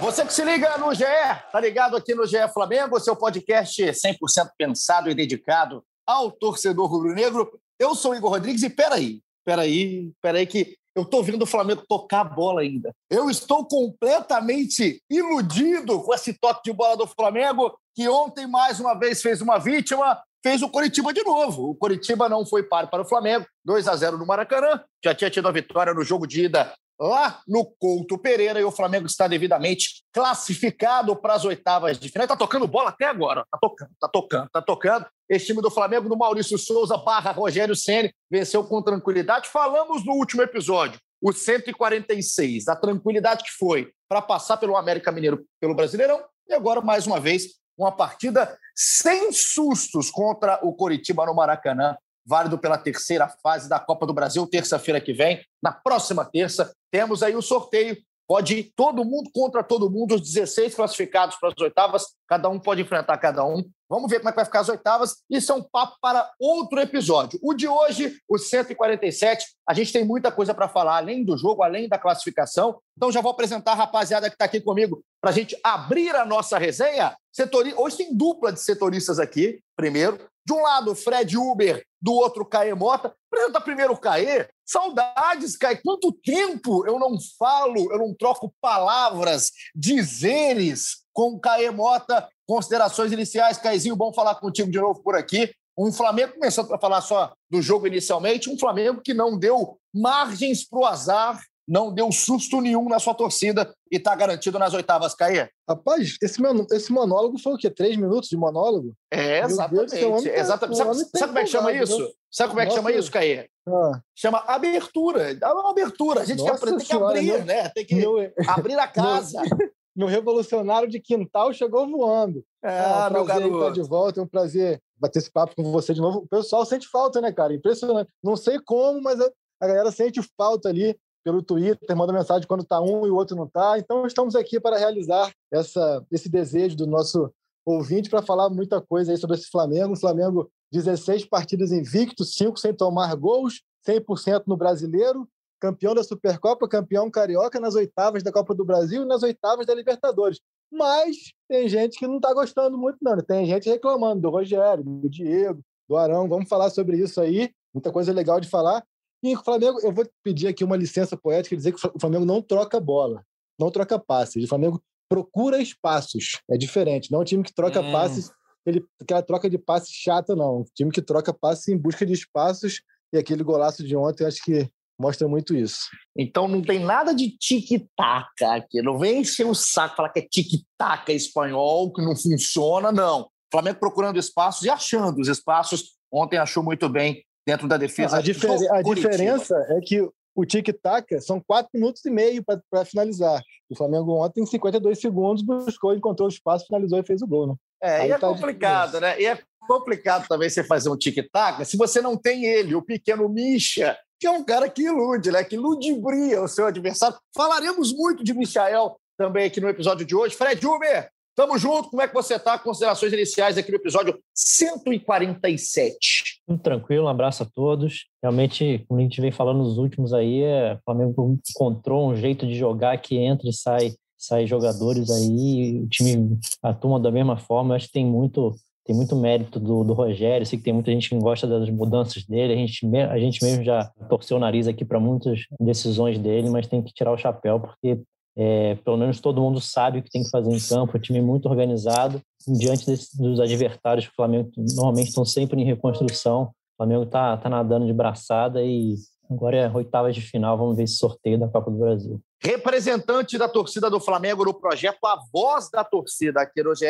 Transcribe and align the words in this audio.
Você 0.00 0.24
que 0.24 0.32
se 0.32 0.42
liga 0.42 0.78
no 0.78 0.94
GE, 0.94 1.04
tá 1.52 1.60
ligado 1.60 1.94
aqui 1.94 2.14
no 2.14 2.26
GE 2.26 2.48
Flamengo, 2.54 2.98
seu 2.98 3.14
podcast 3.14 3.82
100% 3.82 4.16
pensado 4.56 5.10
e 5.10 5.14
dedicado 5.14 5.84
ao 6.06 6.32
torcedor 6.32 6.86
rubro-negro. 6.86 7.60
Eu 7.78 7.94
sou 7.94 8.12
o 8.12 8.14
Igor 8.14 8.30
Rodrigues 8.30 8.62
e 8.62 8.70
peraí, 8.70 9.20
peraí, 9.44 10.10
peraí 10.22 10.46
que 10.46 10.74
eu 10.96 11.02
estou 11.02 11.22
vendo 11.22 11.42
o 11.42 11.46
Flamengo 11.46 11.84
tocar 11.86 12.22
a 12.22 12.24
bola 12.24 12.62
ainda. 12.62 12.94
Eu 13.10 13.28
estou 13.28 13.66
completamente 13.66 15.02
iludido 15.10 16.02
com 16.02 16.14
esse 16.14 16.32
toque 16.32 16.62
de 16.64 16.72
bola 16.72 16.96
do 16.96 17.06
Flamengo, 17.06 17.78
que 17.94 18.08
ontem, 18.08 18.46
mais 18.46 18.80
uma 18.80 18.94
vez, 18.94 19.20
fez 19.20 19.42
uma 19.42 19.58
vítima, 19.58 20.18
fez 20.42 20.62
o 20.62 20.70
Coritiba 20.70 21.12
de 21.12 21.22
novo. 21.22 21.70
O 21.70 21.74
Coritiba 21.74 22.26
não 22.26 22.46
foi 22.46 22.62
par 22.62 22.88
para 22.88 23.02
o 23.02 23.08
Flamengo, 23.08 23.46
2 23.66 23.86
a 23.86 23.94
0 23.96 24.16
no 24.16 24.26
Maracanã. 24.26 24.82
Já 25.04 25.14
tinha 25.14 25.30
tido 25.30 25.46
a 25.46 25.52
vitória 25.52 25.92
no 25.92 26.02
jogo 26.02 26.26
de 26.26 26.46
ida 26.46 26.72
lá 27.00 27.40
no 27.48 27.64
Couto 27.64 28.18
Pereira 28.18 28.60
e 28.60 28.64
o 28.64 28.70
Flamengo 28.70 29.06
está 29.06 29.26
devidamente 29.26 30.04
classificado 30.12 31.16
para 31.16 31.32
as 31.32 31.44
oitavas 31.46 31.98
de 31.98 32.10
final. 32.10 32.26
Está 32.26 32.36
tocando 32.36 32.68
bola 32.68 32.90
até 32.90 33.06
agora. 33.06 33.40
Está 33.40 33.58
tocando, 33.58 33.90
está 33.92 34.08
tocando, 34.08 34.46
está 34.46 34.62
tocando. 34.62 35.06
Esse 35.28 35.46
time 35.46 35.62
do 35.62 35.70
Flamengo, 35.70 36.08
do 36.08 36.18
Maurício 36.18 36.58
Souza 36.58 36.98
barra 36.98 37.32
Rogério 37.32 37.74
Ceni 37.74 38.12
venceu 38.30 38.62
com 38.64 38.82
tranquilidade. 38.82 39.48
Falamos 39.48 40.04
no 40.04 40.12
último 40.12 40.42
episódio, 40.42 41.00
o 41.22 41.32
146, 41.32 42.68
a 42.68 42.76
tranquilidade 42.76 43.44
que 43.44 43.50
foi 43.58 43.90
para 44.06 44.20
passar 44.20 44.58
pelo 44.58 44.76
América 44.76 45.10
Mineiro, 45.10 45.44
pelo 45.58 45.74
Brasileirão, 45.74 46.22
e 46.48 46.52
agora, 46.52 46.80
mais 46.80 47.06
uma 47.06 47.20
vez, 47.20 47.60
uma 47.78 47.92
partida 47.92 48.58
sem 48.74 49.32
sustos 49.32 50.10
contra 50.10 50.58
o 50.62 50.74
Coritiba 50.74 51.24
no 51.24 51.34
Maracanã 51.34 51.96
válido 52.30 52.56
pela 52.56 52.78
terceira 52.78 53.28
fase 53.42 53.68
da 53.68 53.80
Copa 53.80 54.06
do 54.06 54.14
Brasil, 54.14 54.46
terça-feira 54.46 55.00
que 55.00 55.12
vem. 55.12 55.44
Na 55.60 55.72
próxima 55.72 56.24
terça, 56.24 56.72
temos 56.88 57.24
aí 57.24 57.34
o 57.34 57.42
sorteio. 57.42 57.96
Pode 58.28 58.54
ir 58.54 58.72
todo 58.76 59.04
mundo 59.04 59.28
contra 59.34 59.60
todo 59.60 59.90
mundo, 59.90 60.14
os 60.14 60.20
16 60.20 60.76
classificados 60.76 61.36
para 61.40 61.48
as 61.48 61.60
oitavas, 61.60 62.04
cada 62.28 62.48
um 62.48 62.60
pode 62.60 62.80
enfrentar 62.80 63.18
cada 63.18 63.44
um. 63.44 63.68
Vamos 63.88 64.08
ver 64.08 64.18
como 64.18 64.28
é 64.28 64.32
que 64.32 64.36
vai 64.36 64.44
ficar 64.44 64.60
as 64.60 64.68
oitavas. 64.68 65.16
Isso 65.28 65.50
é 65.50 65.54
um 65.56 65.62
papo 65.64 65.96
para 66.00 66.30
outro 66.38 66.78
episódio. 66.78 67.40
O 67.42 67.52
de 67.52 67.66
hoje, 67.66 68.16
o 68.28 68.38
147, 68.38 69.44
a 69.68 69.74
gente 69.74 69.92
tem 69.92 70.04
muita 70.04 70.30
coisa 70.30 70.54
para 70.54 70.68
falar, 70.68 70.98
além 70.98 71.24
do 71.24 71.36
jogo, 71.36 71.64
além 71.64 71.88
da 71.88 71.98
classificação. 71.98 72.78
Então 72.96 73.10
já 73.10 73.20
vou 73.20 73.32
apresentar 73.32 73.72
a 73.72 73.74
rapaziada 73.74 74.28
que 74.28 74.36
está 74.36 74.44
aqui 74.44 74.60
comigo 74.60 75.02
para 75.20 75.30
a 75.30 75.34
gente 75.34 75.58
abrir 75.64 76.14
a 76.14 76.24
nossa 76.24 76.56
resenha. 76.56 77.16
Setori... 77.32 77.74
Hoje 77.76 77.96
tem 77.96 78.16
dupla 78.16 78.52
de 78.52 78.60
setoristas 78.60 79.18
aqui. 79.18 79.58
Primeiro, 79.76 80.20
de 80.50 80.52
um 80.52 80.62
lado, 80.62 80.96
Fred 80.96 81.38
Uber, 81.38 81.86
do 82.02 82.12
outro, 82.12 82.44
Caê 82.44 82.74
Mota. 82.74 83.14
Apresenta 83.30 83.60
primeiro 83.60 83.92
o 83.92 83.96
Caê. 83.96 84.48
Saudades, 84.66 85.56
Caê. 85.56 85.76
Quanto 85.76 86.12
tempo 86.12 86.84
eu 86.86 86.98
não 86.98 87.16
falo, 87.38 87.92
eu 87.92 87.98
não 87.98 88.12
troco 88.12 88.52
palavras, 88.60 89.52
dizeres 89.72 91.04
com 91.12 91.34
o 91.34 91.40
Caê 91.40 91.70
Mota. 91.70 92.28
Considerações 92.46 93.12
iniciais, 93.12 93.58
Caezinho, 93.58 93.94
bom 93.94 94.12
falar 94.12 94.34
contigo 94.36 94.70
de 94.70 94.80
novo 94.80 95.00
por 95.02 95.14
aqui. 95.14 95.54
Um 95.78 95.92
Flamengo, 95.92 96.34
começando 96.34 96.74
a 96.74 96.78
falar 96.78 97.00
só 97.00 97.32
do 97.48 97.62
jogo 97.62 97.86
inicialmente, 97.86 98.50
um 98.50 98.58
Flamengo 98.58 99.00
que 99.00 99.14
não 99.14 99.38
deu 99.38 99.78
margens 99.94 100.68
para 100.68 100.78
o 100.80 100.84
azar 100.84 101.40
não 101.70 101.94
deu 101.94 102.10
susto 102.10 102.60
nenhum 102.60 102.88
na 102.88 102.98
sua 102.98 103.14
torcida 103.14 103.72
e 103.92 103.96
está 103.96 104.12
garantido 104.16 104.58
nas 104.58 104.74
oitavas, 104.74 105.14
Caê. 105.14 105.48
Rapaz, 105.68 106.16
esse, 106.20 106.42
esse 106.72 106.92
monólogo 106.92 107.38
foi 107.38 107.54
o 107.54 107.56
quê? 107.56 107.70
Três 107.70 107.96
minutos 107.96 108.28
de 108.28 108.36
monólogo? 108.36 108.92
É, 109.08 109.38
exatamente. 109.38 109.94
Deus, 109.94 110.24
tá- 110.24 110.30
exatamente. 110.30 110.76
Sabe, 110.78 110.98
sabe 110.98 111.26
como 111.28 111.38
é 111.38 111.44
que 111.44 111.50
chama 111.50 111.72
isso? 111.72 112.14
Sabe 112.28 112.48
como 112.48 112.60
é 112.60 112.64
que 112.64 112.70
Nossa. 112.70 112.82
chama 112.82 112.92
isso, 112.92 113.12
Caê? 113.12 113.48
Ah. 113.68 114.00
Chama 114.16 114.38
abertura. 114.48 115.32
Dá 115.36 115.54
uma 115.54 115.70
abertura. 115.70 116.22
A 116.22 116.24
gente 116.24 116.42
Nossa 116.42 116.66
tem 116.66 116.76
que 116.76 116.92
abrir, 116.92 117.22
meu... 117.22 117.44
né? 117.44 117.68
Tem 117.68 117.86
que 117.86 117.94
meu... 117.94 118.16
abrir 118.48 118.76
a 118.76 118.88
casa. 118.90 119.40
meu 119.94 120.08
revolucionário 120.08 120.88
de 120.88 120.98
quintal 120.98 121.52
chegou 121.52 121.88
voando. 121.88 122.44
Ah, 122.64 123.06
é 123.06 123.10
um 123.10 123.12
meu 123.12 123.24
garoto. 123.24 123.58
estar 123.58 123.70
de 123.70 123.88
volta, 123.88 124.20
é 124.20 124.22
um 124.24 124.26
prazer 124.26 124.82
bater 124.98 125.20
esse 125.20 125.30
papo 125.30 125.54
com 125.54 125.70
você 125.70 125.94
de 125.94 126.00
novo. 126.00 126.18
O 126.18 126.28
pessoal 126.28 126.66
sente 126.66 126.88
falta, 126.88 127.20
né, 127.20 127.30
cara? 127.30 127.54
Impressionante. 127.54 128.10
Não 128.20 128.36
sei 128.36 128.58
como, 128.58 129.00
mas 129.00 129.20
a 129.20 129.66
galera 129.68 129.92
sente 129.92 130.20
falta 130.36 130.68
ali 130.68 130.98
pelo 131.24 131.42
Twitter, 131.42 131.96
manda 131.96 132.12
mensagem 132.12 132.46
quando 132.46 132.62
está 132.62 132.80
um 132.80 133.06
e 133.06 133.10
o 133.10 133.14
outro 133.14 133.36
não 133.36 133.44
está. 133.44 133.78
Então, 133.78 134.06
estamos 134.06 134.34
aqui 134.34 134.58
para 134.58 134.78
realizar 134.78 135.30
essa, 135.52 136.04
esse 136.10 136.28
desejo 136.28 136.76
do 136.76 136.86
nosso 136.86 137.32
ouvinte 137.64 138.08
para 138.08 138.22
falar 138.22 138.48
muita 138.50 138.80
coisa 138.80 139.12
aí 139.12 139.18
sobre 139.18 139.36
esse 139.36 139.50
Flamengo. 139.50 139.92
O 139.92 140.00
Flamengo, 140.00 140.50
16 140.72 141.26
partidas 141.26 141.72
invictos, 141.72 142.34
5 142.34 142.58
sem 142.58 142.74
tomar 142.74 143.14
gols, 143.16 143.62
100% 143.86 144.44
no 144.46 144.56
brasileiro, 144.56 145.28
campeão 145.60 145.94
da 145.94 146.02
Supercopa, 146.02 146.68
campeão 146.68 147.10
carioca 147.10 147.60
nas 147.60 147.74
oitavas 147.74 148.22
da 148.22 148.32
Copa 148.32 148.54
do 148.54 148.64
Brasil 148.64 149.02
e 149.02 149.06
nas 149.06 149.22
oitavas 149.22 149.66
da 149.66 149.74
Libertadores. 149.74 150.40
Mas 150.72 151.16
tem 151.48 151.68
gente 151.68 151.98
que 151.98 152.06
não 152.06 152.16
está 152.16 152.32
gostando 152.32 152.78
muito, 152.78 152.98
não. 153.02 153.16
Né? 153.16 153.22
Tem 153.26 153.46
gente 153.46 153.68
reclamando 153.68 154.22
do 154.22 154.30
Rogério, 154.30 154.84
do 154.84 155.08
Diego, 155.08 155.60
do 155.88 155.96
Arão. 155.96 156.28
Vamos 156.28 156.48
falar 156.48 156.70
sobre 156.70 156.96
isso 156.96 157.20
aí. 157.20 157.50
Muita 157.74 157.92
coisa 157.92 158.12
legal 158.12 158.40
de 158.40 158.48
falar. 158.48 158.84
E 159.22 159.34
o 159.34 159.44
Flamengo, 159.44 159.80
eu 159.80 159.92
vou 159.92 160.08
pedir 160.22 160.48
aqui 160.48 160.64
uma 160.64 160.76
licença 160.76 161.16
poética 161.16 161.54
e 161.54 161.58
dizer 161.58 161.72
que 161.72 161.86
o 161.86 162.00
Flamengo 162.00 162.24
não 162.24 162.40
troca 162.40 162.80
bola, 162.80 163.22
não 163.58 163.70
troca 163.70 163.98
passes. 163.98 164.44
O 164.44 164.48
Flamengo 164.48 164.82
procura 165.08 165.60
espaços. 165.60 166.40
É 166.50 166.56
diferente. 166.56 167.10
Não 167.10 167.18
é 167.18 167.22
um 167.22 167.24
time 167.24 167.42
que 167.42 167.54
troca 167.54 167.80
hum. 167.80 167.92
passes, 167.92 168.30
ele, 168.64 168.84
aquela 169.00 169.22
troca 169.22 169.50
de 169.50 169.58
passes 169.58 169.90
chata, 169.90 170.36
não. 170.36 170.60
Um 170.60 170.64
time 170.74 170.90
que 170.90 171.02
troca 171.02 171.34
passes 171.34 171.68
em 171.68 171.76
busca 171.76 172.06
de 172.06 172.12
espaços. 172.12 172.82
E 173.12 173.18
aquele 173.18 173.42
golaço 173.42 173.84
de 173.84 173.96
ontem, 173.96 174.24
acho 174.24 174.42
que 174.42 174.70
mostra 174.98 175.26
muito 175.26 175.56
isso. 175.56 175.88
Então 176.16 176.46
não 176.46 176.62
tem 176.62 176.78
nada 176.78 177.14
de 177.14 177.36
tic-tac 177.36 178.44
aqui. 178.44 178.82
Não 178.82 178.98
vem 178.98 179.20
encher 179.20 179.46
o 179.46 179.54
saco 179.54 179.96
falar 179.96 180.10
que 180.10 180.20
é 180.20 180.28
tic-tac 180.28 181.10
espanhol, 181.10 181.92
que 181.92 182.02
não 182.02 182.14
funciona, 182.14 182.92
não. 182.92 183.22
O 183.22 183.28
Flamengo 183.50 183.80
procurando 183.80 184.18
espaços 184.18 184.62
e 184.62 184.70
achando 184.70 185.20
os 185.20 185.28
espaços. 185.28 185.96
Ontem 186.12 186.36
achou 186.36 186.62
muito 186.62 186.88
bem 186.88 187.24
dentro 187.46 187.68
da 187.68 187.76
defesa. 187.76 188.18
A, 188.18 188.20
difer 188.20 188.50
a 188.70 188.82
diferença 188.82 189.56
é 189.70 189.80
que 189.80 190.08
o 190.34 190.46
tic-tac 190.46 191.20
são 191.20 191.40
quatro 191.40 191.70
minutos 191.74 192.04
e 192.04 192.10
meio 192.10 192.44
para 192.44 192.84
finalizar. 192.84 193.42
O 193.68 193.76
Flamengo 193.76 194.24
ontem, 194.24 194.42
em 194.42 194.46
52 194.46 195.00
segundos, 195.00 195.42
buscou, 195.42 195.94
encontrou 195.94 196.28
o 196.28 196.32
espaço, 196.32 196.66
finalizou 196.66 196.98
e 196.98 197.06
fez 197.06 197.22
o 197.22 197.26
gol. 197.26 197.48
Né? 197.48 197.54
É, 197.82 197.96
Aí 197.96 198.08
e 198.08 198.12
é 198.12 198.18
tá 198.18 198.28
complicado, 198.28 199.00
né? 199.00 199.20
E 199.20 199.26
é 199.26 199.38
complicado 199.66 200.26
também 200.28 200.48
você 200.48 200.64
fazer 200.64 200.88
um 200.88 200.96
tic-tac 200.96 201.64
se 201.64 201.76
você 201.76 202.00
não 202.00 202.16
tem 202.16 202.44
ele, 202.44 202.74
o 202.74 202.82
pequeno 202.82 203.28
Misha, 203.28 203.96
que 204.18 204.26
é 204.26 204.30
um 204.30 204.44
cara 204.44 204.68
que 204.68 204.82
ilude, 204.82 205.30
né? 205.30 205.42
Que 205.44 205.56
ludibria 205.56 206.42
o 206.42 206.48
seu 206.48 206.66
adversário. 206.66 207.16
Falaremos 207.34 207.92
muito 207.92 208.22
de 208.22 208.34
Michael 208.34 208.96
também 209.16 209.46
aqui 209.46 209.60
no 209.60 209.68
episódio 209.68 210.04
de 210.04 210.14
hoje. 210.14 210.34
Fred 210.34 210.64
Uber, 210.66 211.10
Tamo 211.34 211.56
junto, 211.56 211.90
como 211.90 212.02
é 212.02 212.08
que 212.08 212.14
você 212.14 212.34
está? 212.34 212.58
Considerações 212.58 213.12
iniciais 213.12 213.56
aqui 213.56 213.70
no 213.70 213.76
episódio 213.76 214.18
147. 214.34 216.40
Muito 216.46 216.62
tranquilo, 216.62 217.04
um 217.04 217.08
abraço 217.08 217.44
a 217.44 217.46
todos. 217.46 218.06
Realmente, 218.22 218.84
como 218.88 219.00
a 219.00 219.02
gente 219.02 219.20
vem 219.20 219.30
falando 219.30 219.58
nos 219.58 219.78
últimos 219.78 220.12
aí, 220.12 220.42
é, 220.42 220.74
o 220.74 220.78
Flamengo 220.84 221.38
encontrou 221.48 222.10
um 222.10 222.16
jeito 222.16 222.46
de 222.46 222.56
jogar 222.56 222.98
que 222.98 223.16
entra 223.16 223.48
e 223.48 223.52
sai, 223.52 223.92
sai 224.18 224.46
jogadores 224.46 225.08
aí, 225.10 225.82
o 225.84 225.88
time 225.88 226.38
atua 226.62 226.98
da 226.98 227.12
mesma 227.12 227.38
forma. 227.38 227.72
Eu 227.72 227.76
acho 227.76 227.86
que 227.86 227.92
tem 227.92 228.04
muito, 228.04 228.52
tem 228.84 228.94
muito 228.94 229.14
mérito 229.14 229.60
do, 229.60 229.84
do 229.84 229.92
Rogério. 229.92 230.44
sei 230.44 230.58
que 230.58 230.64
tem 230.64 230.74
muita 230.74 230.90
gente 230.90 231.08
que 231.08 231.16
gosta 231.16 231.46
das 231.46 231.70
mudanças 231.70 232.24
dele. 232.24 232.52
A 232.52 232.56
gente, 232.56 232.84
a 232.96 233.18
gente 233.18 233.42
mesmo 233.44 233.62
já 233.62 233.84
torceu 234.08 234.36
o 234.36 234.40
nariz 234.40 234.66
aqui 234.66 234.84
para 234.84 234.98
muitas 234.98 235.42
decisões 235.60 236.18
dele, 236.18 236.50
mas 236.50 236.66
tem 236.66 236.82
que 236.82 236.92
tirar 236.92 237.12
o 237.12 237.18
chapéu, 237.18 237.60
porque 237.60 238.00
é, 238.36 238.76
pelo 238.76 238.96
menos 238.96 239.20
todo 239.20 239.40
mundo 239.40 239.60
sabe 239.60 239.98
o 239.98 240.02
que 240.02 240.10
tem 240.10 240.22
que 240.22 240.30
fazer 240.30 240.50
em 240.50 240.60
campo, 240.60 240.96
o 240.96 241.00
time 241.00 241.20
muito 241.20 241.48
organizado. 241.48 242.20
Diante 242.46 242.86
desse, 242.86 243.16
dos 243.20 243.40
adversários, 243.40 244.06
o 244.06 244.14
Flamengo 244.14 244.50
normalmente 244.56 245.08
estão 245.08 245.24
sempre 245.24 245.60
em 245.60 245.64
reconstrução. 245.64 246.44
O 246.44 246.76
Flamengo 246.78 247.02
está 247.04 247.36
tá 247.36 247.48
nadando 247.48 247.86
de 247.86 247.92
braçada 247.92 248.62
e 248.62 248.94
agora 249.30 249.56
é 249.56 249.70
oitavas 249.70 250.14
de 250.14 250.20
final. 250.20 250.56
Vamos 250.56 250.76
ver 250.76 250.84
esse 250.84 250.96
sorteio 250.96 251.38
da 251.38 251.48
Copa 251.48 251.70
do 251.70 251.78
Brasil. 251.78 252.20
Representante 252.42 253.36
da 253.36 253.48
torcida 253.48 253.90
do 253.90 254.00
Flamengo 254.00 254.44
no 254.44 254.54
projeto 254.54 255.04
A 255.04 255.18
Voz 255.32 255.70
da 255.70 255.84
Torcida 255.84 256.40
aqui 256.40 256.62
no 256.62 256.74
GE, 256.74 256.86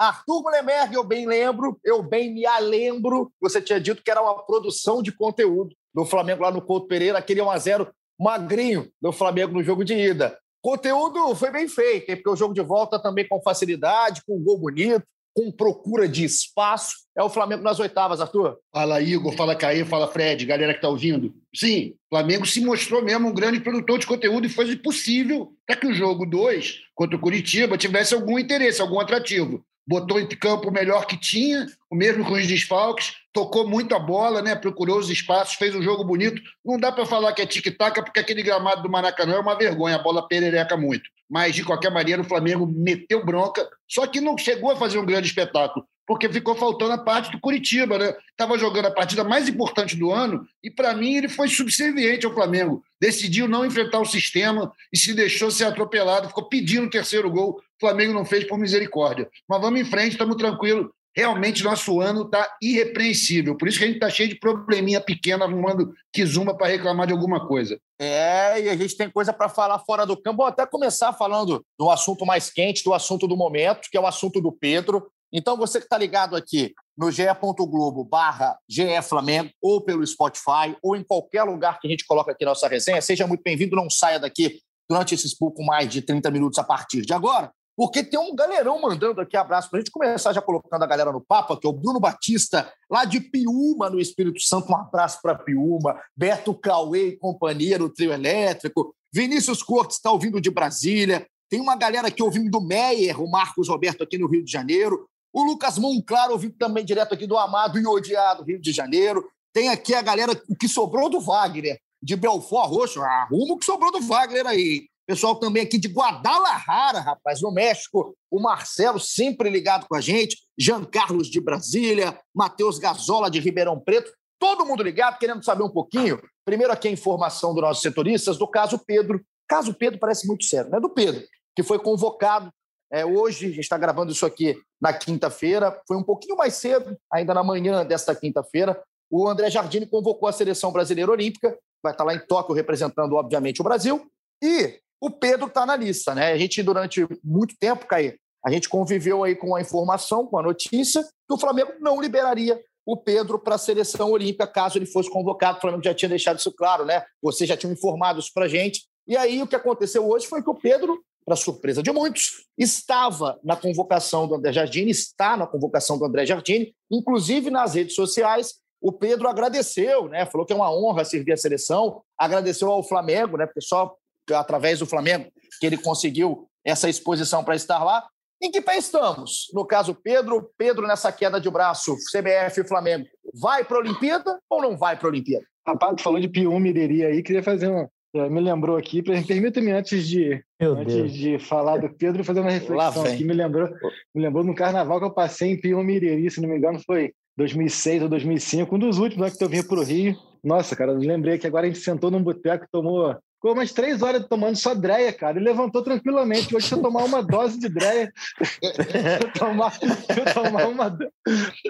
Arthur 0.00 0.42
Mullenberg, 0.42 0.94
eu 0.94 1.04
bem 1.04 1.26
lembro, 1.26 1.78
eu 1.84 2.02
bem 2.02 2.32
me 2.32 2.44
lembro, 2.60 3.30
você 3.38 3.60
tinha 3.60 3.78
dito 3.78 4.02
que 4.02 4.10
era 4.10 4.22
uma 4.22 4.42
produção 4.46 5.02
de 5.02 5.12
conteúdo 5.12 5.74
do 5.94 6.06
Flamengo 6.06 6.42
lá 6.42 6.50
no 6.50 6.62
Couto 6.62 6.86
Pereira, 6.86 7.18
aquele 7.18 7.42
1x0 7.42 7.86
magrinho 8.18 8.90
do 9.00 9.12
Flamengo 9.12 9.52
no 9.52 9.62
jogo 9.62 9.84
de 9.84 9.92
ida. 9.92 10.38
Conteúdo 10.62 11.34
foi 11.34 11.50
bem 11.50 11.68
feito, 11.68 12.06
porque 12.06 12.28
o 12.30 12.36
jogo 12.36 12.54
de 12.54 12.60
volta 12.60 12.98
também 12.98 13.26
com 13.26 13.40
facilidade, 13.42 14.22
com 14.26 14.36
um 14.36 14.42
gol 14.42 14.58
bonito. 14.58 15.04
com 15.32 15.50
procura 15.50 16.08
de 16.08 16.24
espaço. 16.24 16.96
É 17.16 17.22
o 17.22 17.30
Flamengo 17.30 17.62
nas 17.62 17.78
oitavas, 17.78 18.20
Arthur. 18.20 18.58
Fala, 18.72 19.00
Igor, 19.00 19.32
fala, 19.32 19.54
Caí, 19.54 19.84
fala, 19.84 20.08
Fred, 20.08 20.44
galera 20.44 20.72
que 20.72 20.78
está 20.78 20.88
ouvindo. 20.88 21.32
Sim, 21.54 21.94
o 22.10 22.16
Flamengo 22.16 22.44
se 22.44 22.60
mostrou 22.60 23.02
mesmo 23.02 23.28
um 23.28 23.34
grande 23.34 23.60
produtor 23.60 23.98
de 23.98 24.06
conteúdo 24.06 24.46
e 24.46 24.50
foi 24.50 24.74
possível 24.76 25.52
para 25.66 25.76
que 25.76 25.86
o 25.86 25.94
jogo 25.94 26.26
2 26.26 26.80
contra 26.94 27.16
o 27.16 27.20
Curitiba 27.20 27.78
tivesse 27.78 28.12
algum 28.12 28.38
interesse, 28.38 28.80
algum 28.80 29.00
atrativo 29.00 29.64
botou 29.86 30.20
em 30.20 30.28
campo 30.28 30.68
o 30.68 30.72
melhor 30.72 31.06
que 31.06 31.16
tinha, 31.16 31.66
o 31.90 31.96
mesmo 31.96 32.24
com 32.24 32.34
os 32.34 32.46
desfalques, 32.46 33.14
tocou 33.32 33.68
muito 33.68 33.94
a 33.94 33.98
bola, 33.98 34.42
né? 34.42 34.54
procurou 34.54 34.98
os 34.98 35.10
espaços, 35.10 35.54
fez 35.54 35.74
um 35.74 35.82
jogo 35.82 36.04
bonito. 36.04 36.40
Não 36.64 36.78
dá 36.78 36.92
para 36.92 37.06
falar 37.06 37.32
que 37.32 37.42
é 37.42 37.46
tic-tac, 37.46 38.02
porque 38.02 38.20
aquele 38.20 38.42
gramado 38.42 38.82
do 38.82 38.90
Maracanã 38.90 39.34
é 39.34 39.40
uma 39.40 39.56
vergonha, 39.56 39.96
a 39.96 40.02
bola 40.02 40.26
perereca 40.26 40.76
muito. 40.76 41.08
Mas, 41.28 41.54
de 41.54 41.64
qualquer 41.64 41.90
maneira, 41.90 42.22
o 42.22 42.24
Flamengo 42.24 42.66
meteu 42.66 43.24
bronca, 43.24 43.68
só 43.88 44.06
que 44.06 44.20
não 44.20 44.36
chegou 44.36 44.70
a 44.70 44.76
fazer 44.76 44.98
um 44.98 45.06
grande 45.06 45.28
espetáculo 45.28 45.86
porque 46.10 46.28
ficou 46.28 46.56
faltando 46.56 46.94
a 46.94 46.98
parte 46.98 47.30
do 47.30 47.38
Curitiba, 47.38 47.96
né? 47.96 48.12
Estava 48.32 48.58
jogando 48.58 48.86
a 48.86 48.90
partida 48.90 49.22
mais 49.22 49.48
importante 49.48 49.94
do 49.94 50.10
ano 50.10 50.44
e, 50.60 50.68
para 50.68 50.92
mim, 50.92 51.14
ele 51.14 51.28
foi 51.28 51.46
subserviente 51.46 52.26
ao 52.26 52.34
Flamengo. 52.34 52.82
Decidiu 53.00 53.46
não 53.46 53.64
enfrentar 53.64 54.00
o 54.00 54.04
sistema 54.04 54.72
e 54.92 54.98
se 54.98 55.14
deixou 55.14 55.52
ser 55.52 55.66
atropelado, 55.66 56.26
ficou 56.26 56.48
pedindo 56.48 56.88
o 56.88 56.90
terceiro 56.90 57.30
gol. 57.30 57.50
O 57.50 57.62
Flamengo 57.78 58.12
não 58.12 58.24
fez 58.24 58.42
por 58.42 58.58
misericórdia. 58.58 59.30
Mas 59.48 59.60
vamos 59.60 59.80
em 59.80 59.84
frente, 59.84 60.10
estamos 60.10 60.34
tranquilos. 60.34 60.88
Realmente, 61.16 61.62
nosso 61.62 62.00
ano 62.00 62.22
está 62.22 62.56
irrepreensível. 62.60 63.56
Por 63.56 63.68
isso 63.68 63.78
que 63.78 63.84
a 63.84 63.86
gente 63.86 63.98
está 63.98 64.10
cheio 64.10 64.30
de 64.30 64.34
probleminha 64.34 65.00
pequena, 65.00 65.44
arrumando 65.44 65.92
Kizumba 66.12 66.56
para 66.56 66.66
reclamar 66.66 67.06
de 67.06 67.12
alguma 67.12 67.46
coisa. 67.46 67.78
É, 68.00 68.60
e 68.62 68.68
a 68.68 68.76
gente 68.76 68.96
tem 68.96 69.08
coisa 69.08 69.32
para 69.32 69.48
falar 69.48 69.78
fora 69.78 70.04
do 70.04 70.20
campo. 70.20 70.38
Vou 70.38 70.46
até 70.46 70.66
começar 70.66 71.12
falando 71.12 71.64
do 71.78 71.88
assunto 71.88 72.26
mais 72.26 72.50
quente, 72.50 72.82
do 72.82 72.92
assunto 72.92 73.28
do 73.28 73.36
momento, 73.36 73.88
que 73.88 73.96
é 73.96 74.00
o 74.00 74.06
assunto 74.08 74.40
do 74.40 74.50
Pedro. 74.50 75.08
Então, 75.32 75.56
você 75.56 75.78
que 75.78 75.86
está 75.86 75.96
ligado 75.96 76.34
aqui 76.34 76.74
no 76.96 77.10
ge.globo 77.10 78.04
barra 78.04 78.58
GE 78.68 79.00
Flamengo, 79.02 79.50
ou 79.62 79.80
pelo 79.80 80.06
Spotify, 80.06 80.76
ou 80.82 80.96
em 80.96 81.04
qualquer 81.04 81.44
lugar 81.44 81.78
que 81.78 81.86
a 81.86 81.90
gente 81.90 82.04
coloca 82.04 82.32
aqui 82.32 82.44
nossa 82.44 82.68
resenha, 82.68 83.00
seja 83.00 83.26
muito 83.26 83.42
bem-vindo, 83.42 83.76
não 83.76 83.88
saia 83.88 84.18
daqui 84.18 84.60
durante 84.88 85.14
esses 85.14 85.32
pouco 85.32 85.64
mais 85.64 85.88
de 85.88 86.02
30 86.02 86.30
minutos 86.30 86.58
a 86.58 86.64
partir 86.64 87.02
de 87.02 87.12
agora, 87.12 87.52
porque 87.76 88.02
tem 88.02 88.18
um 88.18 88.34
galerão 88.34 88.80
mandando 88.80 89.20
aqui 89.20 89.36
abraço 89.36 89.70
para 89.70 89.78
a 89.78 89.80
gente 89.80 89.92
começar 89.92 90.32
já 90.32 90.42
colocando 90.42 90.82
a 90.82 90.86
galera 90.86 91.12
no 91.12 91.20
papo, 91.20 91.52
aqui 91.52 91.66
é 91.66 91.70
o 91.70 91.72
Bruno 91.72 92.00
Batista, 92.00 92.70
lá 92.90 93.04
de 93.04 93.20
Piúma, 93.20 93.88
no 93.88 94.00
Espírito 94.00 94.40
Santo, 94.40 94.70
um 94.70 94.76
abraço 94.76 95.20
para 95.22 95.36
Piúma, 95.36 95.98
Beto 96.14 96.52
Cauê 96.52 97.10
e 97.10 97.16
companhia 97.16 97.78
no 97.78 97.88
trio 97.88 98.12
elétrico, 98.12 98.94
Vinícius 99.12 99.62
Cortes 99.62 99.96
está 99.96 100.10
ouvindo 100.10 100.40
de 100.40 100.50
Brasília, 100.50 101.26
tem 101.48 101.60
uma 101.60 101.74
galera 101.74 102.08
aqui 102.08 102.22
ouvindo 102.22 102.50
do 102.50 102.60
Meyer, 102.60 103.20
o 103.20 103.30
Marcos 103.30 103.68
Roberto 103.68 104.04
aqui 104.04 104.18
no 104.18 104.28
Rio 104.28 104.44
de 104.44 104.52
Janeiro, 104.52 105.08
o 105.32 105.44
Lucas 105.44 105.78
Monclar, 105.78 106.30
ouvindo 106.30 106.54
também 106.56 106.84
direto 106.84 107.14
aqui 107.14 107.26
do 107.26 107.38
amado 107.38 107.78
e 107.78 107.86
odiado 107.86 108.44
Rio 108.44 108.60
de 108.60 108.72
Janeiro. 108.72 109.28
Tem 109.52 109.68
aqui 109.68 109.94
a 109.94 110.02
galera 110.02 110.32
que 110.58 110.68
sobrou 110.68 111.08
do 111.08 111.20
Wagner, 111.20 111.78
de 112.02 112.16
Belfort 112.16 112.70
Roxo. 112.70 113.02
Arruma 113.02 113.54
o 113.54 113.58
que 113.58 113.64
sobrou 113.64 113.92
do 113.92 114.00
Wagner 114.00 114.46
aí. 114.46 114.88
Pessoal 115.06 115.34
também 115.36 115.64
aqui 115.64 115.76
de 115.76 115.88
Guadalajara, 115.88 117.00
rapaz, 117.00 117.42
no 117.42 117.50
México. 117.50 118.14
O 118.30 118.40
Marcelo 118.40 119.00
sempre 119.00 119.50
ligado 119.50 119.86
com 119.88 119.96
a 119.96 120.00
gente. 120.00 120.38
Jean 120.56 120.84
Carlos 120.84 121.28
de 121.28 121.40
Brasília. 121.40 122.16
Matheus 122.34 122.78
Gazola 122.78 123.28
de 123.28 123.40
Ribeirão 123.40 123.80
Preto. 123.80 124.12
Todo 124.38 124.64
mundo 124.64 124.82
ligado, 124.82 125.18
querendo 125.18 125.44
saber 125.44 125.64
um 125.64 125.68
pouquinho. 125.68 126.20
Primeiro 126.44 126.72
aqui 126.72 126.88
a 126.88 126.92
informação 126.92 127.52
dos 127.52 127.62
nossos 127.62 127.82
setoristas 127.82 128.38
do 128.38 128.46
caso 128.46 128.78
Pedro. 128.86 129.20
Caso 129.48 129.74
Pedro 129.74 129.98
parece 129.98 130.28
muito 130.28 130.44
sério, 130.44 130.70
né? 130.70 130.78
Do 130.78 130.88
Pedro, 130.88 131.24
que 131.56 131.62
foi 131.62 131.78
convocado 131.80 132.50
é, 132.92 133.06
hoje, 133.06 133.46
a 133.46 133.48
gente 133.50 133.60
está 133.60 133.78
gravando 133.78 134.10
isso 134.10 134.26
aqui 134.26 134.60
na 134.80 134.92
quinta-feira, 134.92 135.80
foi 135.86 135.96
um 135.96 136.02
pouquinho 136.02 136.36
mais 136.36 136.54
cedo, 136.54 136.96
ainda 137.12 137.32
na 137.32 137.44
manhã 137.44 137.84
desta 137.84 138.14
quinta-feira. 138.14 138.80
O 139.10 139.28
André 139.28 139.48
Jardine 139.50 139.86
convocou 139.86 140.28
a 140.28 140.32
seleção 140.32 140.72
brasileira 140.72 141.10
olímpica, 141.10 141.56
vai 141.82 141.92
estar 141.92 142.04
tá 142.04 142.10
lá 142.10 142.14
em 142.14 142.26
Tóquio 142.26 142.54
representando, 142.54 143.14
obviamente, 143.14 143.60
o 143.60 143.64
Brasil. 143.64 144.06
E 144.42 144.80
o 145.00 145.10
Pedro 145.10 145.46
está 145.46 145.64
na 145.64 145.76
lista, 145.76 146.14
né? 146.14 146.32
A 146.32 146.38
gente, 146.38 146.62
durante 146.62 147.06
muito 147.22 147.54
tempo, 147.58 147.86
Caí, 147.86 148.16
a 148.44 148.50
gente 148.50 148.68
conviveu 148.68 149.22
aí 149.22 149.36
com 149.36 149.54
a 149.54 149.60
informação, 149.60 150.26
com 150.26 150.38
a 150.38 150.42
notícia, 150.42 151.02
que 151.02 151.34
o 151.34 151.38
Flamengo 151.38 151.72
não 151.80 152.00
liberaria 152.00 152.60
o 152.84 152.96
Pedro 152.96 153.38
para 153.38 153.54
a 153.54 153.58
seleção 153.58 154.10
olímpica 154.10 154.46
caso 154.46 154.78
ele 154.78 154.86
fosse 154.86 155.10
convocado. 155.10 155.58
O 155.58 155.60
Flamengo 155.60 155.84
já 155.84 155.94
tinha 155.94 156.08
deixado 156.08 156.38
isso 156.38 156.50
claro, 156.52 156.84
né? 156.84 157.04
Vocês 157.22 157.48
já 157.48 157.56
tinham 157.56 157.72
informado 157.72 158.18
isso 158.18 158.32
para 158.34 158.48
gente. 158.48 158.84
E 159.06 159.16
aí 159.16 159.42
o 159.42 159.46
que 159.46 159.56
aconteceu 159.56 160.08
hoje 160.08 160.26
foi 160.26 160.42
que 160.42 160.50
o 160.50 160.54
Pedro 160.54 161.00
para 161.24 161.36
surpresa 161.36 161.82
de 161.82 161.92
muitos, 161.92 162.46
estava 162.56 163.38
na 163.44 163.56
convocação 163.56 164.26
do 164.26 164.34
André 164.34 164.52
Jardine, 164.52 164.90
está 164.90 165.36
na 165.36 165.46
convocação 165.46 165.98
do 165.98 166.04
André 166.04 166.26
Jardine, 166.26 166.74
inclusive 166.90 167.50
nas 167.50 167.74
redes 167.74 167.94
sociais. 167.94 168.54
O 168.80 168.92
Pedro 168.92 169.28
agradeceu, 169.28 170.08
né? 170.08 170.24
Falou 170.26 170.46
que 170.46 170.52
é 170.52 170.56
uma 170.56 170.72
honra 170.72 171.04
servir 171.04 171.32
a 171.32 171.36
seleção, 171.36 172.02
agradeceu 172.18 172.70
ao 172.70 172.82
Flamengo, 172.82 173.36
né? 173.36 173.46
Porque 173.46 173.60
só 173.60 173.94
através 174.32 174.78
do 174.78 174.86
Flamengo 174.86 175.30
que 175.60 175.66
ele 175.66 175.76
conseguiu 175.76 176.48
essa 176.64 176.88
exposição 176.88 177.44
para 177.44 177.56
estar 177.56 177.82
lá. 177.84 178.06
Em 178.42 178.50
que 178.50 178.60
pé 178.60 178.78
estamos? 178.78 179.50
No 179.52 179.66
caso, 179.66 179.94
Pedro, 179.94 180.50
Pedro 180.56 180.86
nessa 180.86 181.12
queda 181.12 181.38
de 181.38 181.50
braço, 181.50 181.94
CBF 182.10 182.60
e 182.60 182.68
Flamengo, 182.68 183.06
vai 183.34 183.64
para 183.64 183.76
a 183.76 183.80
Olimpíada 183.80 184.38
ou 184.48 184.62
não 184.62 184.78
vai 184.78 184.96
para 184.96 185.08
a 185.08 185.10
Olimpíada? 185.10 185.44
Rapaz, 185.66 186.00
falou 186.00 186.18
de 186.18 186.26
Ireri 186.26 187.04
aí, 187.04 187.22
queria 187.22 187.42
fazer 187.42 187.68
uma, 187.68 187.88
me 188.12 188.40
lembrou 188.40 188.76
aqui, 188.76 189.02
permita-me 189.02 189.70
antes 189.70 190.06
de 190.06 190.42
antes 190.60 191.12
de 191.12 191.38
falar 191.38 191.78
do 191.78 191.88
Pedro, 191.88 192.24
fazer 192.24 192.40
uma 192.40 192.50
reflexão 192.50 193.04
aqui, 193.04 193.24
me 193.24 193.32
lembrou, 193.32 193.68
me 194.14 194.22
lembrou 194.22 194.44
no 194.44 194.54
carnaval 194.54 194.98
que 194.98 195.06
eu 195.06 195.14
passei 195.14 195.52
em 195.52 195.60
Piumiriri, 195.60 196.30
se 196.30 196.40
não 196.40 196.48
me 196.48 196.56
engano, 196.56 196.80
foi 196.84 197.12
2006 197.36 198.02
ou 198.02 198.08
2005, 198.08 198.74
um 198.74 198.78
dos 198.78 198.98
últimos 198.98 199.30
né, 199.30 199.36
que 199.36 199.44
eu 199.44 199.48
vim 199.48 199.62
para 199.62 199.78
o 199.78 199.84
Rio. 199.84 200.16
Nossa, 200.42 200.74
cara, 200.74 200.92
eu 200.92 200.98
lembrei 200.98 201.38
que 201.38 201.46
agora 201.46 201.66
a 201.66 201.68
gente 201.68 201.82
sentou 201.82 202.10
num 202.10 202.22
boteco, 202.22 202.66
tomou 202.70 203.16
Ficou 203.40 203.54
umas 203.54 203.72
três 203.72 204.02
horas 204.02 204.26
tomando 204.28 204.54
só 204.54 204.74
dreia, 204.74 205.10
cara, 205.14 205.40
e 205.40 205.42
levantou 205.42 205.82
tranquilamente. 205.82 206.54
Hoje, 206.54 206.68
se 206.68 206.74
eu 206.74 206.82
tomar 206.82 207.04
uma 207.04 207.22
dose 207.22 207.58
de 207.58 207.70
dreia, 207.70 208.12
se 208.44 209.24
eu 209.24 209.32
tomar, 209.32 209.72
se 209.72 209.80
eu 209.86 210.34
tomar 210.34 210.68
uma, 210.68 210.98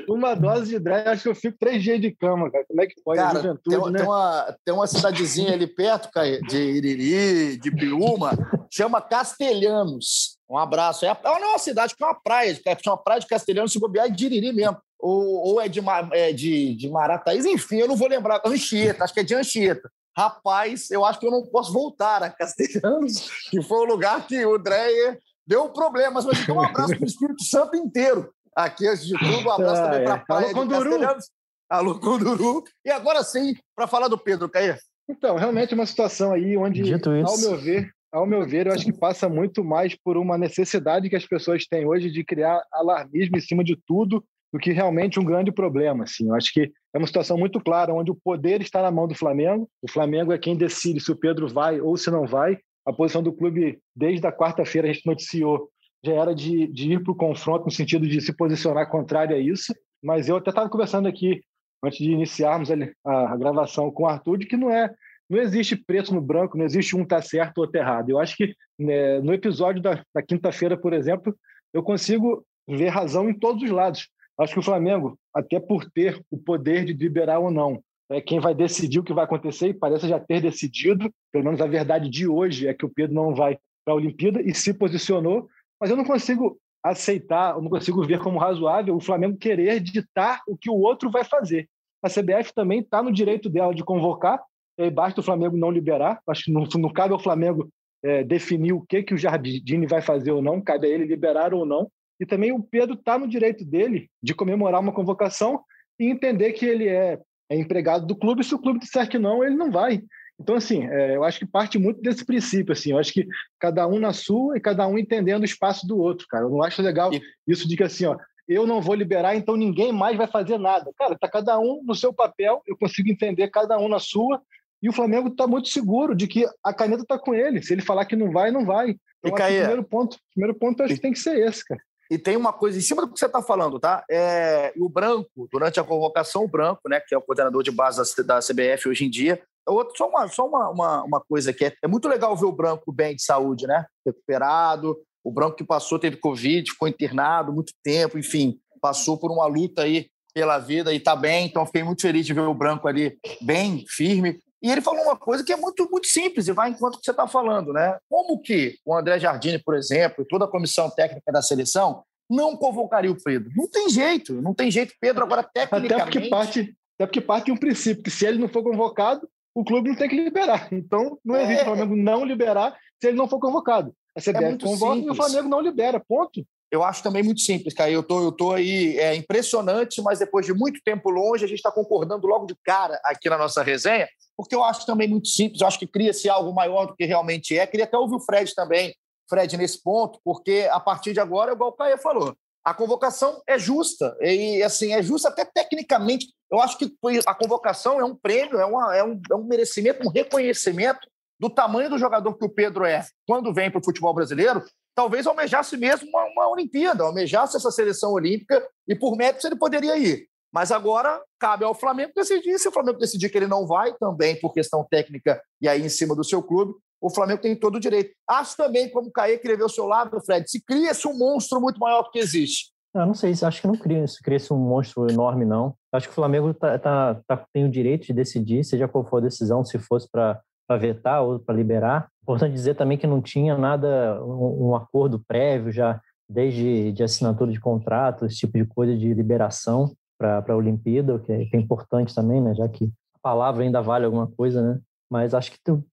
uma 0.08 0.34
dose 0.34 0.70
de 0.70 0.81
dreia, 0.81 1.12
acho 1.12 1.22
que 1.22 1.28
eu 1.28 1.34
fico 1.37 1.56
três 1.61 1.81
dias 1.81 2.00
de 2.00 2.11
cama, 2.11 2.50
cara. 2.50 2.64
Como 2.67 2.82
é 2.82 2.88
que 2.88 3.00
pode? 3.05 3.20
Cara, 3.20 3.40
tem, 3.40 3.52
né? 3.52 3.99
tem, 3.99 4.05
uma, 4.05 4.56
tem 4.64 4.75
uma 4.75 4.87
cidadezinha 4.88 5.52
ali 5.52 5.69
perto, 5.69 6.11
cara, 6.11 6.40
de 6.40 6.58
Iriri, 6.58 7.56
de 7.56 7.70
Piúma, 7.70 8.32
chama 8.69 9.00
Castelhanos. 9.00 10.38
Um 10.50 10.58
abraço. 10.58 11.06
É, 11.06 11.17
não 11.22 11.37
é 11.37 11.46
uma 11.50 11.58
cidade, 11.61 11.94
que 11.94 12.02
é 12.02 12.06
uma 12.08 12.20
praia, 12.20 12.61
é 12.67 12.76
uma 12.84 12.99
praia 12.99 13.20
de 13.20 13.28
Castelhanos, 13.28 13.70
se 13.72 13.78
bobear, 13.78 14.06
é 14.06 14.11
de 14.11 14.26
Iriri 14.26 14.52
mesmo. 14.52 14.76
Ou, 14.99 15.52
ou 15.52 15.61
é, 15.61 15.69
de, 15.69 15.81
é 16.14 16.32
de, 16.32 16.75
de 16.75 16.90
Marataízes, 16.90 17.46
enfim, 17.46 17.76
eu 17.76 17.87
não 17.87 17.94
vou 17.94 18.08
lembrar. 18.08 18.43
Anchieta, 18.44 19.05
acho 19.05 19.15
que 19.15 19.20
é 19.20 19.22
de 19.22 19.36
Anchieta 19.36 19.89
rapaz, 20.20 20.91
eu 20.91 21.05
acho 21.05 21.19
que 21.19 21.27
eu 21.27 21.31
não 21.31 21.46
posso 21.46 21.72
voltar 21.72 22.22
a 22.22 22.31
Castelhanos, 22.31 23.31
que 23.50 23.62
foi 23.62 23.79
o 23.79 23.84
lugar 23.84 24.27
que 24.27 24.44
o 24.44 24.58
Dreyer 24.58 25.19
deu 25.46 25.69
problemas. 25.70 26.24
Mas 26.27 26.41
então, 26.41 26.56
um 26.56 26.62
abraço 26.62 26.94
para 26.94 27.05
o 27.05 27.06
Espírito 27.06 27.43
Santo 27.44 27.77
inteiro. 27.77 28.31
Aqui, 28.55 28.86
antes 28.86 29.06
de 29.06 29.19
tudo, 29.19 29.48
um 29.48 29.50
abraço 29.50 29.82
ah, 29.82 29.84
também 29.84 30.05
para 30.05 30.15
a 30.15 30.19
praia 30.19 30.50
Alô, 30.50 30.65
de 30.65 30.70
Castelhanos. 30.70 31.31
Alô, 31.70 32.00
Conduru. 32.00 32.65
E 32.84 32.91
agora 32.91 33.22
sim, 33.22 33.55
para 33.74 33.86
falar 33.86 34.08
do 34.08 34.19
Pedro, 34.19 34.48
Caí. 34.48 34.77
Então, 35.08 35.36
realmente 35.36 35.72
é 35.72 35.74
uma 35.74 35.86
situação 35.86 36.32
aí 36.32 36.56
onde, 36.56 36.82
ao 36.93 37.39
meu 37.39 37.56
ver, 37.56 37.91
ao 38.12 38.27
meu 38.27 38.46
ver, 38.46 38.67
eu 38.67 38.72
acho 38.72 38.84
que 38.84 38.93
passa 38.93 39.29
muito 39.29 39.65
mais 39.65 39.96
por 39.96 40.17
uma 40.17 40.36
necessidade 40.36 41.08
que 41.08 41.17
as 41.17 41.27
pessoas 41.27 41.65
têm 41.65 41.86
hoje 41.86 42.10
de 42.10 42.24
criar 42.24 42.62
alarmismo 42.72 43.36
em 43.36 43.41
cima 43.41 43.65
de 43.65 43.77
tudo 43.86 44.24
do 44.53 44.59
que 44.59 44.73
realmente 44.73 45.21
um 45.21 45.25
grande 45.25 45.53
problema. 45.53 46.05
Assim. 46.05 46.29
Eu 46.29 46.35
acho 46.35 46.53
que 46.53 46.71
é 46.93 46.99
uma 46.99 47.07
situação 47.07 47.39
muito 47.39 47.61
clara, 47.61 47.95
onde 47.95 48.11
o 48.11 48.17
poder 48.17 48.61
está 48.61 48.83
na 48.83 48.91
mão 48.91 49.07
do 49.07 49.15
Flamengo. 49.15 49.69
O 49.81 49.91
Flamengo 49.91 50.33
é 50.33 50.39
quem 50.39 50.57
decide 50.57 51.01
se 51.01 51.13
o 51.13 51.17
Pedro 51.17 51.49
vai 51.49 51.81
ou 51.81 51.97
se 51.97 52.11
não 52.11 52.27
vai. 52.27 52.59
A 52.85 52.93
posição 52.93 53.23
do 53.23 53.33
clube, 53.33 53.79
desde 53.95 54.27
a 54.27 54.33
quarta-feira, 54.33 54.89
a 54.89 54.93
gente 54.93 55.07
noticiou, 55.07 55.69
já 56.05 56.15
era 56.15 56.35
de, 56.35 56.67
de 56.67 56.93
ir 56.93 57.03
para 57.03 57.13
o 57.13 57.17
confronto, 57.17 57.67
no 57.67 57.71
sentido 57.71 58.09
de 58.09 58.21
se 58.21 58.33
posicionar 58.33 58.91
contrário 58.91 59.37
a 59.37 59.39
isso. 59.39 59.73
Mas 60.03 60.29
eu 60.29 60.37
até 60.37 60.51
estava 60.51 60.69
conversando 60.69 61.07
aqui, 61.07 61.41
antes 61.85 61.99
de 61.99 62.11
iniciarmos 62.11 62.71
a, 62.71 62.75
a, 63.05 63.37
gravação 63.37 63.91
com 63.91 64.05
o 64.05 64.07
Arthur, 64.07 64.39
de 64.39 64.47
que 64.47 64.57
não 64.57 64.71
é 64.71 64.91
não 65.29 65.39
existe 65.39 65.77
preto 65.77 66.13
no 66.13 66.21
branco, 66.21 66.59
não 66.59 66.65
existe 66.65 66.97
um 66.97 67.05
tá 67.05 67.23
certo 67.23 67.59
ou 67.59 67.65
outro 67.65 67.81
errado. 67.81 68.11
Eu 68.11 68.19
acho 68.19 68.37
que 68.37 68.53
né, 68.77 69.21
no 69.21 69.33
episódio 69.33 69.81
da, 69.81 70.03
da 70.13 70.21
quinta-feira, 70.21 70.77
por 70.77 70.93
exemplo, 70.93 71.37
eu 71.73 71.85
consigo 71.85 72.45
ver 72.69 72.89
razão 72.89 73.31
em 73.31 73.39
todos 73.39 73.63
os 73.63 73.71
lados. 73.71 74.09
Acho 74.41 74.55
que 74.55 74.59
o 74.59 74.63
Flamengo, 74.63 75.19
até 75.35 75.61
por 75.61 75.85
ter 75.91 76.25
o 76.31 76.39
poder 76.39 76.87
de 76.87 76.94
liberar 76.94 77.39
ou 77.39 77.51
não, 77.51 77.82
é 78.11 78.23
quem 78.23 78.41
vai 78.41 78.55
decidir 78.55 78.99
o 78.99 79.05
que 79.05 79.13
vai 79.13 79.25
acontecer 79.25 79.69
e 79.69 79.75
parece 79.75 80.09
já 80.09 80.19
ter 80.19 80.41
decidido, 80.41 81.13
pelo 81.31 81.44
menos 81.44 81.61
a 81.61 81.67
verdade 81.67 82.09
de 82.09 82.27
hoje 82.27 82.67
é 82.67 82.73
que 82.73 82.87
o 82.87 82.89
Pedro 82.89 83.15
não 83.15 83.35
vai 83.35 83.59
para 83.85 83.93
a 83.93 83.97
Olimpíada 83.97 84.41
e 84.41 84.55
se 84.55 84.73
posicionou, 84.73 85.47
mas 85.79 85.91
eu 85.91 85.97
não 85.97 86.05
consigo 86.05 86.59
aceitar, 86.82 87.55
eu 87.55 87.61
não 87.61 87.69
consigo 87.69 88.03
ver 88.03 88.19
como 88.19 88.39
razoável 88.39 88.97
o 88.97 89.01
Flamengo 89.01 89.37
querer 89.37 89.79
ditar 89.79 90.41
o 90.49 90.56
que 90.56 90.70
o 90.70 90.75
outro 90.75 91.11
vai 91.11 91.23
fazer. 91.23 91.69
A 92.03 92.09
CBF 92.09 92.55
também 92.55 92.81
está 92.81 93.03
no 93.03 93.13
direito 93.13 93.51
dela 93.51 93.75
de 93.75 93.85
convocar, 93.85 94.43
e 94.79 94.91
basta 94.91 95.20
o 95.20 95.25
Flamengo 95.25 95.59
não 95.59 95.70
liberar. 95.70 96.19
Acho 96.27 96.44
que 96.44 96.53
não, 96.53 96.65
não 96.79 96.91
cabe 96.91 97.13
ao 97.13 97.20
Flamengo 97.20 97.69
é, 98.03 98.25
definir 98.25 98.73
o 98.73 98.81
que, 98.81 99.03
que 99.03 99.13
o 99.13 99.19
Jardine 99.19 99.87
vai 99.87 100.01
fazer 100.01 100.32
ou 100.32 100.41
não, 100.41 100.63
cabe 100.63 100.87
a 100.87 100.91
ele 100.91 101.05
liberar 101.05 101.53
ou 101.53 101.67
não. 101.67 101.91
E 102.20 102.27
também 102.27 102.53
o 102.53 102.62
Pedro 102.62 102.94
está 102.94 103.19
no 103.19 103.27
direito 103.27 103.65
dele 103.65 104.10
de 104.22 104.34
comemorar 104.34 104.81
uma 104.81 104.93
convocação 104.93 105.62
e 105.98 106.10
entender 106.10 106.53
que 106.53 106.67
ele 106.67 106.86
é, 106.86 107.19
é 107.48 107.56
empregado 107.56 108.06
do 108.06 108.15
clube. 108.15 108.43
E 108.43 108.44
se 108.44 108.55
o 108.55 108.58
clube 108.58 108.79
disser 108.79 109.08
que 109.08 109.19
não, 109.19 109.43
ele 109.43 109.56
não 109.56 109.70
vai. 109.70 110.03
Então, 110.39 110.55
assim, 110.55 110.86
é, 110.86 111.17
eu 111.17 111.24
acho 111.24 111.39
que 111.39 111.46
parte 111.46 111.79
muito 111.79 112.00
desse 112.00 112.24
princípio, 112.24 112.72
assim, 112.72 112.93
eu 112.93 112.98
acho 112.98 113.12
que 113.12 113.27
cada 113.58 113.86
um 113.86 113.98
na 113.98 114.12
sua 114.12 114.56
e 114.56 114.60
cada 114.60 114.86
um 114.86 114.98
entendendo 114.98 115.43
o 115.43 115.46
espaço 115.46 115.86
do 115.86 115.98
outro, 115.98 116.27
cara. 116.29 116.44
Eu 116.44 116.50
não 116.50 116.62
acho 116.62 116.81
legal 116.81 117.12
e... 117.12 117.20
isso 117.46 117.69
de 117.69 117.77
que, 117.77 117.82
assim, 117.82 118.06
ó, 118.06 118.17
eu 118.48 118.67
não 118.67 118.81
vou 118.81 118.94
liberar, 118.94 119.36
então 119.36 119.55
ninguém 119.56 119.93
mais 119.93 120.17
vai 120.17 120.27
fazer 120.27 120.58
nada. 120.58 120.91
Cara, 120.96 121.17
tá 121.19 121.29
cada 121.29 121.58
um 121.58 121.82
no 121.84 121.94
seu 121.94 122.12
papel, 122.12 122.62
eu 122.67 122.77
consigo 122.77 123.10
entender 123.10 123.48
cada 123.48 123.79
um 123.79 123.86
na 123.86 123.98
sua, 123.98 124.43
e 124.82 124.89
o 124.89 124.93
Flamengo 124.93 125.29
está 125.29 125.46
muito 125.46 125.69
seguro 125.69 126.15
de 126.15 126.27
que 126.27 126.46
a 126.65 126.72
caneta 126.72 127.03
está 127.03 127.19
com 127.19 127.34
ele. 127.34 127.62
Se 127.62 127.74
ele 127.74 127.82
falar 127.82 128.06
que 128.06 128.17
não 128.17 128.32
vai, 128.32 128.50
não 128.50 128.65
vai. 128.65 128.96
Então, 129.22 129.34
o 129.34 129.36
primeiro 129.36 129.84
ponto, 129.84 130.17
primeiro 130.34 130.58
ponto 130.58 130.82
acho 130.82 130.94
que 130.94 131.00
tem 131.00 131.12
que 131.12 131.19
ser 131.19 131.39
esse, 131.39 131.65
cara. 131.65 131.81
E 132.10 132.19
tem 132.19 132.36
uma 132.36 132.52
coisa 132.52 132.76
em 132.76 132.81
cima 132.81 133.02
do 133.02 133.12
que 133.12 133.19
você 133.19 133.26
está 133.26 133.40
falando, 133.40 133.79
tá? 133.79 134.05
É, 134.10 134.72
o 134.76 134.88
Branco, 134.88 135.48
durante 135.50 135.79
a 135.79 135.84
convocação, 135.84 136.43
o 136.43 136.48
Branco, 136.48 136.81
né, 136.88 136.98
que 136.98 137.14
é 137.14 137.19
o 137.19 137.22
coordenador 137.22 137.62
de 137.62 137.70
base 137.70 138.02
da, 138.24 138.40
CBF 138.40 138.88
hoje 138.88 139.05
em 139.05 139.10
dia, 139.10 139.40
é 139.67 139.70
outro, 139.70 139.96
só 139.96 140.08
uma, 140.08 140.26
só 140.26 140.46
uma, 140.46 140.70
uma, 140.70 141.05
uma 141.05 141.20
coisa 141.20 141.52
que 141.52 141.67
é, 141.67 141.74
é 141.82 141.86
muito 141.86 142.08
legal 142.08 142.36
ver 142.36 142.46
o 142.46 142.52
Branco 142.52 142.90
bem 142.90 143.14
de 143.14 143.22
saúde, 143.22 143.67
né? 143.67 143.86
Recuperado. 144.05 144.98
O 145.22 145.31
Branco 145.31 145.56
que 145.56 145.64
passou, 145.64 145.98
teve 145.98 146.17
Covid, 146.17 146.69
ficou 146.69 146.88
internado 146.88 147.52
muito 147.52 147.72
tempo, 147.84 148.19
enfim, 148.19 148.58
passou 148.81 149.19
por 149.19 149.31
uma 149.31 149.46
luta 149.46 149.82
aí 149.82 150.08
pela 150.34 150.58
vida 150.58 150.93
e 150.93 150.96
está 150.96 151.14
bem. 151.14 151.46
Então, 151.46 151.67
fiquei 151.67 151.82
muito 151.82 152.02
feliz 152.02 152.26
de 152.26 152.32
ver 152.32 152.40
o 152.40 152.55
Branco 152.55 152.88
ali 152.88 153.19
bem 153.40 153.84
firme. 153.86 154.40
E 154.62 154.70
ele 154.70 154.81
falou 154.81 155.02
uma 155.02 155.17
coisa 155.17 155.43
que 155.43 155.52
é 155.52 155.56
muito, 155.56 155.88
muito 155.90 156.06
simples 156.06 156.46
e 156.48 156.52
vai 156.52 156.70
enquanto 156.70 156.98
que 156.98 157.05
você 157.05 157.10
está 157.10 157.26
falando, 157.26 157.72
né? 157.72 157.98
Como 158.08 158.40
que 158.40 158.76
o 158.84 158.94
André 158.94 159.19
Jardine, 159.19 159.58
por 159.58 159.74
exemplo, 159.74 160.22
e 160.22 160.29
toda 160.29 160.44
a 160.44 160.48
comissão 160.48 160.90
técnica 160.90 161.32
da 161.32 161.40
seleção 161.40 162.02
não 162.29 162.56
convocaria 162.56 163.10
o 163.10 163.22
Pedro? 163.22 163.50
Não 163.56 163.69
tem 163.69 163.88
jeito, 163.88 164.40
não 164.43 164.52
tem 164.52 164.70
jeito. 164.70 164.94
Pedro 165.00 165.24
agora 165.24 165.43
tecnicamente... 165.43 165.94
Até 165.94 166.05
porque 166.05 166.29
parte, 166.29 166.76
até 166.98 167.06
porque 167.06 167.20
parte 167.20 167.46
de 167.46 167.52
um 167.52 167.56
princípio, 167.56 168.02
que 168.02 168.10
se 168.10 168.26
ele 168.26 168.38
não 168.38 168.48
for 168.48 168.62
convocado, 168.62 169.26
o 169.55 169.64
clube 169.64 169.88
não 169.88 169.96
tem 169.96 170.08
que 170.08 170.17
liberar. 170.17 170.69
Então, 170.72 171.19
não 171.24 171.36
é. 171.36 171.44
existe 171.44 171.62
o 171.62 171.64
Flamengo 171.64 171.96
não 171.96 172.24
liberar 172.24 172.76
se 173.00 173.08
ele 173.08 173.17
não 173.17 173.29
for 173.29 173.40
convocado. 173.40 173.94
A 174.17 174.20
CBF 174.20 174.44
é 174.44 174.58
convoca 174.58 174.94
simples. 174.94 175.06
e 175.06 175.10
o 175.10 175.14
Flamengo 175.14 175.48
não 175.48 175.60
libera, 175.60 176.00
ponto. 176.00 176.44
Eu 176.70 176.84
acho 176.84 177.03
também 177.03 177.22
muito 177.22 177.41
simples, 177.41 177.74
Caio. 177.74 177.94
Eu 177.94 178.03
tô, 178.03 178.22
eu 178.22 178.32
tô 178.32 178.53
aí 178.53 178.96
é 178.98 179.15
impressionante, 179.15 180.00
mas 180.00 180.20
depois 180.20 180.46
de 180.46 180.55
muito 180.55 180.81
tempo 180.84 181.10
longe, 181.10 181.44
a 181.44 181.48
gente 181.48 181.58
está 181.58 181.70
concordando 181.70 182.27
logo 182.27 182.46
de 182.46 182.55
cara 182.65 183.00
aqui 183.05 183.29
na 183.29 183.36
nossa 183.36 183.62
resenha, 183.62 184.08
porque 184.36 184.55
eu 184.55 184.62
acho 184.62 184.86
também 184.86 185.08
muito 185.08 185.29
simples. 185.29 185.60
Eu 185.60 185.67
acho 185.67 185.79
que 185.79 185.86
cria-se 185.86 186.29
algo 186.29 186.55
maior 186.55 186.86
do 186.86 186.94
que 186.94 187.05
realmente 187.05 187.58
é. 187.58 187.67
Queria 187.67 187.86
até 187.86 187.98
ouvir 187.98 188.15
o 188.15 188.20
Fred 188.20 188.55
também, 188.55 188.94
Fred, 189.29 189.56
nesse 189.56 189.82
ponto, 189.82 190.20
porque 190.24 190.69
a 190.70 190.79
partir 190.79 191.12
de 191.12 191.20
agora, 191.20 191.53
igual 191.53 191.70
o 191.70 191.74
Caio 191.74 191.98
falou, 191.98 192.36
a 192.65 192.72
convocação 192.72 193.43
é 193.48 193.58
justa. 193.58 194.17
E, 194.20 194.62
assim, 194.62 194.93
é 194.93 195.03
justa 195.03 195.29
até 195.29 195.44
tecnicamente. 195.44 196.27
Eu 196.50 196.60
acho 196.60 196.79
que 196.79 196.93
a 197.27 197.34
convocação 197.34 198.00
é 198.00 198.05
um 198.05 198.15
prêmio, 198.15 198.58
é, 198.58 198.65
uma, 198.65 198.96
é, 198.96 199.03
um, 199.03 199.20
é 199.31 199.34
um 199.34 199.44
merecimento, 199.44 200.06
um 200.06 200.10
reconhecimento 200.10 201.00
do 201.39 201.48
tamanho 201.48 201.89
do 201.89 201.98
jogador 201.98 202.34
que 202.34 202.44
o 202.44 202.50
Pedro 202.50 202.84
é 202.84 203.05
quando 203.27 203.53
vem 203.55 203.70
para 203.70 203.81
o 203.81 203.84
futebol 203.84 204.12
brasileiro 204.12 204.62
talvez 205.01 205.27
almejasse 205.27 205.79
mesmo 205.79 206.11
uma, 206.11 206.27
uma 206.27 206.51
Olimpíada, 206.51 207.05
almejasse 207.05 207.57
essa 207.57 207.71
seleção 207.71 208.13
olímpica 208.13 208.63
e 208.87 208.95
por 208.95 209.17
méritos 209.17 209.47
ele 209.47 209.57
poderia 209.57 209.97
ir. 209.97 210.27
Mas 210.53 210.71
agora 210.71 211.19
cabe 211.39 211.65
ao 211.65 211.75
Flamengo 211.75 212.13
decidir. 212.15 212.59
Se 212.59 212.69
o 212.69 212.73
Flamengo 212.73 212.99
decidir 212.99 213.31
que 213.31 213.39
ele 213.39 213.47
não 213.47 213.67
vai, 213.67 213.95
também 213.95 214.39
por 214.39 214.53
questão 214.53 214.87
técnica 214.91 215.41
e 215.59 215.67
aí 215.67 215.81
em 215.81 215.89
cima 215.89 216.15
do 216.15 216.23
seu 216.23 216.43
clube, 216.43 216.75
o 217.01 217.09
Flamengo 217.09 217.41
tem 217.41 217.57
todo 217.57 217.77
o 217.77 217.81
direito. 217.81 218.13
Acho 218.29 218.59
também, 218.59 218.91
como 218.91 219.09
o 219.09 219.11
Caê 219.11 219.41
o 219.65 219.69
seu 219.71 219.87
lado, 219.87 220.21
Fred, 220.21 220.51
se 220.51 220.63
cria-se 220.63 221.09
um 221.09 221.17
monstro 221.17 221.59
muito 221.63 221.81
maior 221.81 222.03
do 222.03 222.11
que 222.11 222.19
existe. 222.19 222.71
Eu 222.95 223.07
não 223.07 223.15
sei, 223.15 223.33
acho 223.33 223.61
que 223.63 223.69
não 223.69 223.77
cria, 223.77 224.07
se 224.07 224.23
cria-se 224.23 224.53
um 224.53 224.59
monstro 224.59 225.11
enorme, 225.11 225.47
não. 225.47 225.75
Acho 225.95 226.09
que 226.09 226.13
o 226.13 226.15
Flamengo 226.15 226.53
tá, 226.53 226.79
tá, 226.79 227.23
tá, 227.27 227.47
tem 227.55 227.65
o 227.65 227.71
direito 227.71 228.07
de 228.07 228.13
decidir, 228.13 228.65
seja 228.65 228.87
qual 228.87 229.07
for 229.07 229.17
a 229.17 229.27
decisão, 229.27 229.65
se 229.65 229.79
fosse 229.79 230.07
para 230.11 230.43
vetar 230.79 231.23
ou 231.23 231.39
para 231.39 231.55
liberar. 231.55 232.11
Importante 232.31 232.53
dizer 232.53 232.75
também 232.75 232.96
que 232.96 233.06
não 233.06 233.20
tinha 233.20 233.58
nada, 233.58 234.22
um, 234.25 234.69
um 234.69 234.77
acordo 234.77 235.19
prévio 235.27 235.72
já, 235.72 236.01
desde 236.29 236.93
de 236.93 237.03
assinatura 237.03 237.51
de 237.51 237.58
contrato, 237.58 238.25
esse 238.25 238.37
tipo 238.37 238.56
de 238.56 238.65
coisa 238.65 238.96
de 238.96 239.13
liberação 239.13 239.93
para 240.17 240.44
a 240.49 240.56
Olimpíada, 240.56 241.19
que 241.19 241.32
é, 241.32 241.44
que 241.46 241.56
é 241.56 241.58
importante 241.58 242.15
também, 242.15 242.41
né? 242.41 242.55
Já 242.55 242.69
que 242.69 242.84
a 243.17 243.19
palavra 243.20 243.65
ainda 243.65 243.82
vale 243.82 244.05
alguma 244.05 244.29
coisa, 244.29 244.63
né? 244.63 244.81
Mas 245.10 245.34
acho 245.34 245.51
que 245.51 245.58
tu, 245.65 245.84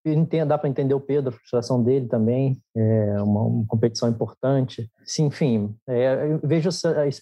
dá 0.45 0.59
para 0.59 0.69
entender 0.69 0.93
o 0.93 0.99
Pedro, 0.99 1.29
a 1.29 1.31
frustração 1.31 1.81
dele 1.81 2.07
também, 2.07 2.61
é 2.75 3.19
uma, 3.19 3.41
uma 3.41 3.65
competição 3.65 4.07
importante. 4.07 4.87
Sim, 5.03 5.25
enfim, 5.25 5.75
é, 5.89 6.33
eu 6.33 6.39
vejo 6.43 6.69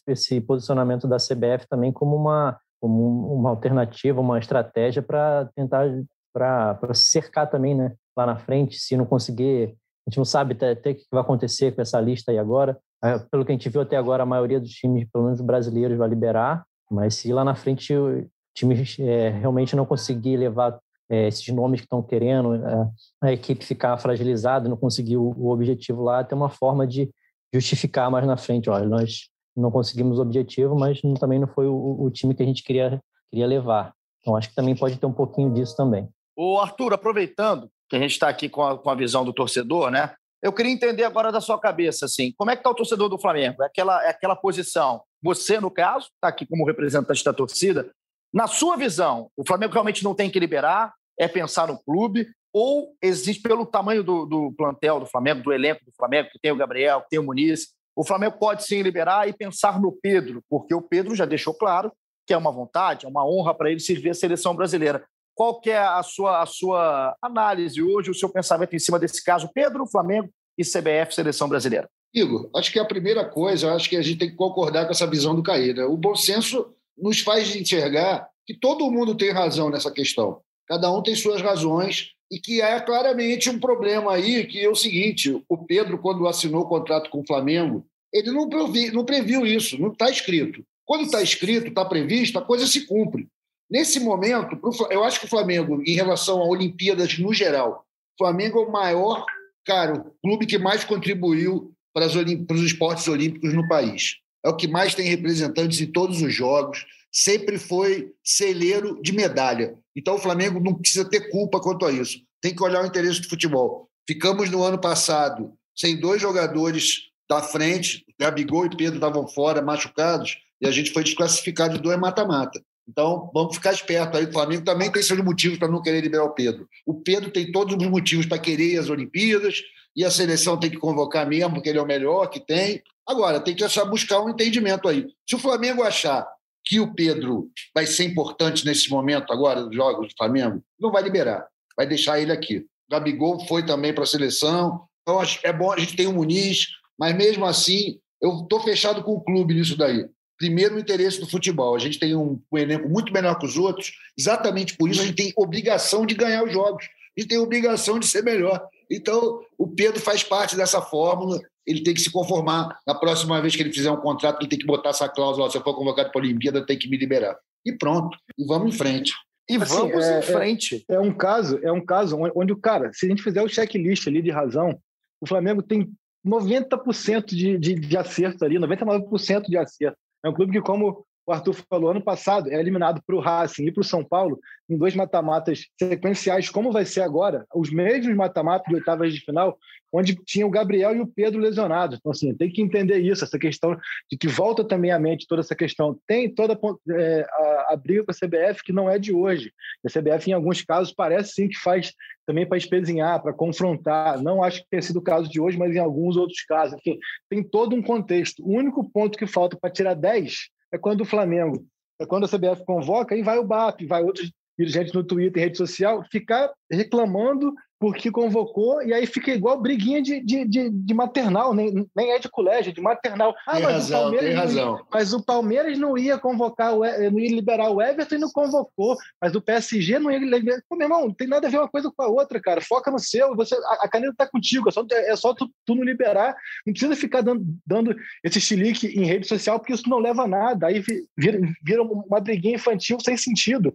esse 0.07 0.41
posicionamento 0.41 1.07
da 1.07 1.15
CBF 1.15 1.65
também 1.69 1.93
como 1.93 2.17
uma, 2.17 2.59
como 2.81 3.33
uma 3.33 3.49
alternativa, 3.49 4.19
uma 4.19 4.39
estratégia 4.39 5.01
para 5.01 5.49
tentar 5.55 5.87
para 6.33 6.93
cercar 6.93 7.49
também, 7.49 7.73
né? 7.73 7.93
Lá 8.15 8.25
na 8.25 8.37
frente, 8.37 8.77
se 8.77 8.95
não 8.95 9.05
conseguir, 9.05 9.75
a 10.05 10.09
gente 10.09 10.17
não 10.17 10.25
sabe 10.25 10.53
até, 10.53 10.91
o 10.91 10.95
que 10.95 11.05
vai 11.11 11.21
acontecer 11.21 11.73
com 11.73 11.81
essa 11.81 11.99
lista 11.99 12.31
aí 12.31 12.37
agora. 12.37 12.77
É, 13.03 13.19
pelo 13.19 13.45
que 13.45 13.51
a 13.51 13.55
gente 13.55 13.69
viu 13.69 13.81
até 13.81 13.97
agora, 13.97 14.23
a 14.23 14.25
maioria 14.25 14.59
dos 14.59 14.71
times, 14.71 15.07
pelo 15.11 15.25
menos 15.25 15.41
brasileiros, 15.41 15.97
vai 15.97 16.07
liberar, 16.07 16.65
mas 16.89 17.15
se 17.15 17.31
lá 17.33 17.43
na 17.43 17.55
frente 17.55 17.93
o 17.93 18.25
time 18.53 18.75
é, 18.99 19.29
realmente 19.29 19.75
não 19.75 19.85
conseguir 19.85 20.37
levar 20.37 20.79
é, 21.09 21.27
esses 21.27 21.47
nomes 21.49 21.81
que 21.81 21.85
estão 21.85 22.01
querendo, 22.01 22.55
é, 22.55 22.89
a 23.21 23.31
equipe 23.33 23.65
ficar 23.65 23.97
fragilizada, 23.97 24.69
não 24.69 24.77
conseguir 24.77 25.17
o, 25.17 25.33
o, 25.37 25.51
objetivo 25.51 26.01
lá, 26.01 26.23
tem 26.23 26.37
uma 26.37 26.49
forma 26.49 26.87
de 26.87 27.11
justificar 27.53 28.09
mais 28.09 28.25
na 28.25 28.37
frente. 28.37 28.69
Olha, 28.69 28.87
nós 28.87 29.29
não 29.55 29.69
conseguimos 29.69 30.17
o 30.17 30.21
objetivo, 30.21 30.75
mas 30.75 30.99
também 31.19 31.39
não 31.39 31.47
foi 31.47 31.67
o, 31.67 32.03
o 32.03 32.09
time 32.09 32.33
que 32.33 32.43
a 32.43 32.45
gente 32.45 32.63
queria, 32.63 32.99
queria 33.29 33.47
levar. 33.47 33.93
Então, 34.21 34.35
acho 34.35 34.49
que 34.49 34.55
também 34.55 34.75
pode 34.75 34.97
ter 34.97 35.05
um 35.05 35.13
pouquinho 35.13 35.53
disso 35.53 35.75
também. 35.75 36.09
O 36.35 36.59
Arthur, 36.59 36.93
aproveitando, 36.93 37.69
que 37.89 37.95
a 37.95 37.99
gente 37.99 38.11
está 38.11 38.27
aqui 38.27 38.49
com 38.49 38.63
a, 38.63 38.77
com 38.77 38.89
a 38.89 38.95
visão 38.95 39.23
do 39.23 39.33
torcedor, 39.33 39.91
né? 39.91 40.13
Eu 40.41 40.53
queria 40.53 40.71
entender 40.71 41.03
agora 41.03 41.31
da 41.31 41.41
sua 41.41 41.59
cabeça, 41.59 42.05
assim, 42.05 42.31
como 42.37 42.51
é 42.51 42.55
que 42.55 42.59
está 42.59 42.69
o 42.69 42.75
torcedor 42.75 43.09
do 43.09 43.17
Flamengo? 43.17 43.63
É 43.63 43.65
aquela, 43.65 44.05
é 44.05 44.09
aquela 44.09 44.35
posição. 44.35 45.01
Você, 45.23 45.59
no 45.59 45.71
caso, 45.71 46.07
está 46.13 46.27
aqui 46.27 46.45
como 46.45 46.65
representante 46.65 47.23
da 47.23 47.33
torcida. 47.33 47.89
Na 48.31 48.47
sua 48.47 48.77
visão, 48.77 49.29
o 49.35 49.45
Flamengo 49.45 49.73
realmente 49.73 50.03
não 50.03 50.13
tem 50.13 50.29
que 50.29 50.39
liberar, 50.39 50.93
é 51.17 51.27
pensar 51.27 51.67
no 51.67 51.81
clube, 51.83 52.27
ou 52.53 52.95
existe, 53.01 53.41
pelo 53.41 53.65
tamanho 53.65 54.03
do, 54.03 54.25
do 54.25 54.53
plantel 54.53 54.99
do 54.99 55.05
Flamengo, 55.05 55.41
do 55.41 55.51
elenco 55.51 55.83
do 55.83 55.91
Flamengo, 55.97 56.29
que 56.31 56.39
tem 56.39 56.51
o 56.51 56.55
Gabriel, 56.55 57.01
que 57.01 57.09
tem 57.09 57.19
o 57.19 57.23
Muniz, 57.23 57.73
o 57.95 58.03
Flamengo 58.03 58.37
pode 58.37 58.65
sim 58.65 58.81
liberar 58.81 59.27
e 59.27 59.33
pensar 59.33 59.79
no 59.79 59.91
Pedro, 59.91 60.43
porque 60.49 60.75
o 60.75 60.81
Pedro 60.81 61.15
já 61.15 61.25
deixou 61.25 61.53
claro 61.53 61.91
que 62.27 62.33
é 62.33 62.37
uma 62.37 62.51
vontade, 62.51 63.05
é 63.05 63.09
uma 63.09 63.25
honra 63.25 63.53
para 63.53 63.71
ele 63.71 63.79
servir 63.79 64.09
a 64.09 64.13
seleção 64.13 64.55
brasileira. 64.55 65.05
Qual 65.35 65.59
que 65.59 65.69
é 65.69 65.77
a 65.77 66.01
sua, 66.01 66.41
a 66.41 66.45
sua 66.45 67.15
análise 67.21 67.83
hoje, 67.83 68.09
o 68.09 68.15
seu 68.15 68.29
pensamento 68.29 68.73
em 68.73 68.79
cima 68.79 68.97
desse 68.97 69.23
caso, 69.23 69.49
Pedro, 69.53 69.85
Flamengo 69.85 70.29
e 70.57 70.63
CBF, 70.63 71.13
Seleção 71.13 71.49
Brasileira? 71.49 71.89
Igor, 72.13 72.49
acho 72.55 72.71
que 72.71 72.79
a 72.79 72.85
primeira 72.85 73.25
coisa, 73.25 73.73
acho 73.73 73.89
que 73.89 73.97
a 73.97 74.01
gente 74.01 74.17
tem 74.17 74.29
que 74.29 74.37
concordar 74.37 74.85
com 74.85 74.91
essa 74.91 75.05
visão 75.05 75.35
do 75.35 75.43
Caída. 75.43 75.89
O 75.89 75.97
bom 75.97 76.15
senso 76.15 76.73
nos 76.97 77.19
faz 77.19 77.53
enxergar 77.53 78.29
que 78.45 78.57
todo 78.57 78.89
mundo 78.89 79.13
tem 79.13 79.31
razão 79.31 79.69
nessa 79.69 79.91
questão. 79.91 80.39
Cada 80.65 80.89
um 80.89 81.03
tem 81.03 81.13
suas 81.13 81.41
razões 81.41 82.11
e 82.31 82.39
que 82.39 82.61
é 82.61 82.79
claramente 82.79 83.49
um 83.49 83.59
problema 83.59 84.13
aí, 84.13 84.45
que 84.45 84.63
é 84.63 84.69
o 84.69 84.75
seguinte, 84.75 85.43
o 85.47 85.57
Pedro, 85.57 85.97
quando 85.97 86.27
assinou 86.27 86.61
o 86.61 86.69
contrato 86.69 87.09
com 87.09 87.19
o 87.19 87.27
Flamengo, 87.27 87.85
ele 88.13 88.31
não, 88.31 88.47
previ, 88.47 88.91
não 88.91 89.03
previu 89.03 89.45
isso, 89.45 89.79
não 89.79 89.91
está 89.91 90.09
escrito. 90.09 90.63
Quando 90.85 91.03
está 91.03 91.21
escrito, 91.21 91.67
está 91.67 91.83
previsto, 91.83 92.39
a 92.39 92.41
coisa 92.41 92.65
se 92.65 92.85
cumpre. 92.85 93.27
Nesse 93.69 93.99
momento, 93.99 94.59
eu 94.91 95.03
acho 95.03 95.19
que 95.19 95.25
o 95.25 95.29
Flamengo, 95.29 95.81
em 95.85 95.95
relação 95.95 96.39
a 96.39 96.47
Olimpíadas 96.47 97.17
no 97.17 97.33
geral, 97.33 97.85
o 98.13 98.23
Flamengo 98.23 98.59
é 98.59 98.65
o 98.65 98.71
maior, 98.71 99.25
cara, 99.65 99.93
o 99.93 100.11
clube 100.21 100.45
que 100.45 100.57
mais 100.57 100.83
contribuiu 100.83 101.73
para, 101.93 102.05
os 102.05 102.61
esportes 102.61 103.07
olímpicos 103.07 103.53
no 103.53 103.67
país. 103.67 104.17
É 104.43 104.49
o 104.49 104.55
que 104.55 104.67
mais 104.67 104.93
tem 104.93 105.07
representantes 105.07 105.81
em 105.81 105.91
todos 105.91 106.21
os 106.21 106.33
jogos, 106.33 106.85
sempre 107.11 107.57
foi 107.57 108.13
celeiro 108.23 109.01
de 109.01 109.11
medalha. 109.11 109.77
Então 109.95 110.15
o 110.15 110.19
Flamengo 110.19 110.59
não 110.59 110.75
precisa 110.75 111.09
ter 111.09 111.29
culpa 111.31 111.59
quanto 111.59 111.85
a 111.85 111.91
isso. 111.91 112.19
Tem 112.41 112.53
que 112.53 112.63
olhar 112.63 112.83
o 112.83 112.85
interesse 112.85 113.21
do 113.21 113.29
futebol. 113.29 113.89
Ficamos 114.07 114.49
no 114.51 114.61
ano 114.61 114.79
passado 114.79 115.53
sem 115.75 115.99
dois 115.99 116.21
jogadores 116.21 117.09
da 117.27 117.41
frente, 117.41 118.05
Gabigol 118.19 118.65
e 118.65 118.75
Pedro 118.75 118.95
estavam 118.95 119.27
fora, 119.27 119.61
machucados, 119.61 120.37
e 120.61 120.67
a 120.67 120.71
gente 120.71 120.91
foi 120.91 121.03
desclassificado 121.03 121.75
de 121.75 121.81
dois 121.81 121.99
mata-mata. 121.99 122.63
Então, 122.87 123.31
vamos 123.33 123.55
ficar 123.55 123.73
esperto 123.73 124.17
aí. 124.17 124.25
O 124.25 124.31
Flamengo 124.31 124.63
também 124.63 124.91
tem 124.91 125.01
seus 125.01 125.19
motivos 125.23 125.57
para 125.57 125.67
não 125.67 125.81
querer 125.81 126.01
liberar 126.01 126.23
o 126.23 126.33
Pedro. 126.33 126.67
O 126.85 126.93
Pedro 127.01 127.31
tem 127.31 127.51
todos 127.51 127.75
os 127.75 127.89
motivos 127.89 128.25
para 128.25 128.37
querer 128.37 128.77
as 128.77 128.89
Olimpíadas 128.89 129.61
e 129.95 130.05
a 130.05 130.11
seleção 130.11 130.59
tem 130.59 130.69
que 130.69 130.77
convocar 130.77 131.27
mesmo, 131.27 131.55
porque 131.55 131.69
ele 131.69 131.79
é 131.79 131.81
o 131.81 131.87
melhor 131.87 132.27
que 132.27 132.39
tem. 132.39 132.83
Agora, 133.07 133.39
tem 133.39 133.55
que 133.55 133.63
achar, 133.63 133.85
buscar 133.85 134.21
um 134.21 134.29
entendimento 134.29 134.87
aí. 134.87 135.07
Se 135.27 135.35
o 135.35 135.39
Flamengo 135.39 135.83
achar 135.83 136.27
que 136.63 136.79
o 136.79 136.93
Pedro 136.93 137.49
vai 137.73 137.85
ser 137.85 138.05
importante 138.05 138.65
nesse 138.65 138.89
momento 138.89 139.31
agora 139.31 139.63
dos 139.63 139.75
jogos 139.75 140.07
do 140.07 140.15
Flamengo, 140.17 140.63
não 140.79 140.91
vai 140.91 141.03
liberar, 141.03 141.47
vai 141.77 141.85
deixar 141.85 142.19
ele 142.19 142.31
aqui. 142.31 142.57
O 142.57 142.91
Gabigol 142.91 143.45
foi 143.47 143.63
também 143.65 143.93
para 143.93 144.03
a 144.03 144.07
seleção. 144.07 144.87
Então, 145.01 145.21
é 145.43 145.53
bom, 145.53 145.71
a 145.71 145.79
gente 145.79 145.95
tem 145.95 146.07
o 146.07 146.13
Muniz, 146.13 146.67
mas 146.97 147.15
mesmo 147.15 147.45
assim, 147.45 147.99
Eu 148.21 148.41
estou 148.41 148.59
fechado 148.61 149.03
com 149.03 149.11
o 149.11 149.21
clube 149.21 149.53
nisso 149.53 149.77
daí. 149.77 150.07
Primeiro, 150.37 150.75
o 150.75 150.79
interesse 150.79 151.19
do 151.19 151.29
futebol. 151.29 151.75
A 151.75 151.79
gente 151.79 151.99
tem 151.99 152.15
um, 152.15 152.39
um 152.51 152.57
elenco 152.57 152.89
muito 152.89 153.13
menor 153.13 153.35
que 153.35 153.45
os 153.45 153.57
outros, 153.57 153.93
exatamente 154.17 154.75
por 154.75 154.89
isso 154.89 155.01
a 155.01 155.05
gente 155.05 155.15
tem 155.15 155.33
obrigação 155.35 156.05
de 156.05 156.15
ganhar 156.15 156.43
os 156.43 156.51
jogos. 156.51 156.85
A 157.17 157.21
gente 157.21 157.29
tem 157.29 157.37
obrigação 157.37 157.97
de 157.97 158.07
ser 158.07 158.23
melhor. 158.23 158.61
Então, 158.91 159.39
o 159.57 159.67
Pedro 159.67 160.01
faz 160.01 160.23
parte 160.23 160.55
dessa 160.55 160.81
fórmula. 160.81 161.39
Ele 161.65 161.81
tem 161.81 161.93
que 161.93 162.01
se 162.01 162.11
conformar. 162.11 162.77
Na 162.85 162.93
próxima 162.93 163.41
vez 163.41 163.55
que 163.55 163.63
ele 163.63 163.73
fizer 163.73 163.89
um 163.89 164.01
contrato, 164.01 164.41
ele 164.41 164.49
tem 164.49 164.59
que 164.59 164.65
botar 164.65 164.89
essa 164.89 165.07
cláusula: 165.07 165.49
se 165.49 165.57
eu 165.57 165.63
for 165.63 165.73
convocado 165.73 166.11
para 166.11 166.21
a 166.21 166.23
Olimpíada, 166.23 166.65
tem 166.65 166.77
que 166.77 166.89
me 166.89 166.97
liberar. 166.97 167.37
E 167.65 167.71
pronto. 167.71 168.17
E 168.37 168.45
vamos 168.45 168.75
em 168.75 168.77
frente. 168.77 169.13
E 169.49 169.55
assim, 169.55 169.75
vamos 169.75 170.05
é, 170.05 170.19
em 170.19 170.21
frente. 170.21 170.85
É, 170.89 170.95
é, 170.95 170.99
um 170.99 171.13
caso, 171.13 171.59
é 171.63 171.71
um 171.71 171.83
caso 171.83 172.17
onde 172.35 172.51
o 172.51 172.57
cara, 172.57 172.91
se 172.93 173.05
a 173.05 173.09
gente 173.09 173.23
fizer 173.23 173.41
o 173.41 173.47
checklist 173.47 174.07
ali 174.07 174.21
de 174.21 174.31
razão, 174.31 174.77
o 175.21 175.27
Flamengo 175.27 175.61
tem 175.61 175.89
90% 176.25 177.27
de, 177.27 177.57
de, 177.57 177.75
de 177.75 177.97
acerto 177.97 178.43
ali, 178.43 178.57
99% 178.57 179.43
de 179.43 179.57
acerto. 179.57 179.97
É 180.25 180.29
um 180.29 180.33
clube 180.33 180.53
que, 180.53 180.61
como 180.61 181.05
o 181.25 181.31
Arthur 181.31 181.53
falou, 181.69 181.91
ano 181.91 182.01
passado 182.01 182.49
é 182.51 182.59
eliminado 182.59 183.01
para 183.05 183.15
o 183.15 183.19
Racing 183.19 183.65
e 183.65 183.71
para 183.71 183.81
o 183.81 183.85
São 183.85 184.03
Paulo 184.03 184.39
em 184.69 184.77
dois 184.77 184.95
mata-matas 184.95 185.67
sequenciais, 185.79 186.49
como 186.49 186.71
vai 186.71 186.85
ser 186.85 187.01
agora, 187.01 187.45
os 187.53 187.71
mesmos 187.71 188.15
mata-matas 188.15 188.67
de 188.67 188.75
oitavas 188.75 189.13
de 189.13 189.21
final, 189.21 189.57
onde 189.93 190.15
tinha 190.25 190.45
o 190.45 190.49
Gabriel 190.49 190.95
e 190.95 191.01
o 191.01 191.07
Pedro 191.07 191.39
lesionados. 191.39 191.97
Então, 191.97 192.11
assim, 192.11 192.33
tem 192.35 192.51
que 192.51 192.61
entender 192.61 192.99
isso, 192.99 193.23
essa 193.23 193.39
questão 193.39 193.77
de 194.11 194.17
que 194.17 194.27
volta 194.27 194.63
também 194.63 194.91
à 194.91 194.99
mente 194.99 195.27
toda 195.27 195.41
essa 195.41 195.55
questão. 195.55 195.97
Tem 196.07 196.33
toda 196.33 196.59
é, 196.91 197.25
a, 197.29 197.73
a, 197.73 197.77
briga 197.77 198.03
com 198.03 198.11
a 198.11 198.13
CBF 198.13 198.63
que 198.63 198.73
não 198.73 198.89
é 198.89 198.99
de 198.99 199.13
hoje. 199.13 199.53
A 199.85 199.89
CBF, 199.89 200.29
em 200.29 200.33
alguns 200.33 200.61
casos, 200.63 200.93
parece 200.93 201.33
sim 201.33 201.47
que 201.47 201.57
faz 201.57 201.93
também 202.25 202.45
para 202.45 202.57
espezinhar, 202.57 203.21
para 203.21 203.33
confrontar. 203.33 204.21
Não 204.21 204.43
acho 204.43 204.61
que 204.63 204.69
tenha 204.69 204.81
sido 204.81 204.97
o 204.97 205.03
caso 205.03 205.29
de 205.29 205.39
hoje, 205.39 205.57
mas 205.57 205.73
em 205.73 205.79
alguns 205.79 206.17
outros 206.17 206.41
casos. 206.43 206.77
Enfim, 206.79 206.99
tem 207.29 207.43
todo 207.43 207.75
um 207.75 207.81
contexto. 207.81 208.43
O 208.43 208.51
único 208.51 208.89
ponto 208.91 209.17
que 209.17 209.27
falta 209.27 209.55
para 209.55 209.69
tirar 209.69 209.93
10 209.93 210.49
é 210.71 210.77
quando 210.77 211.01
o 211.01 211.05
Flamengo, 211.05 211.65
é 211.99 212.05
quando 212.05 212.25
a 212.25 212.27
CBF 212.27 212.65
convoca, 212.65 213.15
e 213.15 213.21
vai 213.21 213.37
o 213.37 213.45
BAP, 213.45 213.85
vai 213.85 214.03
outros 214.03 214.31
dirigentes 214.57 214.93
no 214.93 215.03
Twitter 215.03 215.43
rede 215.43 215.57
social, 215.57 216.03
ficar 216.11 216.51
reclamando 216.71 217.53
porque 217.79 218.09
convocou, 218.09 218.81
e 218.81 218.93
aí 218.93 219.05
fica 219.05 219.31
igual 219.31 219.61
briguinha 219.61 220.01
de, 220.01 220.19
de, 220.21 220.45
de, 220.45 220.69
de 220.69 220.93
maternal, 220.93 221.53
nem, 221.53 221.85
nem 221.95 222.11
é 222.11 222.19
de 222.19 222.29
colégio, 222.29 222.73
de 222.73 222.81
maternal. 222.81 223.35
Ah, 223.45 223.55
tem 223.55 223.63
mas 223.63 223.73
razão, 223.73 223.99
o 223.99 224.01
Palmeiras 224.03 224.27
tem 224.27 224.35
razão. 224.35 224.75
Ia, 224.75 224.83
mas 224.91 225.13
o 225.13 225.23
Palmeiras 225.23 225.77
não 225.77 225.97
ia 225.97 226.17
convocar, 226.17 226.71
não 226.73 227.19
ia 227.19 227.35
liberar 227.35 227.69
o 227.69 227.81
Everton 227.81 228.15
e 228.15 228.19
não 228.19 228.29
convocou, 228.31 228.95
mas 229.21 229.35
o 229.35 229.41
PSG 229.41 229.99
não 229.99 230.09
ia 230.09 230.19
liberar. 230.19 230.61
Pô, 230.69 230.75
meu 230.75 230.85
irmão, 230.85 231.01
não 231.07 231.13
tem 231.13 231.27
nada 231.27 231.47
a 231.47 231.49
ver 231.49 231.59
uma 231.59 231.67
coisa 231.67 231.91
com 231.95 232.03
a 232.03 232.07
outra, 232.07 232.39
cara. 232.39 232.61
Foca 232.61 232.89
no 232.89 232.99
seu, 232.99 233.35
você, 233.35 233.55
a, 233.55 233.85
a 233.85 233.89
caneta 233.89 234.15
tá 234.17 234.27
contigo, 234.27 234.69
é 234.69 234.71
só, 234.71 234.85
é 234.89 235.15
só 235.15 235.33
tu, 235.33 235.51
tu 235.65 235.75
não 235.75 235.83
liberar. 235.83 236.35
Não 236.65 236.73
precisa 236.73 236.95
ficar 236.95 237.21
dando, 237.21 237.45
dando 237.65 237.95
esse 238.23 238.39
chilique 238.39 238.87
em 238.87 239.05
rede 239.05 239.27
social, 239.27 239.59
porque 239.59 239.73
isso 239.73 239.89
não 239.89 239.99
leva 239.99 240.23
a 240.23 240.27
nada. 240.27 240.67
Aí 240.67 240.81
vira, 241.17 241.39
vira 241.61 241.83
uma 241.83 242.21
briguinha 242.21 242.55
infantil 242.55 242.97
sem 243.01 243.17
sentido. 243.17 243.73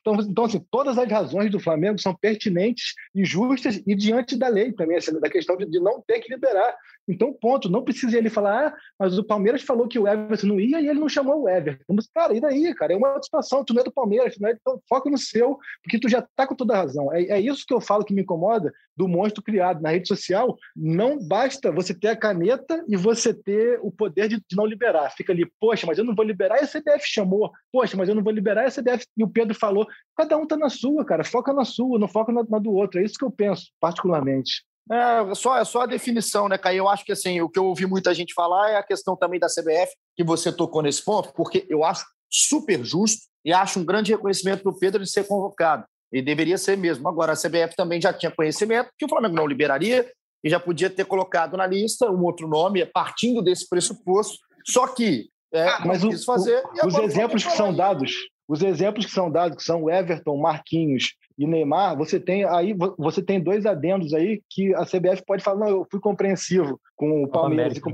Então, 0.00 0.20
então, 0.20 0.44
assim, 0.44 0.64
todas 0.70 0.98
as 0.98 1.10
razões 1.10 1.50
do 1.50 1.58
Flamengo 1.60 1.98
são 1.98 2.14
pertinentes 2.14 2.94
injustas 3.16 3.80
e 3.86 3.94
diante 3.94 4.36
da 4.36 4.48
lei 4.48 4.72
também, 4.72 4.96
assim, 4.96 5.18
da 5.18 5.30
questão 5.30 5.56
de, 5.56 5.66
de, 5.66 5.80
não 5.80 6.00
ter 6.00 6.20
que 6.20 6.32
liberar. 6.32 6.76
Então, 7.08 7.32
ponto, 7.32 7.68
não 7.68 7.82
precisa 7.82 8.18
ele 8.18 8.28
falar, 8.28 8.68
ah, 8.68 8.76
mas 8.98 9.18
o 9.18 9.24
Palmeiras 9.24 9.62
falou 9.62 9.86
que 9.86 9.98
o 9.98 10.08
Everton 10.08 10.48
não 10.48 10.60
ia 10.60 10.80
e 10.80 10.88
ele 10.88 10.98
não 10.98 11.08
chamou 11.08 11.42
o 11.42 11.48
Everton. 11.48 11.94
Mas, 11.94 12.08
cara, 12.08 12.34
e 12.34 12.40
daí, 12.40 12.74
cara? 12.74 12.92
É 12.92 12.96
uma 12.96 13.22
situação, 13.22 13.64
tu 13.64 13.72
não 13.72 13.80
é 13.80 13.84
do 13.84 13.92
Palmeiras, 13.92 14.36
não 14.40 14.48
é, 14.48 14.52
então 14.52 14.80
foca 14.88 15.08
no 15.08 15.18
seu, 15.18 15.58
porque 15.82 15.98
tu 15.98 16.08
já 16.08 16.22
tá 16.34 16.46
com 16.46 16.54
toda 16.54 16.74
a 16.74 16.78
razão. 16.78 17.12
É, 17.12 17.22
é 17.24 17.40
isso 17.40 17.64
que 17.66 17.72
eu 17.72 17.80
falo 17.80 18.04
que 18.04 18.14
me 18.14 18.22
incomoda 18.22 18.72
do 18.96 19.06
monstro 19.06 19.42
criado 19.42 19.80
na 19.80 19.90
rede 19.90 20.08
social. 20.08 20.56
Não 20.74 21.18
basta 21.18 21.70
você 21.70 21.94
ter 21.94 22.08
a 22.08 22.16
caneta 22.16 22.84
e 22.88 22.96
você 22.96 23.32
ter 23.32 23.78
o 23.82 23.90
poder 23.90 24.28
de, 24.28 24.36
de 24.36 24.56
não 24.56 24.66
liberar. 24.66 25.10
Fica 25.10 25.32
ali, 25.32 25.46
poxa, 25.60 25.86
mas 25.86 25.98
eu 25.98 26.04
não 26.04 26.14
vou 26.14 26.24
liberar 26.24 26.58
e 26.58 26.64
a 26.64 26.66
CBF 26.66 27.06
chamou. 27.06 27.52
Poxa, 27.70 27.96
mas 27.96 28.08
eu 28.08 28.14
não 28.14 28.22
vou 28.22 28.32
liberar 28.32 28.64
e 28.64 28.66
a 28.66 28.70
CBF. 28.70 29.06
E 29.16 29.22
o 29.22 29.28
Pedro 29.28 29.54
falou. 29.54 29.86
Cada 30.16 30.36
um 30.36 30.46
tá 30.46 30.56
na 30.56 30.70
sua, 30.70 31.04
cara. 31.04 31.22
Foca 31.24 31.52
na 31.52 31.64
sua, 31.64 31.98
não 31.98 32.08
foca 32.08 32.32
na, 32.32 32.42
na 32.48 32.58
do 32.58 32.72
outro. 32.72 33.00
É 33.00 33.04
isso 33.04 33.18
que 33.18 33.24
eu 33.24 33.30
penso, 33.30 33.70
particularmente. 33.78 34.64
É 34.90 35.34
só, 35.34 35.58
é 35.58 35.64
só 35.64 35.82
a 35.82 35.86
definição, 35.86 36.48
né, 36.48 36.56
Caio? 36.56 36.78
Eu 36.78 36.88
acho 36.88 37.04
que 37.04 37.12
assim, 37.12 37.40
o 37.40 37.48
que 37.48 37.58
eu 37.58 37.66
ouvi 37.66 37.86
muita 37.86 38.14
gente 38.14 38.34
falar 38.34 38.70
é 38.70 38.76
a 38.76 38.82
questão 38.82 39.16
também 39.16 39.40
da 39.40 39.48
CBF, 39.48 39.92
que 40.16 40.22
você 40.22 40.52
tocou 40.52 40.82
nesse 40.82 41.04
ponto, 41.04 41.32
porque 41.34 41.66
eu 41.68 41.82
acho 41.82 42.04
super 42.30 42.84
justo 42.84 43.22
e 43.44 43.52
acho 43.52 43.80
um 43.80 43.84
grande 43.84 44.12
reconhecimento 44.12 44.62
para 44.62 44.72
o 44.72 44.78
Pedro 44.78 45.02
de 45.02 45.10
ser 45.10 45.26
convocado. 45.26 45.84
E 46.12 46.22
deveria 46.22 46.56
ser 46.56 46.76
mesmo. 46.76 47.08
Agora, 47.08 47.32
a 47.32 47.36
CBF 47.36 47.74
também 47.76 48.00
já 48.00 48.12
tinha 48.12 48.30
conhecimento 48.30 48.90
que 48.96 49.04
o 49.04 49.08
Flamengo 49.08 49.34
não 49.34 49.46
liberaria 49.46 50.08
e 50.42 50.48
já 50.48 50.60
podia 50.60 50.88
ter 50.88 51.04
colocado 51.04 51.56
na 51.56 51.66
lista 51.66 52.10
um 52.10 52.22
outro 52.24 52.46
nome, 52.46 52.86
partindo 52.86 53.42
desse 53.42 53.68
pressuposto. 53.68 54.38
Só 54.64 54.86
que 54.86 55.28
é, 55.52 55.68
ah, 55.68 55.82
mas 55.84 56.04
o, 56.04 56.24
fazer, 56.24 56.62
o, 56.82 56.86
os 56.86 56.94
exemplos 56.98 57.44
que 57.44 57.52
são 57.52 57.74
dados, 57.74 58.12
os 58.48 58.62
exemplos 58.62 59.06
que 59.06 59.12
são 59.12 59.30
dados, 59.30 59.56
que 59.56 59.64
são 59.64 59.90
Everton, 59.90 60.36
Marquinhos 60.36 61.14
e 61.38 61.46
Neymar, 61.46 61.96
você 61.96 62.18
tem 62.18 62.44
aí 62.44 62.74
você 62.98 63.22
tem 63.22 63.40
dois 63.40 63.66
adendos 63.66 64.12
aí 64.14 64.42
que 64.48 64.74
a 64.74 64.84
CBF 64.84 65.22
pode 65.26 65.42
falar, 65.42 65.60
não, 65.60 65.68
eu 65.68 65.86
fui 65.90 66.00
compreensivo 66.00 66.80
com 66.94 67.24
o 67.24 67.28
Palmeiras 67.28 67.76
e 67.76 67.80
com, 67.80 67.90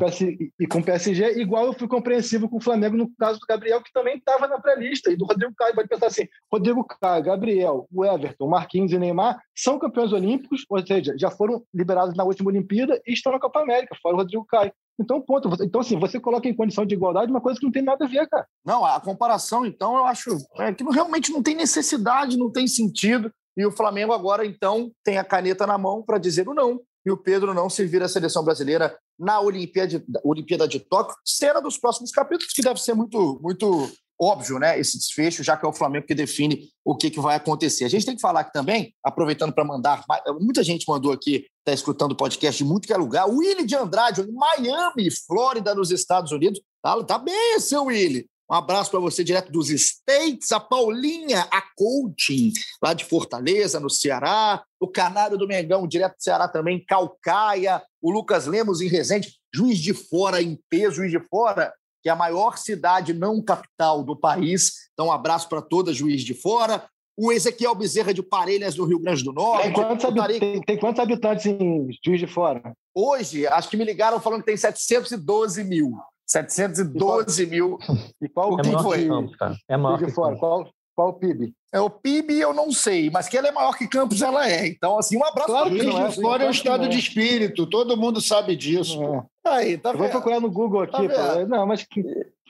e 0.61 0.67
com 0.67 0.79
o 0.79 0.85
PSG, 0.85 1.41
igual 1.41 1.67
eu 1.67 1.73
fui 1.73 1.89
compreensivo 1.89 2.49
com 2.49 2.59
o 2.59 2.63
Flamengo 2.63 2.97
no 2.97 3.11
caso 3.19 3.41
do 3.41 3.47
Gabriel, 3.47 3.83
que 3.83 3.93
também 3.93 4.17
estava 4.17 4.47
na 4.47 4.61
pré-lista, 4.61 5.11
e 5.11 5.17
do 5.17 5.25
Rodrigo 5.25 5.53
Caio, 5.57 5.75
pode 5.75 5.89
pensar 5.89 6.07
assim, 6.07 6.29
Rodrigo 6.51 6.85
Caio, 6.85 7.25
Gabriel, 7.25 7.89
o 7.93 8.05
Everton, 8.05 8.49
Marquinhos 8.49 8.93
e 8.93 8.99
Neymar 8.99 9.41
são 9.57 9.79
campeões 9.79 10.13
olímpicos, 10.13 10.65
ou 10.69 10.87
seja, 10.87 11.15
já 11.19 11.31
foram 11.31 11.63
liberados 11.75 12.17
na 12.17 12.25
última 12.25 12.51
Olimpíada 12.51 13.01
e 13.07 13.13
estão 13.13 13.33
na 13.33 13.41
Copa 13.41 13.61
América, 13.61 13.97
fora 14.01 14.15
o 14.15 14.19
Rodrigo 14.19 14.45
Caio. 14.45 14.73
Então, 15.01 15.21
ponto. 15.21 15.49
Então, 15.63 15.81
assim, 15.81 15.99
você 15.99 16.21
coloca 16.21 16.49
em 16.49 16.55
condição 16.55 16.85
de 16.85 16.95
igualdade 16.95 17.31
uma 17.31 17.41
coisa 17.41 17.59
que 17.59 17.65
não 17.65 17.73
tem 17.73 17.83
nada 17.83 18.05
a 18.05 18.09
ver, 18.09 18.29
cara. 18.29 18.47
Não, 18.65 18.85
a 18.85 19.01
comparação, 19.01 19.65
então, 19.65 19.97
eu 19.97 20.05
acho 20.05 20.37
é, 20.59 20.73
que 20.73 20.85
realmente 20.85 21.33
não 21.33 21.43
tem 21.43 21.55
necessidade, 21.55 22.37
não 22.37 22.51
tem 22.51 22.67
sentido. 22.67 23.32
E 23.57 23.67
o 23.67 23.73
Flamengo 23.73 24.13
agora, 24.13 24.47
então, 24.47 24.91
tem 25.05 25.19
a 25.19 25.25
caneta 25.25 25.67
na 25.67 25.77
mão 25.77 26.03
para 26.03 26.19
dizer 26.19 26.49
o 26.49 26.55
não. 26.55 26.81
E 27.05 27.11
o 27.11 27.17
Pedro 27.17 27.53
não 27.53 27.69
servir 27.69 28.03
a 28.03 28.09
seleção 28.09 28.45
brasileira 28.45 28.97
na 29.19 29.41
Olimpíada, 29.41 30.03
Olimpíada 30.25 30.69
de 30.69 30.79
Tóquio, 30.79 31.17
cena 31.25 31.61
dos 31.61 31.77
próximos 31.77 32.13
capítulos, 32.13 32.53
que 32.53 32.63
deve 32.63 32.81
ser 32.81 32.95
muito, 32.95 33.41
muito 33.43 33.91
óbvio, 34.21 34.59
né? 34.59 34.79
Esse 34.79 34.97
desfecho, 34.97 35.43
já 35.43 35.57
que 35.57 35.67
é 35.67 35.69
o 35.69 35.73
Flamengo 35.73 36.07
que 36.07 36.15
define 36.15 36.69
o 36.85 36.97
que, 36.97 37.11
que 37.11 37.21
vai 37.21 37.35
acontecer. 37.35 37.85
A 37.85 37.89
gente 37.89 38.07
tem 38.07 38.15
que 38.15 38.21
falar 38.21 38.41
aqui 38.41 38.53
também, 38.53 38.95
aproveitando 39.05 39.53
para 39.53 39.65
mandar, 39.65 40.05
muita 40.41 40.63
gente 40.63 40.87
mandou 40.89 41.13
aqui, 41.13 41.47
está 41.59 41.73
escutando 41.73 42.13
o 42.13 42.17
podcast 42.17 42.63
de 42.63 42.69
muito 42.69 42.87
que 42.87 42.93
é 42.93 42.97
lugar. 42.97 43.29
O 43.29 43.39
Willi 43.39 43.67
de 43.67 43.75
Andrade, 43.75 44.25
Miami, 44.31 45.11
Flórida, 45.27 45.75
nos 45.75 45.91
Estados 45.91 46.31
Unidos. 46.31 46.61
Tá, 46.81 47.03
tá 47.03 47.19
bem, 47.19 47.59
seu 47.59 47.87
Willi. 47.87 48.29
Um 48.53 48.57
abraço 48.57 48.91
para 48.91 49.01
você 49.01 49.25
direto 49.25 49.51
dos 49.51 49.71
States, 49.71 50.53
a 50.53 50.61
Paulinha, 50.61 51.49
a 51.51 51.63
coaching, 51.75 52.53
lá 52.83 52.93
de 52.93 53.03
Fortaleza, 53.03 53.81
no 53.81 53.89
Ceará, 53.89 54.63
o 54.79 54.87
Canário 54.87 55.39
do 55.39 55.49
Mengão, 55.49 55.89
direto 55.89 56.17
do 56.17 56.23
Ceará 56.23 56.47
também, 56.47 56.85
Calcaia, 56.85 57.83
o 58.03 58.11
Lucas 58.11 58.45
Lemos 58.45 58.83
em 58.83 58.89
Resende, 58.89 59.33
Juiz 59.55 59.79
de 59.79 59.95
Fora 59.95 60.43
em 60.43 60.61
peso, 60.69 60.97
Juiz 60.97 61.11
de 61.11 61.19
Fora, 61.31 61.73
que 62.03 62.11
é 62.11 62.13
a 62.13 62.17
maior 62.17 62.59
cidade 62.59 63.15
não 63.15 63.43
capital 63.43 64.05
do 64.05 64.15
país. 64.15 64.73
Então, 64.93 65.07
um 65.07 65.13
abraço 65.13 65.49
para 65.49 65.63
toda 65.63 65.95
Juiz 65.95 66.21
de 66.23 66.35
Fora. 66.35 66.87
O 67.17 67.33
Ezequiel 67.33 67.75
Bezerra 67.75 68.13
de 68.13 68.23
Parelhas, 68.23 68.77
no 68.77 68.85
Rio 68.85 68.99
Grande 68.99 69.25
do 69.25 69.33
Norte. 69.33 69.63
Tem 69.63 69.73
quantos, 69.73 70.05
habit... 70.05 70.41
tem, 70.41 70.61
tem 70.61 70.79
quantos 70.79 71.01
habitantes 71.01 71.47
em 71.47 71.89
Juiz 72.05 72.21
de 72.21 72.27
Fora? 72.27 72.75
Hoje, 72.95 73.47
acho 73.47 73.71
que 73.71 73.79
me 73.79 73.85
ligaram 73.85 74.21
falando 74.21 74.41
que 74.41 74.47
tem 74.47 74.57
712 74.59 75.65
mil. 75.65 75.97
712 76.33 77.47
mil. 77.47 77.79
E 78.21 78.29
qual 78.29 78.59
é 78.59 78.63
o 78.63 78.83
foi? 78.83 79.07
Campos, 79.07 79.37
é 79.69 79.77
maior 79.77 79.99
que 79.99 80.11
fora. 80.11 80.37
Qual, 80.37 80.71
qual 80.95 81.09
o 81.11 81.13
PIB? 81.13 81.53
É 81.73 81.81
o 81.81 81.91
PIB, 81.91 82.41
eu 82.41 82.55
não 82.55 82.71
sei, 82.73 83.11
mas 83.11 83.29
que 83.29 83.37
ela 83.37 83.49
é 83.49 83.53
maior 83.53 83.77
que 83.77 83.87
Campos, 83.87 84.23
ela 84.23 84.49
é. 84.49 84.67
Então, 84.67 84.99
assim, 84.99 85.17
um 85.17 85.25
abraço 85.25 85.49
claro 85.49 85.71
para 85.71 85.87
o 85.87 86.07
é, 86.07 86.11
Fora 86.13 86.45
é 86.45 86.47
um 86.47 86.51
estado 86.51 86.89
de 86.89 86.99
espírito, 86.99 87.67
todo 87.67 87.97
mundo 87.97 88.21
sabe 88.21 88.57
disso. 88.57 89.03
É. 89.03 89.23
Aí, 89.45 89.79
tá 89.79 89.93
vou 89.93 90.09
procurar 90.09 90.41
no 90.41 90.51
Google 90.51 90.83
aqui. 90.83 91.09
Tá 91.09 91.45
não, 91.47 91.67
mas 91.67 91.87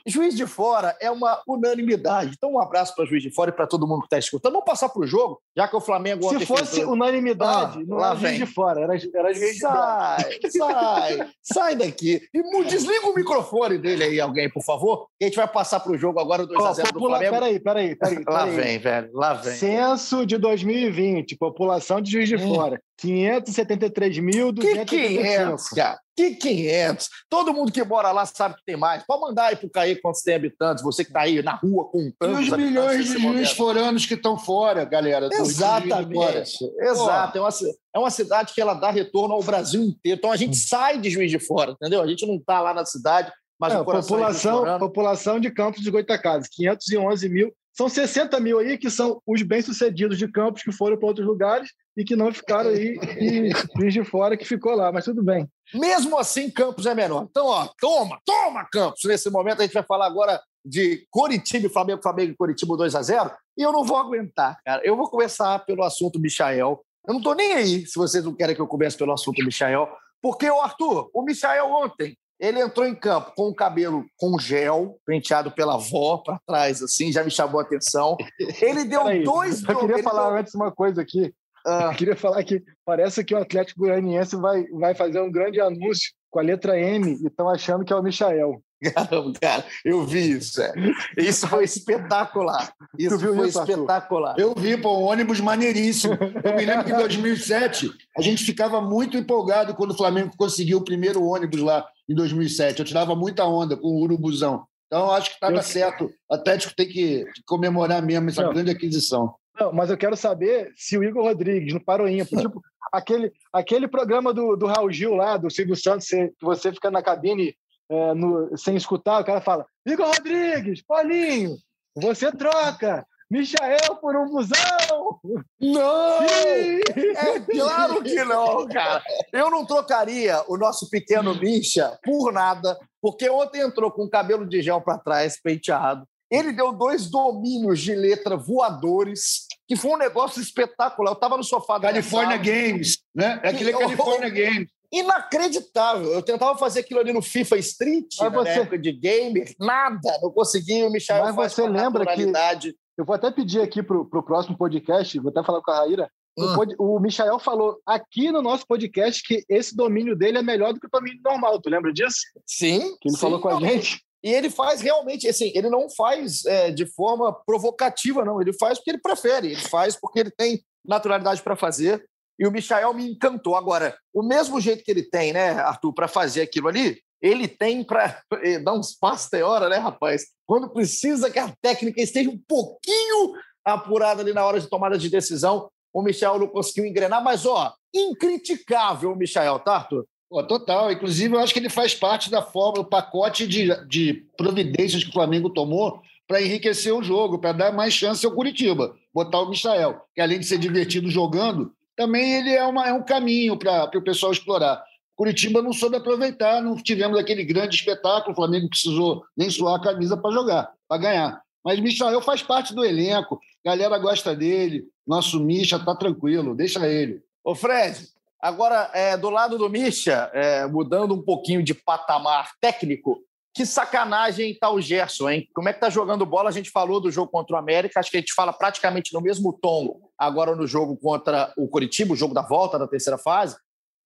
Juiz 0.05 0.35
de 0.35 0.45
Fora 0.45 0.95
é 0.99 1.09
uma 1.09 1.41
unanimidade. 1.47 2.33
Então, 2.37 2.53
um 2.53 2.59
abraço 2.59 2.95
para 2.95 3.05
Juiz 3.05 3.23
de 3.23 3.31
Fora 3.31 3.49
e 3.51 3.53
para 3.53 3.65
todo 3.65 3.87
mundo 3.87 4.01
que 4.01 4.07
está 4.07 4.17
escutando. 4.17 4.53
Vamos 4.53 4.65
passar 4.65 4.89
para 4.89 5.01
o 5.01 5.07
jogo, 5.07 5.41
já 5.55 5.67
que 5.67 5.75
o 5.75 5.81
Flamengo. 5.81 6.29
Se 6.29 6.45
fosse 6.45 6.77
fez... 6.77 6.87
unanimidade, 6.87 7.79
ah, 7.79 7.85
não 7.85 8.03
era 8.03 8.15
Juiz 8.15 8.37
de 8.37 8.45
Fora, 8.45 8.81
era, 8.81 8.93
era 8.95 9.33
Juiz 9.33 9.53
de 9.53 9.59
Sai, 9.59 10.39
sai, 10.49 11.29
sai 11.41 11.75
daqui. 11.75 12.21
E 12.33 12.63
desliga 12.65 13.07
o 13.07 13.15
microfone 13.15 13.77
dele 13.77 14.03
aí, 14.03 14.19
alguém, 14.19 14.49
por 14.49 14.63
favor. 14.63 15.07
E 15.19 15.25
a 15.25 15.27
gente 15.27 15.37
vai 15.37 15.47
passar 15.47 15.79
para 15.79 15.91
o 15.91 15.97
jogo 15.97 16.19
agora, 16.19 16.45
2x0 16.45 16.91
do 16.91 16.99
Flamengo. 16.99 17.33
Peraí, 17.33 17.59
peraí, 17.59 17.95
peraí. 17.95 18.23
Lá 18.27 18.45
vem, 18.45 18.79
velho, 18.79 19.09
lá 19.13 19.33
vem. 19.33 19.53
Censo 19.53 20.25
de 20.25 20.37
2020, 20.37 21.35
população 21.37 22.01
de 22.01 22.11
Juiz 22.11 22.27
de 22.27 22.35
hum. 22.35 22.55
Fora. 22.55 22.81
573.285. 23.01 24.85
Que 24.85 25.07
500, 25.07 25.67
cara? 25.69 25.99
Que 26.15 26.35
500? 26.35 27.09
Todo 27.29 27.53
mundo 27.53 27.71
que 27.71 27.83
mora 27.83 28.11
lá 28.11 28.25
sabe 28.25 28.55
que 28.55 28.61
tem 28.65 28.77
mais. 28.77 29.03
Pode 29.05 29.21
mandar 29.21 29.45
aí 29.47 29.55
pro 29.55 29.69
Caí 29.69 29.95
quantos 29.99 30.21
tem 30.21 30.35
habitantes. 30.35 30.83
Você 30.83 31.03
que 31.03 31.11
tá 31.11 31.21
aí 31.21 31.41
na 31.41 31.55
rua 31.55 31.85
com 31.89 31.99
E 31.99 32.25
os 32.27 32.49
milhões 32.49 33.07
de 33.07 33.17
juiz 33.19 33.51
foranos 33.51 34.05
que 34.05 34.13
estão 34.13 34.37
fora, 34.37 34.85
galera. 34.85 35.27
fora. 35.29 35.41
Exatamente. 35.41 36.63
Exato. 36.79 37.37
É 37.37 37.41
uma, 37.41 37.49
é 37.95 37.99
uma 37.99 38.11
cidade 38.11 38.53
que 38.53 38.61
ela 38.61 38.75
dá 38.75 38.91
retorno 38.91 39.33
ao 39.33 39.41
Brasil 39.43 39.81
inteiro. 39.81 40.19
Então 40.19 40.31
a 40.31 40.37
gente 40.37 40.55
sai 40.55 40.99
de 40.99 41.09
Juiz 41.09 41.31
de 41.31 41.39
Fora, 41.39 41.71
entendeu? 41.71 42.01
A 42.01 42.07
gente 42.07 42.25
não 42.27 42.39
tá 42.39 42.61
lá 42.61 42.73
na 42.73 42.85
cidade, 42.85 43.31
mas 43.59 43.73
É, 43.73 43.79
o 43.79 43.85
coração 43.85 44.15
é 44.17 44.19
população, 44.19 44.51
juiz-forano. 44.51 44.79
população 44.79 45.39
de 45.39 45.49
Campos 45.51 45.81
de 45.81 45.89
Goitacazes, 45.89 46.47
511 46.49 47.27
mil. 47.29 47.51
São 47.73 47.89
60 47.89 48.39
mil 48.39 48.59
aí 48.59 48.77
que 48.77 48.89
são 48.89 49.19
os 49.25 49.41
bem-sucedidos 49.41 50.17
de 50.17 50.27
Campos 50.27 50.61
que 50.61 50.71
foram 50.71 50.95
para 50.95 51.07
outros 51.07 51.25
lugares 51.25 51.71
e 51.97 52.03
que 52.03 52.15
não 52.15 52.31
ficaram 52.31 52.69
aí 52.69 52.97
e 53.19 53.89
de 53.89 54.03
Fora 54.03 54.37
que 54.37 54.45
ficou 54.45 54.75
lá, 54.75 54.91
mas 54.91 55.05
tudo 55.05 55.23
bem. 55.23 55.47
Mesmo 55.73 56.17
assim, 56.19 56.51
Campos 56.51 56.85
é 56.85 56.93
menor. 56.93 57.27
Então, 57.29 57.47
ó, 57.47 57.67
toma, 57.79 58.19
toma, 58.23 58.67
Campos. 58.71 59.01
Nesse 59.05 59.29
momento, 59.29 59.61
a 59.61 59.63
gente 59.63 59.73
vai 59.73 59.83
falar 59.83 60.05
agora 60.05 60.39
de 60.63 61.05
Coritiba 61.09 61.65
e 61.65 61.69
Flamengo, 61.69 62.01
Flamengo 62.01 62.31
e 62.31 62.35
Coritiba 62.35 62.77
2 62.77 62.95
a 62.95 63.01
0 63.01 63.31
E 63.57 63.63
eu 63.63 63.71
não 63.71 63.83
vou 63.83 63.97
aguentar, 63.97 64.59
cara. 64.63 64.81
Eu 64.85 64.95
vou 64.95 65.09
começar 65.09 65.57
pelo 65.65 65.83
assunto 65.83 66.19
Michael. 66.19 66.79
Eu 67.07 67.13
não 67.13 67.21
tô 67.21 67.33
nem 67.33 67.53
aí 67.53 67.85
se 67.85 67.95
vocês 67.95 68.23
não 68.23 68.35
querem 68.35 68.55
que 68.55 68.61
eu 68.61 68.67
comece 68.67 68.97
pelo 68.97 69.13
assunto 69.13 69.43
Michael. 69.43 69.89
Porque, 70.21 70.49
o 70.49 70.61
Arthur, 70.61 71.09
o 71.13 71.21
Michael 71.21 71.65
ontem, 71.65 72.17
ele 72.43 72.59
entrou 72.59 72.85
em 72.85 72.93
campo 72.93 73.31
com 73.35 73.47
o 73.47 73.55
cabelo 73.55 74.05
com 74.17 74.37
gel, 74.37 74.99
penteado 75.05 75.49
pela 75.49 75.75
avó 75.75 76.17
para 76.17 76.37
trás, 76.45 76.83
assim, 76.83 77.09
já 77.11 77.23
me 77.23 77.31
chamou 77.31 77.61
a 77.61 77.63
atenção. 77.63 78.17
Ele 78.61 78.83
deu 78.85 79.03
Peraí, 79.05 79.23
dois... 79.23 79.63
Eu 79.63 79.79
queria 79.79 80.03
falar 80.03 80.29
deu- 80.29 80.39
antes 80.39 80.53
uma 80.53 80.69
coisa 80.71 81.01
aqui. 81.01 81.33
Ah, 81.65 81.91
Eu 81.91 81.95
queria 81.97 82.15
falar 82.17 82.43
que 82.43 82.61
parece 82.85 83.23
que 83.23 83.33
o 83.33 83.37
Atlético 83.37 83.79
Goianiense 83.79 84.35
vai, 84.35 84.65
vai 84.67 84.93
fazer 84.93 85.21
um 85.21 85.31
grande 85.31 85.61
anúncio 85.61 86.11
com 86.29 86.39
a 86.39 86.43
letra 86.43 86.77
M 86.77 87.13
e 87.23 87.27
estão 87.27 87.47
achando 87.47 87.85
que 87.85 87.93
é 87.93 87.95
o 87.95 88.03
Michael. 88.03 88.61
Caramba, 88.91 89.33
cara, 89.39 89.63
eu 89.85 90.03
vi 90.05 90.31
isso. 90.31 90.61
é. 90.61 90.73
Isso 91.17 91.47
foi 91.47 91.63
espetacular. 91.63 92.73
Isso 92.97 93.17
viu 93.17 93.35
foi 93.35 93.47
isso, 93.47 93.59
Arthur? 93.59 93.73
espetacular. 93.73 94.35
Eu 94.37 94.53
vi, 94.55 94.75
pô, 94.77 94.97
um 94.99 95.03
ônibus 95.03 95.39
maneiríssimo. 95.39 96.13
Eu 96.43 96.55
me 96.55 96.65
lembro 96.65 96.83
que 96.85 96.91
em 96.91 96.97
2007 96.97 97.91
a 98.17 98.21
gente 98.21 98.43
ficava 98.43 98.81
muito 98.81 99.17
empolgado 99.17 99.73
quando 99.75 99.91
o 99.91 99.97
Flamengo 99.97 100.31
conseguiu 100.37 100.79
o 100.79 100.83
primeiro 100.85 101.23
ônibus 101.23 101.61
lá 101.61 101.85
em 102.07 102.15
2007. 102.15 102.79
Eu 102.79 102.85
tirava 102.85 103.15
muita 103.15 103.45
onda 103.45 103.77
com 103.77 103.87
o 103.87 104.01
Urubuzão. 104.01 104.65
Então, 104.87 105.05
eu 105.07 105.11
acho 105.11 105.29
que 105.29 105.35
estava 105.35 105.55
Eu- 105.55 105.63
certo. 105.63 106.09
O 106.29 106.35
Atlético 106.35 106.75
tem 106.75 106.87
que 106.87 107.25
comemorar 107.45 108.01
mesmo 108.01 108.29
essa 108.29 108.43
Não. 108.43 108.53
grande 108.53 108.71
aquisição. 108.71 109.33
Não, 109.59 109.71
mas 109.71 109.89
eu 109.89 109.97
quero 109.97 110.15
saber 110.17 110.71
se 110.75 110.97
o 110.97 111.03
Igor 111.03 111.23
Rodrigues, 111.23 111.73
no 111.73 111.83
Paro 111.83 112.07
Ímpar, 112.07 112.39
tipo, 112.41 112.61
aquele, 112.91 113.31
aquele 113.51 113.87
programa 113.87 114.33
do, 114.33 114.55
do 114.55 114.65
Raul 114.67 114.91
Gil 114.91 115.13
lá, 115.15 115.37
do 115.37 115.49
Silvio 115.49 115.75
Santos, 115.75 116.07
que 116.07 116.31
você 116.41 116.71
fica 116.71 116.89
na 116.91 117.01
cabine 117.03 117.55
é, 117.93 118.13
no- 118.13 118.57
sem 118.57 118.75
escutar, 118.75 119.21
o 119.21 119.25
cara 119.25 119.41
fala: 119.41 119.65
Igor 119.85 120.07
Rodrigues, 120.07 120.81
Paulinho, 120.85 121.57
você 121.95 122.31
troca 122.31 123.05
Michael 123.29 123.95
por 124.01 124.15
um 124.15 124.29
busão! 124.29 125.19
Não! 125.59 126.19
Sim! 126.27 126.81
É 127.15 127.39
claro 127.39 128.03
que 128.03 128.23
não, 128.23 128.67
cara. 128.67 129.01
Eu 129.31 129.49
não 129.49 129.65
trocaria 129.65 130.43
o 130.47 130.57
nosso 130.57 130.89
pequeno 130.89 131.33
Misha 131.35 131.97
por 132.03 132.31
nada, 132.31 132.77
porque 133.01 133.29
ontem 133.29 133.61
entrou 133.61 133.91
com 133.91 134.03
o 134.03 134.09
cabelo 134.09 134.45
de 134.47 134.61
gel 134.61 134.81
para 134.81 134.97
trás, 134.99 135.39
penteado. 135.41 136.05
Ele 136.31 136.51
deu 136.51 136.73
dois 136.73 137.09
domínios 137.09 137.79
de 137.79 137.93
letra 137.93 138.35
voadores, 138.35 139.45
que 139.67 139.75
foi 139.75 139.91
um 139.91 139.97
negócio 139.97 140.41
espetacular. 140.41 141.11
Eu 141.11 141.15
estava 141.15 141.37
no 141.37 141.43
sofá 141.43 141.77
da 141.77 141.89
California. 141.89 142.37
Games, 142.37 142.97
né? 143.15 143.39
É 143.43 143.49
aquele 143.49 143.71
California 143.71 144.29
Games. 144.29 144.69
Inacreditável. 144.93 146.11
Eu 146.13 146.21
tentava 146.21 146.57
fazer 146.57 146.81
aquilo 146.81 146.99
ali 146.99 147.11
no 147.13 147.21
FIFA 147.21 147.57
Street, 147.57 148.15
Mas 148.19 148.31
na 148.31 148.39
você- 148.39 148.49
época 148.49 148.77
de 148.77 148.91
gamer. 148.91 149.53
Nada. 149.59 150.19
Não 150.21 150.31
consegui. 150.31 150.83
O 150.83 150.89
Michel 150.91 151.23
Mas 151.23 151.35
faz 151.35 151.53
você 151.53 151.67
lembra 151.67 152.05
que-. 152.05 152.75
Eu 152.97 153.05
vou 153.05 153.15
até 153.15 153.31
pedir 153.31 153.59
aqui 153.61 153.81
para 153.81 153.97
o 153.97 154.23
próximo 154.23 154.55
podcast, 154.57 155.17
vou 155.19 155.31
até 155.31 155.43
falar 155.43 155.61
com 155.61 155.71
a 155.71 155.77
Raíra. 155.79 156.09
O, 156.37 156.55
pod- 156.55 156.75
o 156.79 156.99
Michael 156.99 157.37
falou 157.39 157.79
aqui 157.85 158.31
no 158.31 158.41
nosso 158.41 158.65
podcast 158.67 159.21
que 159.23 159.43
esse 159.49 159.75
domínio 159.75 160.15
dele 160.15 160.39
é 160.39 160.41
melhor 160.41 160.73
do 160.73 160.79
que 160.79 160.87
o 160.87 160.89
domínio 160.91 161.19
normal. 161.23 161.59
Tu 161.61 161.69
lembra 161.69 161.91
disso? 161.93 162.17
Sim. 162.45 162.95
Que 163.01 163.09
ele 163.09 163.15
sim. 163.15 163.21
falou 163.21 163.39
com 163.39 163.49
a 163.49 163.53
Não, 163.53 163.59
gente? 163.61 164.01
E 164.23 164.31
ele 164.31 164.49
faz 164.49 164.79
realmente, 164.81 165.27
assim, 165.27 165.51
ele 165.53 165.69
não 165.69 165.89
faz 165.89 166.45
é, 166.45 166.71
de 166.71 166.85
forma 166.85 167.33
provocativa, 167.45 168.23
não. 168.23 168.41
Ele 168.41 168.53
faz 168.53 168.77
porque 168.79 168.91
ele 168.91 169.01
prefere, 169.01 169.47
ele 169.51 169.61
faz 169.61 169.95
porque 169.99 170.19
ele 170.19 170.31
tem 170.31 170.63
naturalidade 170.85 171.41
para 171.41 171.55
fazer. 171.55 172.03
E 172.39 172.47
o 172.47 172.51
Michael 172.51 172.93
me 172.93 173.11
encantou. 173.11 173.55
Agora, 173.55 173.95
o 174.13 174.23
mesmo 174.23 174.59
jeito 174.59 174.83
que 174.83 174.91
ele 174.91 175.03
tem, 175.03 175.33
né, 175.33 175.51
Arthur, 175.51 175.93
para 175.93 176.07
fazer 176.07 176.41
aquilo 176.41 176.67
ali, 176.67 176.99
ele 177.21 177.47
tem 177.47 177.83
para 177.83 178.21
dar 178.63 178.73
uns 178.73 178.93
passos 178.93 179.29
tem 179.29 179.43
hora, 179.43 179.69
né, 179.69 179.77
rapaz? 179.77 180.25
Quando 180.45 180.69
precisa 180.69 181.29
que 181.29 181.39
a 181.39 181.53
técnica 181.61 182.01
esteja 182.01 182.29
um 182.29 182.39
pouquinho 182.47 183.33
apurada 183.63 184.21
ali 184.21 184.33
na 184.33 184.45
hora 184.45 184.59
de 184.59 184.67
tomada 184.67 184.97
de 184.97 185.09
decisão, 185.09 185.69
o 185.93 186.01
Michael 186.01 186.39
não 186.39 186.47
conseguiu 186.47 186.85
engrenar, 186.85 187.23
mas, 187.23 187.45
ó, 187.45 187.73
incriticável 187.93 189.11
o 189.11 189.15
Michael, 189.15 189.59
tá, 189.59 189.75
Arthur? 189.75 190.05
Pô, 190.29 190.43
total. 190.43 190.91
Inclusive, 190.91 191.35
eu 191.35 191.39
acho 191.39 191.53
que 191.53 191.59
ele 191.59 191.69
faz 191.69 191.93
parte 191.93 192.31
da 192.31 192.41
forma, 192.41 192.79
o 192.81 192.85
pacote 192.85 193.47
de, 193.47 193.67
de 193.85 194.25
providências 194.35 195.03
que 195.03 195.11
o 195.11 195.13
Flamengo 195.13 195.49
tomou 195.49 196.01
para 196.27 196.41
enriquecer 196.41 196.91
o 196.91 197.03
jogo, 197.03 197.37
para 197.37 197.51
dar 197.51 197.71
mais 197.71 197.93
chance 197.93 198.25
ao 198.25 198.31
Curitiba. 198.31 198.95
Botar 199.13 199.41
o 199.41 199.49
Michael, 199.49 200.01
que 200.15 200.19
além 200.19 200.39
de 200.39 200.47
ser 200.47 200.57
divertido 200.57 201.07
jogando, 201.07 201.71
também 201.95 202.33
ele 202.33 202.51
é, 202.51 202.65
uma, 202.65 202.87
é 202.87 202.93
um 202.93 203.03
caminho 203.03 203.57
para 203.57 203.89
o 203.95 204.03
pessoal 204.03 204.31
explorar. 204.31 204.83
Curitiba 205.15 205.61
não 205.61 205.73
soube 205.73 205.95
aproveitar, 205.95 206.61
não 206.61 206.75
tivemos 206.75 207.19
aquele 207.19 207.43
grande 207.43 207.75
espetáculo, 207.75 208.33
o 208.33 208.35
Flamengo 208.35 208.69
precisou 208.69 209.23
nem 209.37 209.49
suar 209.49 209.79
a 209.79 209.83
camisa 209.83 210.17
para 210.17 210.31
jogar, 210.31 210.71
para 210.87 211.01
ganhar. 211.01 211.41
Mas 211.63 211.79
Michael 211.79 212.21
faz 212.21 212.41
parte 212.41 212.73
do 212.73 212.83
elenco, 212.83 213.39
a 213.63 213.69
galera 213.69 213.97
gosta 213.97 214.35
dele, 214.35 214.85
nosso 215.05 215.39
Misha 215.39 215.79
tá 215.79 215.95
tranquilo, 215.95 216.55
deixa 216.55 216.87
ele. 216.87 217.21
Ô, 217.43 217.53
Fred, 217.53 218.07
agora, 218.41 218.89
é, 218.93 219.15
do 219.15 219.29
lado 219.29 219.57
do 219.57 219.69
Misha, 219.69 220.31
é, 220.33 220.65
mudando 220.65 221.13
um 221.13 221.21
pouquinho 221.21 221.61
de 221.61 221.73
patamar 221.73 222.51
técnico, 222.59 223.21
que 223.53 223.65
sacanagem 223.65 224.55
tá 224.59 224.71
o 224.71 224.81
Gerson, 224.81 225.29
hein? 225.29 225.47
Como 225.53 225.69
é 225.69 225.73
que 225.73 225.79
tá 225.79 225.89
jogando 225.89 226.25
bola? 226.25 226.49
A 226.49 226.51
gente 226.51 226.71
falou 226.71 226.99
do 226.99 227.11
jogo 227.11 227.31
contra 227.31 227.55
o 227.55 227.59
América, 227.59 227.99
acho 227.99 228.09
que 228.09 228.17
a 228.17 228.19
gente 228.19 228.33
fala 228.33 228.51
praticamente 228.51 229.13
no 229.13 229.21
mesmo 229.21 229.53
tom 229.53 229.99
agora 230.17 230.55
no 230.55 230.65
jogo 230.65 230.97
contra 230.97 231.53
o 231.57 231.67
Coritiba, 231.67 232.13
o 232.13 232.17
jogo 232.17 232.33
da 232.33 232.41
volta 232.41 232.79
da 232.79 232.87
terceira 232.87 233.17
fase, 233.17 233.55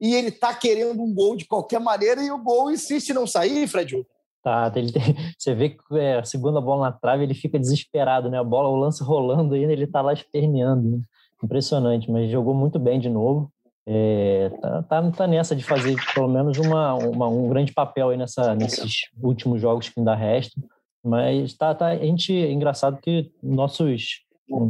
e 0.02 0.14
ele 0.14 0.32
tá 0.32 0.54
querendo 0.54 1.02
um 1.02 1.14
gol 1.14 1.36
de 1.36 1.46
qualquer 1.46 1.80
maneira 1.80 2.22
e 2.22 2.30
o 2.32 2.38
gol 2.44 2.70
insiste 2.72 3.10
em 3.10 3.14
não 3.14 3.26
sair, 3.26 3.68
Fred. 3.68 4.06
Tá, 4.44 4.72
ele 4.76 4.92
tem- 4.92 5.02
você 5.38 5.56
vê 5.56 5.70
que 5.70 5.78
é, 5.94 6.20
a 6.20 6.24
segunda 6.24 6.62
bola 6.62 6.90
na 6.90 6.92
trave, 6.92 7.24
ele 7.24 7.34
fica 7.34 7.58
desesperado, 7.60 8.30
né? 8.30 8.38
A 8.40 8.44
bola, 8.44 8.70
o 8.70 8.76
lance 8.76 9.04
rolando 9.04 9.56
ainda, 9.56 9.72
ele 9.74 9.88
tá 9.88 10.02
lá 10.02 10.14
esperneando. 10.14 10.98
né? 10.98 11.04
Impressionante, 11.44 12.10
mas 12.12 12.30
jogou 12.32 12.54
muito 12.54 12.80
bem 12.80 13.00
de 13.00 13.10
novo. 13.10 13.52
É, 13.90 14.50
tá, 14.62 14.84
tá, 14.84 15.12
tá 15.12 15.28
nessa 15.28 15.56
de 15.56 15.64
fazer 15.64 15.96
pelo 16.14 16.28
menos 16.28 16.58
uma, 16.58 16.94
uma- 16.96 17.30
um 17.30 17.48
grande 17.48 17.72
papel 17.74 18.10
aí 18.10 18.18
nessa, 18.18 18.54
nesses 18.54 18.94
últimos 19.24 19.62
jogos 19.62 19.88
que 19.88 19.98
ainda 19.98 20.14
restam. 20.14 20.62
Mas 21.04 21.54
tá, 21.54 21.74
tá, 21.74 21.88
a 21.88 21.96
gente, 21.98 22.34
é 22.34 22.52
engraçado 22.52 23.00
que 23.02 23.32
nossos, 23.42 24.24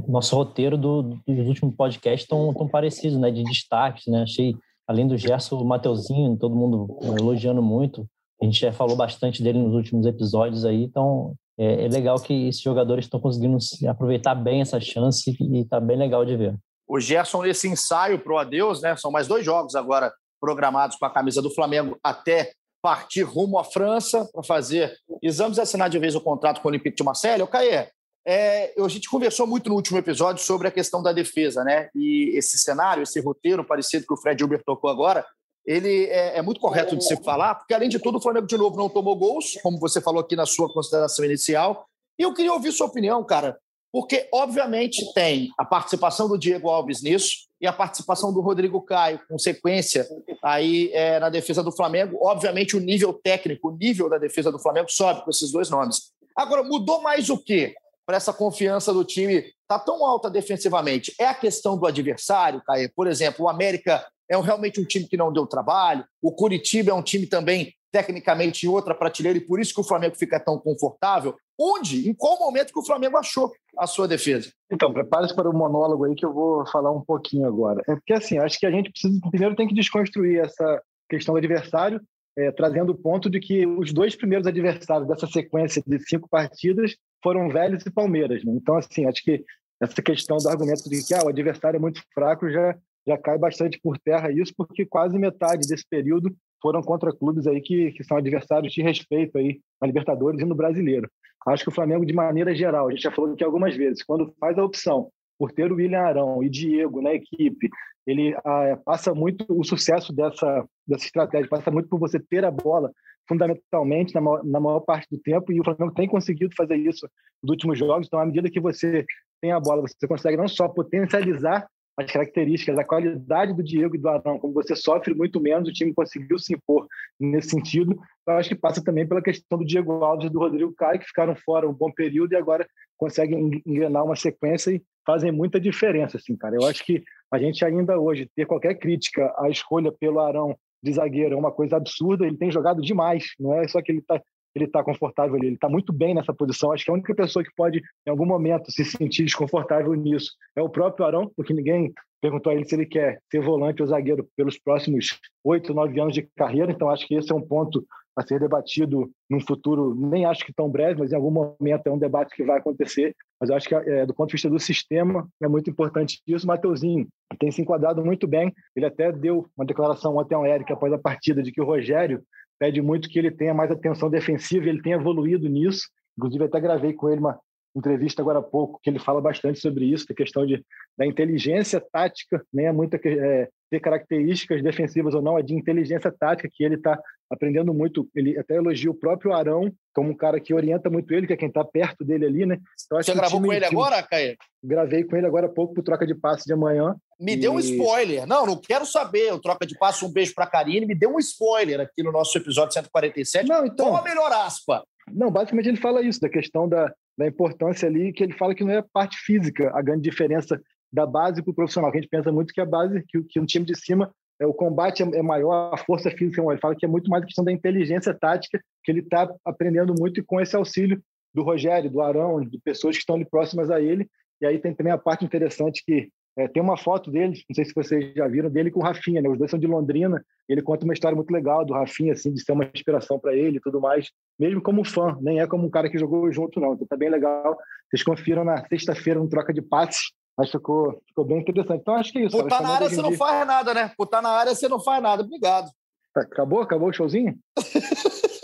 nosso 0.08 0.36
roteiro 0.36 0.78
do, 0.78 1.02
dos 1.02 1.48
últimos 1.48 1.76
podcasts 1.76 2.22
estão 2.26 2.54
tão 2.54 2.68
parecidos, 2.68 3.18
né? 3.18 3.32
De 3.32 3.44
destaques, 3.44 4.06
né? 4.06 4.22
Achei, 4.22 4.56
além 4.88 5.08
do 5.08 5.18
Gerson, 5.18 5.58
o 5.60 5.66
Mateuzinho, 5.66 6.38
todo 6.38 6.56
mundo 6.56 7.00
é, 7.02 7.08
elogiando 7.20 7.64
muito. 7.64 8.08
A 8.40 8.46
gente 8.46 8.60
já 8.60 8.72
falou 8.72 8.96
bastante 8.96 9.42
dele 9.42 9.58
nos 9.58 9.74
últimos 9.74 10.06
episódios 10.06 10.64
aí, 10.64 10.84
então 10.84 11.34
é, 11.58 11.86
é 11.86 11.88
legal 11.88 12.20
que 12.20 12.48
esses 12.50 12.62
jogadores 12.62 13.06
estão 13.06 13.20
conseguindo 13.20 13.60
se 13.60 13.88
aproveitar 13.88 14.36
bem 14.36 14.62
essa 14.62 14.80
chance 14.80 15.36
e 15.42 15.66
tá 15.66 15.80
bem 15.80 15.98
legal 15.98 16.24
de 16.24 16.38
ver. 16.38 16.56
O 16.88 17.00
Gerson, 17.00 17.42
nesse 17.42 17.68
ensaio 17.68 18.20
pro 18.20 18.38
adeus, 18.38 18.82
né? 18.82 18.96
São 18.96 19.12
mais 19.12 19.28
dois 19.28 19.44
jogos 19.46 19.76
agora 19.76 20.14
programados 20.40 20.98
com 20.98 21.06
a 21.06 21.10
camisa 21.10 21.42
do 21.42 21.54
Flamengo 21.54 21.98
até 22.04 22.52
partir 22.82 23.24
rumo 23.24 23.58
à 23.58 23.64
França 23.64 24.30
para 24.32 24.44
fazer 24.44 24.96
exames 25.22 25.58
e 25.58 25.62
assinar 25.62 25.90
de 25.90 26.00
vez 26.00 26.16
o 26.16 26.22
contrato 26.22 26.62
com 26.62 26.68
o 26.68 26.72
Olympique 26.72 26.96
de 26.96 27.04
Marseille. 27.04 27.42
O 27.42 27.48
Caê, 27.48 27.90
é, 28.26 28.74
a 28.78 28.88
gente 28.88 29.10
conversou 29.10 29.48
muito 29.48 29.70
no 29.70 29.76
último 29.76 29.98
episódio 29.98 30.44
sobre 30.44 30.68
a 30.68 30.72
questão 30.72 31.02
da 31.02 31.12
defesa, 31.12 31.64
né? 31.64 31.90
E 31.96 32.38
esse 32.38 32.58
cenário, 32.58 33.04
esse 33.04 33.20
roteiro 33.20 33.64
parecido 33.64 34.06
que 34.06 34.14
o 34.14 34.18
Fred 34.18 34.40
Gilbert 34.40 34.64
tocou 34.66 34.90
agora, 34.90 35.26
ele 35.66 36.06
é, 36.06 36.38
é 36.38 36.42
muito 36.42 36.62
correto 36.62 36.96
de 36.96 37.06
se 37.06 37.16
falar, 37.24 37.56
porque 37.56 37.74
além 37.74 37.90
de 37.90 38.00
tudo, 38.00 38.18
o 38.18 38.22
Flamengo 38.22 38.48
de 38.48 38.58
novo 38.58 38.78
não 38.78 38.90
tomou 38.90 39.16
gols, 39.16 39.58
como 39.62 39.80
você 39.80 40.00
falou 40.00 40.22
aqui 40.22 40.36
na 40.36 40.46
sua 40.46 40.72
consideração 40.72 41.26
inicial. 41.26 41.86
E 42.18 42.24
eu 42.24 42.34
queria 42.34 42.54
ouvir 42.54 42.72
sua 42.72 42.88
opinião, 42.88 43.24
cara, 43.24 43.58
porque 43.92 44.28
obviamente 44.34 45.14
tem 45.14 45.50
a 45.58 45.66
participação 45.66 46.28
do 46.28 46.38
Diego 46.38 46.70
Alves 46.70 47.02
nisso 47.02 47.48
e 47.60 47.66
a 47.66 47.74
participação 47.74 48.34
do 48.34 48.42
Rodrigo 48.42 48.82
Caio, 48.82 49.20
com 49.28 49.38
sequência 49.40 50.08
aí 50.44 50.92
é, 50.94 51.20
na 51.20 51.30
defesa 51.30 51.64
do 51.64 51.72
Flamengo. 51.72 52.18
Obviamente 52.22 52.78
o 52.78 52.80
nível 52.80 53.14
técnico, 53.14 53.70
o 53.70 53.78
nível 53.78 54.10
da 54.10 54.18
defesa 54.18 54.52
do 54.52 54.60
Flamengo 54.60 54.92
sobe 54.92 55.24
com 55.24 55.32
esses 55.32 55.52
dois 55.52 55.70
nomes. 55.70 56.12
Agora, 56.36 56.64
mudou 56.64 57.02
mais 57.02 57.30
o 57.30 57.38
quê? 57.38 57.74
para 58.08 58.16
essa 58.16 58.32
confiança 58.32 58.94
do 58.94 59.04
time 59.04 59.44
tá 59.68 59.78
tão 59.78 60.06
alta 60.06 60.30
defensivamente? 60.30 61.14
É 61.20 61.26
a 61.26 61.34
questão 61.34 61.78
do 61.78 61.86
adversário, 61.86 62.64
Caio? 62.66 62.90
Por 62.96 63.06
exemplo, 63.06 63.46
o 63.46 63.50
América 63.50 64.08
é 64.30 64.40
realmente 64.40 64.80
um 64.80 64.86
time 64.86 65.06
que 65.06 65.18
não 65.18 65.32
deu 65.32 65.46
trabalho, 65.46 66.06
o 66.22 66.32
Curitiba 66.32 66.92
é 66.92 66.94
um 66.94 67.04
time 67.04 67.28
também 67.28 67.74
tecnicamente 67.92 68.66
em 68.66 68.70
outra 68.70 68.94
prateleira 68.94 69.38
e 69.38 69.46
por 69.46 69.60
isso 69.60 69.74
que 69.74 69.82
o 69.82 69.84
Flamengo 69.84 70.16
fica 70.16 70.40
tão 70.40 70.58
confortável. 70.60 71.36
Onde, 71.60 72.08
em 72.08 72.14
qual 72.14 72.38
momento 72.38 72.72
que 72.72 72.80
o 72.80 72.86
Flamengo 72.86 73.18
achou 73.18 73.52
a 73.78 73.88
sua 73.88 74.08
defesa? 74.08 74.52
Então, 74.72 74.94
prepare-se 74.94 75.36
para 75.36 75.50
o 75.50 75.58
monólogo 75.58 76.06
aí 76.06 76.14
que 76.14 76.26
eu 76.26 76.34
vou 76.34 76.68
falar 76.68 76.92
um 76.92 77.02
pouquinho 77.02 77.48
agora. 77.48 77.82
É 77.88 77.96
porque, 77.96 78.14
assim, 78.14 78.38
acho 78.38 78.60
que 78.60 78.66
a 78.66 78.72
gente 78.72 78.92
precisa, 78.92 79.20
primeiro 79.32 79.56
tem 79.56 79.68
que 79.68 79.74
desconstruir 79.74 80.40
essa 80.40 80.82
questão 81.10 81.34
do 81.34 81.40
adversário, 81.40 82.00
é, 82.38 82.52
trazendo 82.52 82.92
o 82.92 82.98
ponto 82.98 83.30
de 83.30 83.40
que 83.40 83.66
os 83.66 83.92
dois 83.92 84.16
primeiros 84.16 84.46
adversários 84.46 85.08
dessa 85.08 85.26
sequência 85.26 85.82
de 85.86 86.00
cinco 86.08 86.30
partidas 86.30 86.96
foram 87.24 87.50
Vélez 87.50 87.84
e 87.86 87.92
Palmeiras. 87.92 88.44
Né? 88.44 88.54
Então, 88.56 88.76
assim, 88.76 89.08
acho 89.08 89.24
que 89.24 89.44
essa 89.82 90.02
questão 90.02 90.38
do 90.38 90.50
argumento 90.50 90.88
de 90.88 91.04
que 91.04 91.14
ah, 91.16 91.24
o 91.24 91.30
adversário 91.30 91.78
é 91.78 91.80
muito 91.80 92.02
fraco 92.14 92.50
já, 92.50 92.76
já 93.08 93.18
cai 93.18 93.38
bastante 93.38 93.80
por 93.82 93.98
terra 93.98 94.32
isso, 94.32 94.54
porque 94.56 94.86
quase 94.86 95.18
metade 95.18 95.68
desse 95.68 95.86
período 95.90 96.36
foram 96.62 96.82
contra 96.82 97.16
clubes 97.16 97.48
aí 97.48 97.62
que, 97.62 97.92
que 97.92 98.04
são 98.04 98.18
adversários 98.18 98.74
de 98.74 98.82
respeito 98.82 99.38
aí 99.38 99.60
na 99.82 99.88
Libertadores 99.88 100.42
e 100.42 100.46
no 100.46 100.56
Brasileiro. 100.56 101.10
Acho 101.48 101.64
que 101.64 101.70
o 101.70 101.74
Flamengo, 101.74 102.06
de 102.06 102.14
maneira 102.14 102.54
geral, 102.54 102.88
a 102.88 102.92
gente 102.92 103.04
já 103.04 103.12
falou 103.12 103.34
aqui 103.34 103.44
algumas 103.44 103.76
vezes, 103.76 104.04
quando 104.04 104.34
faz 104.40 104.58
a 104.58 104.66
opção 104.66 105.10
por 105.40 105.52
ter 105.52 105.72
o 105.72 105.76
William 105.76 106.02
Arão 106.02 106.44
e 106.44 106.50
Diego 106.50 107.02
na 107.02 107.14
equipe, 107.14 107.70
ele 108.06 108.36
ah, 108.44 108.78
passa 108.84 109.14
muito 109.14 109.46
o 109.50 109.64
sucesso 109.64 110.14
dessa, 110.14 110.66
dessa 110.88 111.06
estratégia, 111.06 111.50
passa 111.50 111.70
muito 111.70 111.88
por 111.88 112.00
você 112.00 112.20
ter 112.20 112.44
a 112.44 112.52
bola 112.52 112.92
fundamentalmente 113.28 114.16
na 114.16 114.22
maior, 114.22 114.44
na 114.44 114.60
maior 114.60 114.80
parte 114.80 115.08
do 115.12 115.22
tempo 115.22 115.52
e 115.52 115.60
o 115.60 115.64
Flamengo 115.64 115.94
tem 115.94 116.08
conseguido 116.08 116.56
fazer 116.56 116.78
isso 116.78 117.08
nos 117.44 117.52
últimos 117.52 117.78
jogos. 117.78 118.08
Então, 118.08 118.20
à 118.20 118.26
medida 118.26 118.50
que 118.50 118.60
você 118.60 119.06
tem 119.42 119.52
a 119.52 119.60
bola, 119.60 119.82
você 119.82 120.08
consegue 120.08 120.38
não 120.38 120.48
só 120.48 120.68
potencializar 120.68 121.68
as 121.98 122.12
características, 122.12 122.78
a 122.78 122.84
qualidade 122.84 123.54
do 123.54 123.64
Diego 123.64 123.96
e 123.96 123.98
do 123.98 124.08
Arão, 124.08 124.38
como 124.38 124.54
você 124.54 124.76
sofre 124.76 125.16
muito 125.16 125.42
menos, 125.42 125.68
o 125.68 125.74
time 125.74 125.92
conseguiu 125.94 126.38
se 126.38 126.54
impor 126.54 126.88
nesse 127.20 127.50
sentido. 127.50 128.00
Eu 128.28 128.34
acho 128.36 128.50
que 128.50 128.56
passa 128.56 128.84
também 128.84 129.08
pela 129.08 129.22
questão 129.22 129.58
do 129.58 129.66
Diego 129.66 129.92
Alves 130.04 130.28
e 130.28 130.30
do 130.30 130.38
Rodrigo 130.38 130.74
Caio, 130.76 131.00
que 131.00 131.08
ficaram 131.08 131.36
fora 131.36 131.68
um 131.68 131.74
bom 131.74 131.92
período 131.92 132.34
e 132.34 132.36
agora 132.36 132.68
conseguem 132.98 133.62
engrenar 133.66 134.06
uma 134.06 134.16
sequência 134.16 134.72
e 134.72 134.84
fazem 135.06 135.32
muita 135.32 135.60
diferença, 135.60 136.18
assim, 136.18 136.36
cara. 136.36 136.56
Eu 136.56 136.68
acho 136.68 136.86
que 136.86 137.04
a 137.32 137.40
gente 137.40 137.66
ainda 137.66 138.00
hoje 138.00 138.30
ter 138.36 138.46
qualquer 138.46 138.76
crítica 138.76 139.34
à 139.38 139.50
escolha 139.50 139.92
pelo 139.92 140.20
Arão 140.20 140.56
de 140.84 140.94
zagueiro 140.94 141.34
é 141.34 141.38
uma 141.38 141.52
coisa 141.52 141.78
absurda, 141.78 142.28
ele 142.28 142.38
tem 142.38 142.52
jogado 142.52 142.82
demais, 142.82 143.26
não 143.40 143.54
é 143.54 143.68
só 143.68 143.82
que 143.82 143.92
ele 143.92 144.00
está 144.00 144.22
ele 144.58 144.66
está 144.66 144.84
confortável 144.84 145.36
ali, 145.36 145.48
ele 145.48 145.56
está 145.56 145.70
muito 145.70 145.94
bem 145.94 146.14
nessa 146.14 146.34
posição. 146.34 146.72
Acho 146.72 146.86
que 146.86 146.92
a 146.92 146.94
única 146.94 147.16
pessoa 147.16 147.44
que 147.44 147.52
pode, 147.56 147.82
em 148.06 148.10
algum 148.10 148.26
momento, 148.26 148.72
se 148.72 148.84
sentir 148.84 149.24
desconfortável 149.24 149.94
nisso 149.94 150.32
é 150.56 150.62
o 150.62 150.70
próprio 150.70 151.06
Arão, 151.06 151.32
porque 151.36 151.54
ninguém 151.54 151.94
perguntou 152.22 152.52
a 152.52 152.56
ele 152.56 152.66
se 152.66 152.76
ele 152.76 152.86
quer 152.86 153.20
ser 153.32 153.42
volante 153.42 153.82
ou 153.82 153.88
zagueiro 153.88 154.28
pelos 154.36 154.58
próximos 154.58 155.20
oito, 155.44 155.74
nove 155.74 156.00
anos 156.00 156.14
de 156.14 156.24
carreira. 156.36 156.72
Então, 156.72 156.90
acho 156.90 157.08
que 157.08 157.16
esse 157.16 157.32
é 157.32 157.36
um 157.36 157.42
ponto 157.42 157.86
a 158.18 158.26
ser 158.26 158.40
debatido 158.40 159.12
num 159.30 159.40
futuro, 159.40 159.94
nem 159.94 160.26
acho 160.26 160.44
que 160.44 160.52
tão 160.52 160.68
breve, 160.68 161.00
mas 161.00 161.12
em 161.12 161.16
algum 161.16 161.30
momento 161.30 161.86
é 161.86 161.92
um 161.92 162.00
debate 162.00 162.36
que 162.36 162.44
vai 162.44 162.58
acontecer. 162.58 163.16
Mas 163.40 163.52
eu 163.52 163.56
acho 163.56 163.70
que, 163.70 163.76
é, 163.76 164.08
do 164.08 164.14
ponto 164.14 164.30
de 164.30 164.34
vista 164.34 164.50
do 164.50 164.60
sistema, 164.60 165.28
é 165.40 165.48
muito 165.48 165.70
importante 165.70 166.20
isso. 166.26 166.48
Mateuzinho 166.48 167.08
tem 167.40 167.52
se 167.52 167.62
enquadrado 167.62 168.04
muito 168.04 168.28
bem. 168.28 168.52
Ele 168.76 168.88
até 168.88 169.12
deu 169.12 169.46
uma 169.56 169.66
declaração 169.66 170.18
ontem 170.18 170.34
ao 170.34 170.48
Eric 170.48 170.74
após 170.74 170.92
a 170.92 170.98
partida 170.98 171.44
de 171.44 171.52
que 171.52 171.62
o 171.62 171.66
Rogério 171.66 172.24
pede 172.60 172.82
muito 172.82 173.08
que 173.08 173.20
ele 173.20 173.30
tenha 173.30 173.54
mais 173.54 173.70
atenção 173.70 174.10
defensiva 174.10 174.66
e 174.66 174.70
ele 174.70 174.82
tem 174.82 174.94
evoluído 174.94 175.48
nisso. 175.48 175.88
Inclusive, 176.18 176.46
até 176.46 176.60
gravei 176.60 176.94
com 176.94 177.10
ele 177.10 177.20
uma 177.20 177.40
entrevista 177.76 178.24
agora 178.24 178.40
há 178.40 178.44
pouco, 178.44 178.80
que 178.82 178.90
ele 178.90 178.98
fala 178.98 179.22
bastante 179.22 179.60
sobre 179.60 179.86
isso, 179.86 180.08
a 180.10 180.16
questão 180.16 180.44
de, 180.44 180.66
da 180.98 181.06
inteligência 181.06 181.80
tática, 181.80 182.44
nem 182.52 182.66
é 182.66 182.72
muito 182.72 182.98
ter 182.98 183.80
características 183.80 184.64
defensivas 184.64 185.14
ou 185.14 185.22
não, 185.22 185.38
é 185.38 185.44
de 185.44 185.54
inteligência 185.54 186.12
tática, 186.12 186.50
que 186.52 186.64
ele 186.64 186.76
está 186.76 187.00
aprendendo 187.30 187.74
muito. 187.74 188.08
Ele 188.16 188.38
até 188.38 188.56
elogia 188.56 188.90
o 188.90 188.96
próprio 188.96 189.34
Arão 189.34 189.72
como 189.94 190.12
um 190.12 190.16
cara 190.16 190.40
que 190.40 190.54
orienta 190.54 190.90
muito 190.90 191.14
ele, 191.14 191.26
que 191.26 191.34
é 191.34 191.38
quem 191.38 191.48
está 191.48 191.64
perto 191.64 192.06
dele 192.06 192.26
ali, 192.26 192.46
né? 192.46 192.60
Então, 192.86 193.02
Você 193.02 193.14
gravou 193.14 193.42
com 193.42 193.52
ele 193.52 193.66
agora, 193.66 194.04
Caio? 194.04 194.38
Gravei 194.64 195.04
com 195.04 195.16
ele 195.16 195.26
agora 195.26 195.48
há 195.48 195.50
pouco 195.50 195.74
para 195.74 195.84
troca 195.84 196.06
de 196.06 196.14
passe 196.14 196.46
de 196.46 196.54
amanhã. 196.54 196.96
Me 197.20 197.34
e... 197.34 197.38
deu 197.38 197.54
um 197.54 197.60
spoiler. 197.60 198.28
Não, 198.28 198.46
não 198.46 198.60
quero 198.60 198.86
saber. 198.86 199.34
O 199.34 199.40
troca 199.40 199.66
de 199.66 199.78
passe, 199.78 200.06
um 200.06 200.12
beijo 200.12 200.34
para 200.36 200.46
Karine. 200.46 200.86
Me 200.86 200.96
deu 200.96 201.14
um 201.14 201.20
spoiler 201.20 201.80
aqui 201.80 202.04
no 202.04 202.12
nosso 202.12 202.38
episódio 202.38 202.74
147. 202.74 203.48
Não, 203.48 203.66
então... 203.66 203.88
Qual 203.88 203.98
a 203.98 204.04
melhor 204.04 204.32
aspa? 204.32 204.84
Não, 205.12 205.32
basicamente 205.32 205.70
ele 205.70 205.78
fala 205.78 206.02
isso, 206.02 206.20
da 206.20 206.30
questão 206.30 206.68
da, 206.68 206.94
da 207.18 207.26
importância 207.26 207.88
ali, 207.88 208.12
que 208.14 208.24
ele 208.24 208.34
fala 208.34 208.54
que 208.54 208.64
não 208.64 208.72
é 208.72 208.78
a 208.78 208.86
parte 208.94 209.18
física 209.18 209.72
a 209.74 209.82
grande 209.82 210.02
diferença 210.02 210.62
da 210.92 211.06
base 211.06 211.42
para 211.42 211.52
o 211.52 211.56
profissional. 211.56 211.92
Que 211.92 211.98
a 211.98 212.02
gente 212.02 212.10
pensa 212.10 212.32
muito 212.32 212.54
que 212.54 212.62
a 212.62 212.66
base, 212.66 213.04
que, 213.08 213.24
que 213.24 213.40
um 213.40 213.46
time 213.46 213.66
de 213.66 213.76
cima, 213.76 214.12
o 214.46 214.54
combate 214.54 215.04
é, 215.04 215.06
é 215.18 215.22
maior, 215.22 215.74
a 215.74 215.78
força 215.78 216.12
física 216.12 216.42
é 216.42 216.44
maior. 216.44 216.54
Ele 216.54 216.62
fala 216.62 216.76
que 216.76 216.86
é 216.86 216.90
muito 216.90 217.10
mais 217.10 217.26
questão 217.26 217.44
da 217.44 217.52
inteligência 217.52 218.14
tática, 218.14 218.62
que 218.84 218.92
ele 218.92 219.00
está 219.00 219.28
aprendendo 219.46 219.94
muito 219.98 220.20
e 220.20 220.24
com 220.24 220.40
esse 220.40 220.56
auxílio 220.56 221.02
do 221.34 221.44
Rogério, 221.44 221.90
do 221.90 222.02
Arão, 222.02 222.42
de 222.42 222.60
pessoas 222.60 222.96
que 222.96 223.02
estão 223.02 223.16
ali 223.16 223.26
próximas 223.26 223.70
a 223.70 223.82
ele. 223.82 224.08
E 224.42 224.46
aí 224.46 224.60
tem 224.60 224.74
também 224.74 224.94
a 224.94 224.98
parte 224.98 225.26
interessante 225.26 225.84
que 225.86 226.10
é, 226.38 226.48
tem 226.48 226.62
uma 226.62 226.78
foto 226.78 227.10
dele, 227.10 227.42
não 227.50 227.56
sei 227.56 227.66
se 227.66 227.74
vocês 227.74 228.14
já 228.14 228.28
viram, 228.28 228.48
dele 228.48 228.70
com 228.70 228.80
o 228.80 228.84
Rafinha, 228.84 229.22
né? 229.22 229.28
Os 229.28 229.40
dois 229.40 229.50
são 229.50 229.60
de 229.60 229.66
Londrina. 229.66 230.24
Ele 230.48 230.62
conta 230.62 230.86
uma 230.86 230.94
história 230.94 231.16
muito 231.16 231.32
legal 231.32 231.66
do 231.66 231.74
Rafinha, 231.74 232.14
assim, 232.14 232.32
de 232.32 232.44
ser 232.44 232.52
uma 232.52 232.70
inspiração 232.72 233.20
para 233.20 233.36
ele 233.36 233.58
e 233.58 233.60
tudo 233.60 233.82
mais, 233.82 234.12
mesmo 234.40 234.62
como 234.62 234.86
fã, 234.86 235.18
nem 235.20 235.40
é 235.40 235.48
como 235.48 235.66
um 235.66 235.70
cara 235.70 235.90
que 235.90 235.98
jogou 235.98 236.32
junto, 236.32 236.60
não. 236.60 236.76
Então 236.76 236.86
tá 236.86 236.96
bem 236.96 237.10
legal. 237.10 237.58
Vocês 237.90 238.04
confiram 238.04 238.44
na 238.44 238.64
sexta-feira 238.68 239.20
no 239.20 239.28
troca 239.28 239.52
de 239.52 239.64
passes. 239.64 240.12
Mas 240.38 240.52
ficou, 240.52 241.02
ficou 241.08 241.26
bem 241.26 241.40
interessante. 241.40 241.82
Então 241.82 241.96
acho 241.96 242.12
que 242.12 242.20
é 242.20 242.26
isso. 242.26 242.38
Por 242.38 242.48
tá 242.48 242.62
na 242.62 242.70
área 242.70 242.90
você 242.90 243.02
não 243.02 243.14
faz 243.14 243.48
nada, 243.48 243.74
né? 243.74 243.92
Por 243.98 244.10
na 244.22 244.30
área 244.30 244.54
você 244.54 244.68
não 244.68 244.80
faz 244.80 245.02
nada. 245.02 245.24
Obrigado. 245.24 245.70
Tá, 246.14 246.22
acabou? 246.22 246.62
Acabou 246.62 246.90
o 246.90 246.94
showzinho? 246.94 247.38